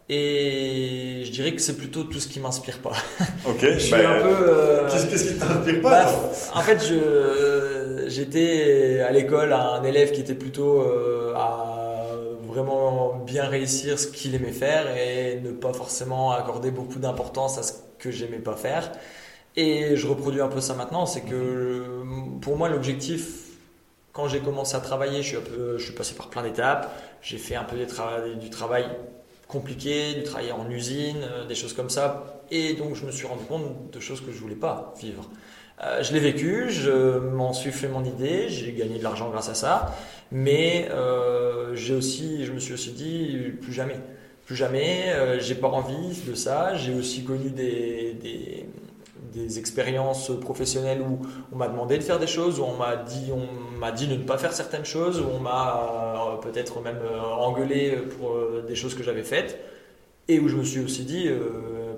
Et 0.10 1.24
je 1.26 1.32
dirais 1.32 1.56
que 1.56 1.62
c'est 1.62 1.78
plutôt 1.78 2.04
tout 2.04 2.20
ce 2.20 2.28
qui 2.28 2.40
m'inspire 2.40 2.80
pas. 2.80 2.92
Ok. 3.48 3.62
je 3.62 3.80
suis 3.80 3.92
bah, 3.92 4.18
un 4.18 4.22
peu. 4.22 4.36
Euh, 4.42 4.90
qu'est-ce 4.90 5.32
qui 5.32 5.40
t'inspire 5.40 5.82
pas 5.82 6.06
bah, 6.06 6.12
En 6.54 6.62
fait, 6.62 6.86
je 6.86 8.06
j'étais 8.08 9.00
à 9.00 9.12
l'école 9.12 9.54
un 9.54 9.82
élève 9.84 10.12
qui 10.12 10.22
était 10.22 10.36
plutôt 10.36 10.82
euh, 10.82 11.34
à 11.36 11.73
vraiment 12.54 13.16
bien 13.16 13.46
réussir 13.46 14.00
ce 14.00 14.08
qu'il 14.08 14.36
aimait 14.36 14.52
faire 14.52 14.96
et 14.96 15.40
ne 15.42 15.52
pas 15.52 15.74
forcément 15.74 16.32
accorder 16.32 16.72
beaucoup 16.72 17.00
d'importance 17.00 17.58
à 17.58 17.64
ce 17.64 17.74
que 18.00 18.12
j'aimais 18.12 18.40
pas 18.40 18.56
faire. 18.56 18.92
Et 19.56 19.96
je 19.96 20.08
reproduis 20.08 20.42
un 20.42 20.48
peu 20.48 20.62
ça 20.62 20.74
maintenant, 20.74 21.06
c'est 21.06 21.22
que 21.22 21.84
pour 22.42 22.58
moi 22.58 22.70
l'objectif, 22.70 23.52
quand 24.12 24.28
j'ai 24.28 24.40
commencé 24.40 24.76
à 24.76 24.80
travailler, 24.80 25.22
je 25.22 25.30
suis, 25.30 25.38
je 25.78 25.84
suis 25.84 25.94
passé 25.94 26.16
par 26.16 26.30
plein 26.30 26.44
d'étapes, 26.44 26.92
j'ai 27.22 27.38
fait 27.38 27.56
un 27.56 27.64
peu 27.64 27.76
du 27.78 28.50
travail 28.50 28.86
compliqué, 29.48 30.16
du 30.16 30.24
travail 30.24 30.52
en 30.52 30.70
usine, 30.70 31.22
euh, 31.24 31.46
des 31.46 31.56
choses 31.56 31.74
comme 31.74 31.90
ça, 31.90 32.42
et 32.50 32.74
donc 32.74 32.96
je 32.96 33.06
me 33.06 33.12
suis 33.12 33.28
rendu 33.28 33.44
compte 33.46 33.92
de 33.92 34.00
choses 34.00 34.22
que 34.22 34.32
je 34.32 34.40
voulais 34.40 34.56
pas 34.56 34.94
vivre. 35.00 35.30
Euh, 35.82 36.04
je 36.04 36.14
l'ai 36.14 36.20
vécu, 36.20 36.70
je 36.70 37.18
m'en 37.20 37.52
suis 37.52 37.72
fait 37.72 37.88
mon 37.88 38.04
idée, 38.04 38.48
j'ai 38.48 38.74
gagné 38.74 39.00
de 39.00 39.04
l'argent 39.04 39.30
grâce 39.30 39.50
à 39.50 39.56
ça, 39.56 39.96
mais 40.32 40.88
euh, 40.92 41.76
j'ai 41.76 41.96
aussi, 41.96 42.46
je 42.46 42.52
me 42.52 42.60
suis 42.60 42.74
aussi 42.74 42.92
dit 42.92 43.52
plus 43.60 43.74
jamais, 43.74 44.00
plus 44.46 44.56
jamais, 44.56 45.12
euh, 45.14 45.40
j'ai 45.40 45.56
pas 45.56 45.70
envie 45.70 46.22
de 46.28 46.36
ça. 46.36 46.76
J'ai 46.76 46.94
aussi 46.94 47.24
connu 47.24 47.50
des, 47.50 48.14
des, 48.14 48.66
expériences 49.58 50.32
professionnelles 50.42 51.02
où 51.02 51.20
on 51.52 51.56
m'a 51.58 51.68
demandé 51.68 51.98
de 51.98 52.04
faire 52.04 52.20
des 52.20 52.28
choses, 52.28 52.60
où 52.60 52.64
on 52.64 52.78
m'a 52.78 52.96
dit, 52.96 53.32
on 53.32 53.78
m'a 53.78 53.92
dit 53.92 54.08
de 54.08 54.16
ne 54.16 54.24
pas 54.24 54.38
faire 54.38 54.54
certaines 54.54 54.86
choses, 54.86 55.20
où 55.20 55.26
on 55.34 55.40
m'a 55.40 56.40
peut-être 56.42 56.82
même 56.82 57.00
engueulé 57.38 57.98
pour 58.18 58.38
des 58.68 58.76
choses 58.76 58.96
que 58.96 59.04
j'avais 59.04 59.24
faites, 59.24 59.60
et 60.28 60.40
où 60.40 60.48
je 60.48 60.56
me 60.56 60.64
suis 60.64 60.80
aussi 60.80 61.04
dit 61.04 61.30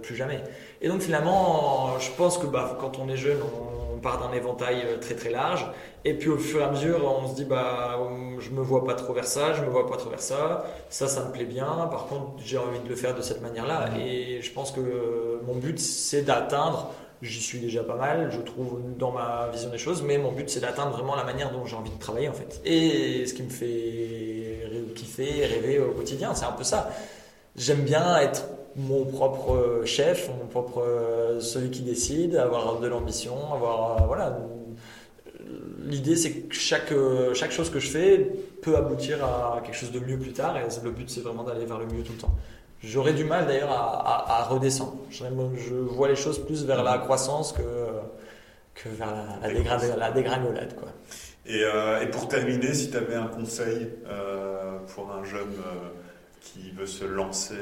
plus 0.01 0.15
jamais. 0.15 0.43
Et 0.82 0.88
donc 0.88 1.01
finalement, 1.01 1.99
je 1.99 2.09
pense 2.17 2.38
que 2.38 2.47
bah, 2.47 2.78
quand 2.80 2.99
on 2.99 3.09
est 3.09 3.17
jeune, 3.17 3.38
on, 3.41 3.64
part 4.05 4.19
d'un 4.19 4.31
éventail 4.33 4.83
euh, 4.85 4.97
très 4.97 5.15
très 5.15 5.31
large. 5.31 5.65
Et 6.05 6.13
puis 6.13 6.29
au 6.29 6.37
fur 6.37 6.61
et 6.61 6.63
à 6.63 6.69
mesure, 6.69 6.99
on 7.03 7.27
se 7.27 7.33
dit 7.33 7.45
bah 7.45 7.99
je 8.39 8.51
me 8.51 8.61
vois 8.61 8.85
pas 8.85 8.93
trop 8.93 9.13
vers 9.13 9.25
ça, 9.25 9.53
je 9.53 9.61
me 9.63 9.69
vois 9.69 9.87
pas 9.87 9.97
trop 9.97 10.11
vers 10.11 10.21
ça. 10.21 10.65
Ça, 10.89 11.07
ça 11.07 11.25
me 11.25 11.31
plaît 11.31 11.45
bien. 11.57 11.65
Par 11.89 12.05
contre, 12.05 12.27
j'ai 12.37 12.59
envie 12.59 12.79
de 12.79 12.87
le 12.87 12.95
faire 12.95 13.15
de 13.15 13.21
cette 13.21 13.41
manière-là. 13.41 13.89
Et 13.99 14.41
je 14.41 14.51
pense 14.53 14.71
que 14.71 15.41
mon 15.47 15.55
but, 15.55 15.79
c'est 15.79 16.21
d'atteindre. 16.21 16.91
J'y 17.21 17.41
suis 17.41 17.59
déjà 17.59 17.83
pas 17.83 17.95
mal, 17.95 18.29
je 18.29 18.41
trouve, 18.41 18.81
dans 18.99 19.11
ma 19.11 19.47
vision 19.51 19.69
des 19.71 19.79
choses, 19.79 20.03
mais 20.03 20.17
mon 20.19 20.31
but, 20.31 20.49
c'est 20.49 20.59
d'atteindre 20.59 20.91
vraiment 20.91 21.15
la 21.15 21.23
manière 21.23 21.51
dont 21.51 21.65
j'ai 21.65 21.75
envie 21.75 21.89
de 21.89 21.97
travailler, 21.97 22.29
en 22.29 22.33
fait. 22.33 22.61
Et 22.65 23.25
ce 23.25 23.33
qui 23.33 23.41
me 23.41 23.49
fait 23.49 24.69
kiffer, 24.95 25.45
rêver 25.45 25.79
au 25.79 25.91
quotidien, 25.91 26.35
c'est 26.35 26.45
un 26.45 26.51
peu 26.51 26.63
ça. 26.63 26.89
J'aime 27.55 27.81
bien 27.81 28.17
être 28.17 28.43
mon 28.76 29.05
propre 29.05 29.84
chef, 29.86 30.30
mon 30.39 30.47
propre 30.47 30.84
celui 31.39 31.71
qui 31.71 31.82
décide, 31.82 32.36
avoir 32.36 32.80
de 32.80 32.88
l'ambition, 32.88 33.53
avoir 33.53 34.01
euh, 34.01 34.05
voilà. 34.05 34.38
L'idée 35.84 36.15
c'est 36.15 36.32
que 36.32 36.55
chaque 36.55 36.93
chaque 37.34 37.51
chose 37.51 37.69
que 37.69 37.80
je 37.80 37.89
fais 37.89 38.17
peut 38.61 38.76
aboutir 38.76 39.23
à 39.23 39.61
quelque 39.63 39.76
chose 39.76 39.91
de 39.91 39.99
mieux 39.99 40.17
plus 40.17 40.34
tard 40.34 40.57
et 40.57 40.63
le 40.84 40.91
but 40.91 41.09
c'est 41.09 41.21
vraiment 41.21 41.43
d'aller 41.43 41.65
vers 41.65 41.78
le 41.78 41.86
mieux 41.86 42.03
tout 42.03 42.13
le 42.13 42.17
temps. 42.17 42.36
J'aurais 42.84 43.13
du 43.13 43.23
mal 43.23 43.47
d'ailleurs 43.47 43.71
à, 43.71 44.47
redescendre. 44.49 44.97
Je, 45.09 45.23
vois 45.73 46.07
les 46.07 46.15
choses 46.15 46.43
plus 46.43 46.65
vers 46.65 46.84
la 46.84 46.97
croissance 46.97 47.51
que 47.53 47.61
que 48.73 48.89
vers 48.89 49.13
la, 49.41 49.95
la, 49.95 50.11
dégringolade 50.11 50.76
quoi. 50.76 50.89
Et, 51.45 51.63
euh, 51.63 52.01
et, 52.01 52.07
pour 52.07 52.28
terminer, 52.28 52.73
si 52.73 52.89
tu 52.91 52.97
avais 52.97 53.15
un 53.15 53.28
conseil 53.28 53.89
euh, 54.07 54.80
pour 54.93 55.11
un 55.11 55.23
jeune 55.23 55.55
qui 56.41 56.71
veut 56.71 56.88
se 56.88 57.05
lancer 57.05 57.55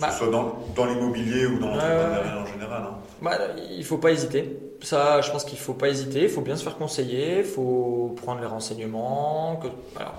Que 0.00 0.06
ce 0.06 0.10
Bah. 0.10 0.16
soit 0.16 0.30
dans, 0.30 0.58
dans 0.74 0.86
l'immobilier 0.86 1.46
ou 1.46 1.58
dans 1.58 1.68
l'entrepreneuriat 1.68 2.38
en 2.42 2.46
général. 2.46 2.82
hein. 2.82 2.94
Bah, 3.22 3.32
il 3.70 3.84
faut 3.84 3.98
pas 3.98 4.10
hésiter. 4.12 4.58
Ça, 4.82 5.20
je 5.20 5.30
pense 5.30 5.44
qu'il 5.44 5.58
faut 5.58 5.74
pas 5.74 5.88
hésiter. 5.90 6.22
Il 6.22 6.28
faut 6.30 6.40
bien 6.40 6.56
se 6.56 6.64
faire 6.64 6.76
conseiller. 6.78 7.38
Il 7.40 7.44
faut 7.44 8.14
prendre 8.22 8.40
les 8.40 8.46
renseignements. 8.46 9.56
Que, 9.62 9.68
alors, 10.00 10.14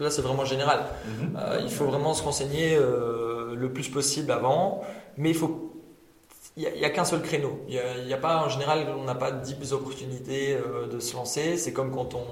là, 0.00 0.10
c'est 0.10 0.22
vraiment 0.22 0.44
général. 0.44 0.80
Mhm. 1.06 1.38
Euh, 1.38 1.60
il 1.62 1.70
faut 1.70 1.84
vraiment 1.84 2.14
se 2.14 2.22
renseigner 2.24 2.74
euh, 2.76 3.54
le 3.54 3.72
plus 3.72 3.88
possible 3.88 4.32
avant. 4.32 4.82
Mais 5.16 5.30
il 5.30 5.36
faut. 5.36 5.68
Il 6.56 6.68
n'y 6.70 6.84
a, 6.84 6.90
qu'un 6.90 7.04
seul 7.06 7.22
créneau. 7.22 7.60
Il 7.68 7.74
y 7.74 8.12
a, 8.12 8.16
pas, 8.18 8.44
en 8.44 8.48
général, 8.50 8.86
on 8.98 9.04
n'a 9.04 9.14
pas 9.14 9.30
10 9.30 9.72
opportunités 9.72 10.54
euh, 10.54 10.86
de 10.86 10.98
se 11.00 11.14
lancer. 11.16 11.56
C'est 11.56 11.72
comme 11.72 11.90
quand 11.90 12.14
on, 12.14 12.24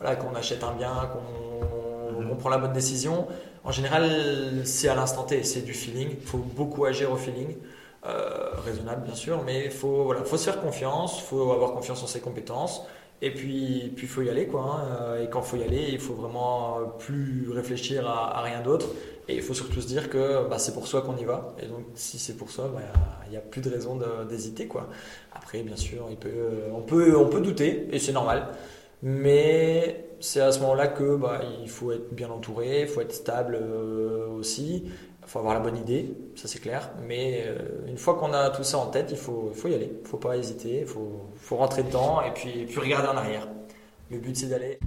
voilà, 0.00 0.16
quand 0.16 0.26
on 0.30 0.36
achète 0.36 0.62
un 0.64 0.72
bien, 0.72 0.92
qu'on 1.12 1.54
Mhm. 2.20 2.28
qu'on 2.28 2.36
prend 2.36 2.50
la 2.50 2.58
bonne 2.58 2.72
décision. 2.74 3.26
En 3.64 3.72
général, 3.72 4.62
c'est 4.64 4.88
à 4.88 4.94
l'instant 4.94 5.24
T, 5.24 5.42
c'est 5.42 5.62
du 5.62 5.74
feeling. 5.74 6.10
Il 6.20 6.26
faut 6.26 6.38
beaucoup 6.38 6.84
agir 6.84 7.10
au 7.10 7.16
feeling. 7.16 7.56
Euh, 8.06 8.50
raisonnable 8.66 9.02
bien 9.02 9.14
sûr, 9.14 9.42
mais 9.46 9.64
il 9.64 9.70
faut, 9.70 10.04
voilà, 10.04 10.22
faut 10.24 10.36
se 10.36 10.44
faire 10.44 10.60
confiance, 10.60 11.22
faut 11.22 11.52
avoir 11.52 11.72
confiance 11.72 12.02
en 12.02 12.06
ses 12.06 12.20
compétences, 12.20 12.82
et 13.22 13.30
puis 13.30 13.94
il 13.96 14.08
faut 14.08 14.20
y 14.20 14.28
aller. 14.28 14.46
Quoi, 14.46 14.60
hein. 14.60 14.88
Euh, 15.00 15.24
Et 15.24 15.30
quand 15.30 15.40
faut 15.40 15.56
y 15.56 15.62
aller, 15.62 15.86
il 15.90 15.98
faut 15.98 16.12
vraiment 16.12 16.80
plus 16.98 17.48
réfléchir 17.50 18.06
à, 18.06 18.42
rien 18.42 18.60
d'autre, 18.60 18.88
et 19.26 19.36
il 19.36 19.40
faut 19.42 19.54
surtout 19.54 19.80
se 19.80 19.86
dire 19.86 20.10
que 20.10 20.46
bah, 20.50 20.58
c'est 20.58 20.74
pour 20.74 20.86
soi 20.86 21.00
qu'on 21.00 21.16
y 21.16 21.24
va, 21.24 21.54
et 21.62 21.64
donc 21.64 21.86
si 21.94 22.18
c'est 22.18 22.36
pour 22.36 22.50
soi, 22.50 22.70
bah, 22.74 22.82
il 23.24 23.30
n'y 23.30 23.38
a 23.38 23.40
plus 23.40 23.62
de 23.62 23.70
raison 23.70 23.98
d'hésiter. 24.28 24.68
Après, 25.32 25.62
bien 25.62 25.76
sûr, 25.76 26.06
on, 26.06 26.14
peut, 26.14 27.14
on 27.16 27.26
peut 27.26 27.40
douter, 27.40 27.88
et 27.90 27.98
c'est 27.98 28.12
normal, 28.12 28.48
mais 29.04 30.06
c'est 30.18 30.40
à 30.40 30.50
ce 30.50 30.60
moment-là 30.60 30.86
que 30.88 31.16
bah, 31.16 31.42
il 31.62 31.68
faut 31.68 31.92
être 31.92 32.14
bien 32.14 32.30
entouré, 32.30 32.80
il 32.80 32.88
faut 32.88 33.02
être 33.02 33.12
stable 33.12 33.58
euh, 33.60 34.26
aussi. 34.28 34.84
Il 34.86 35.28
faut 35.28 35.38
avoir 35.40 35.52
la 35.52 35.60
bonne 35.60 35.76
idée, 35.76 36.14
ça 36.36 36.48
c'est 36.48 36.58
clair. 36.58 36.90
Mais 37.06 37.44
euh, 37.46 37.86
une 37.86 37.98
fois 37.98 38.14
qu'on 38.14 38.32
a 38.32 38.48
tout 38.48 38.64
ça 38.64 38.78
en 38.78 38.86
tête, 38.86 39.08
il 39.10 39.18
faut, 39.18 39.52
faut 39.54 39.68
y 39.68 39.74
aller. 39.74 39.90
Il 39.92 40.02
ne 40.02 40.08
faut 40.08 40.16
pas 40.16 40.38
hésiter, 40.38 40.80
il 40.80 40.86
faut, 40.86 41.20
faut 41.36 41.56
rentrer 41.56 41.82
dedans 41.82 42.22
et 42.22 42.30
puis, 42.32 42.62
et 42.62 42.64
puis 42.64 42.80
regarder 42.80 43.08
en 43.08 43.16
arrière. 43.18 43.46
Le 44.10 44.18
but 44.18 44.34
c'est 44.36 44.46
d'aller. 44.46 44.78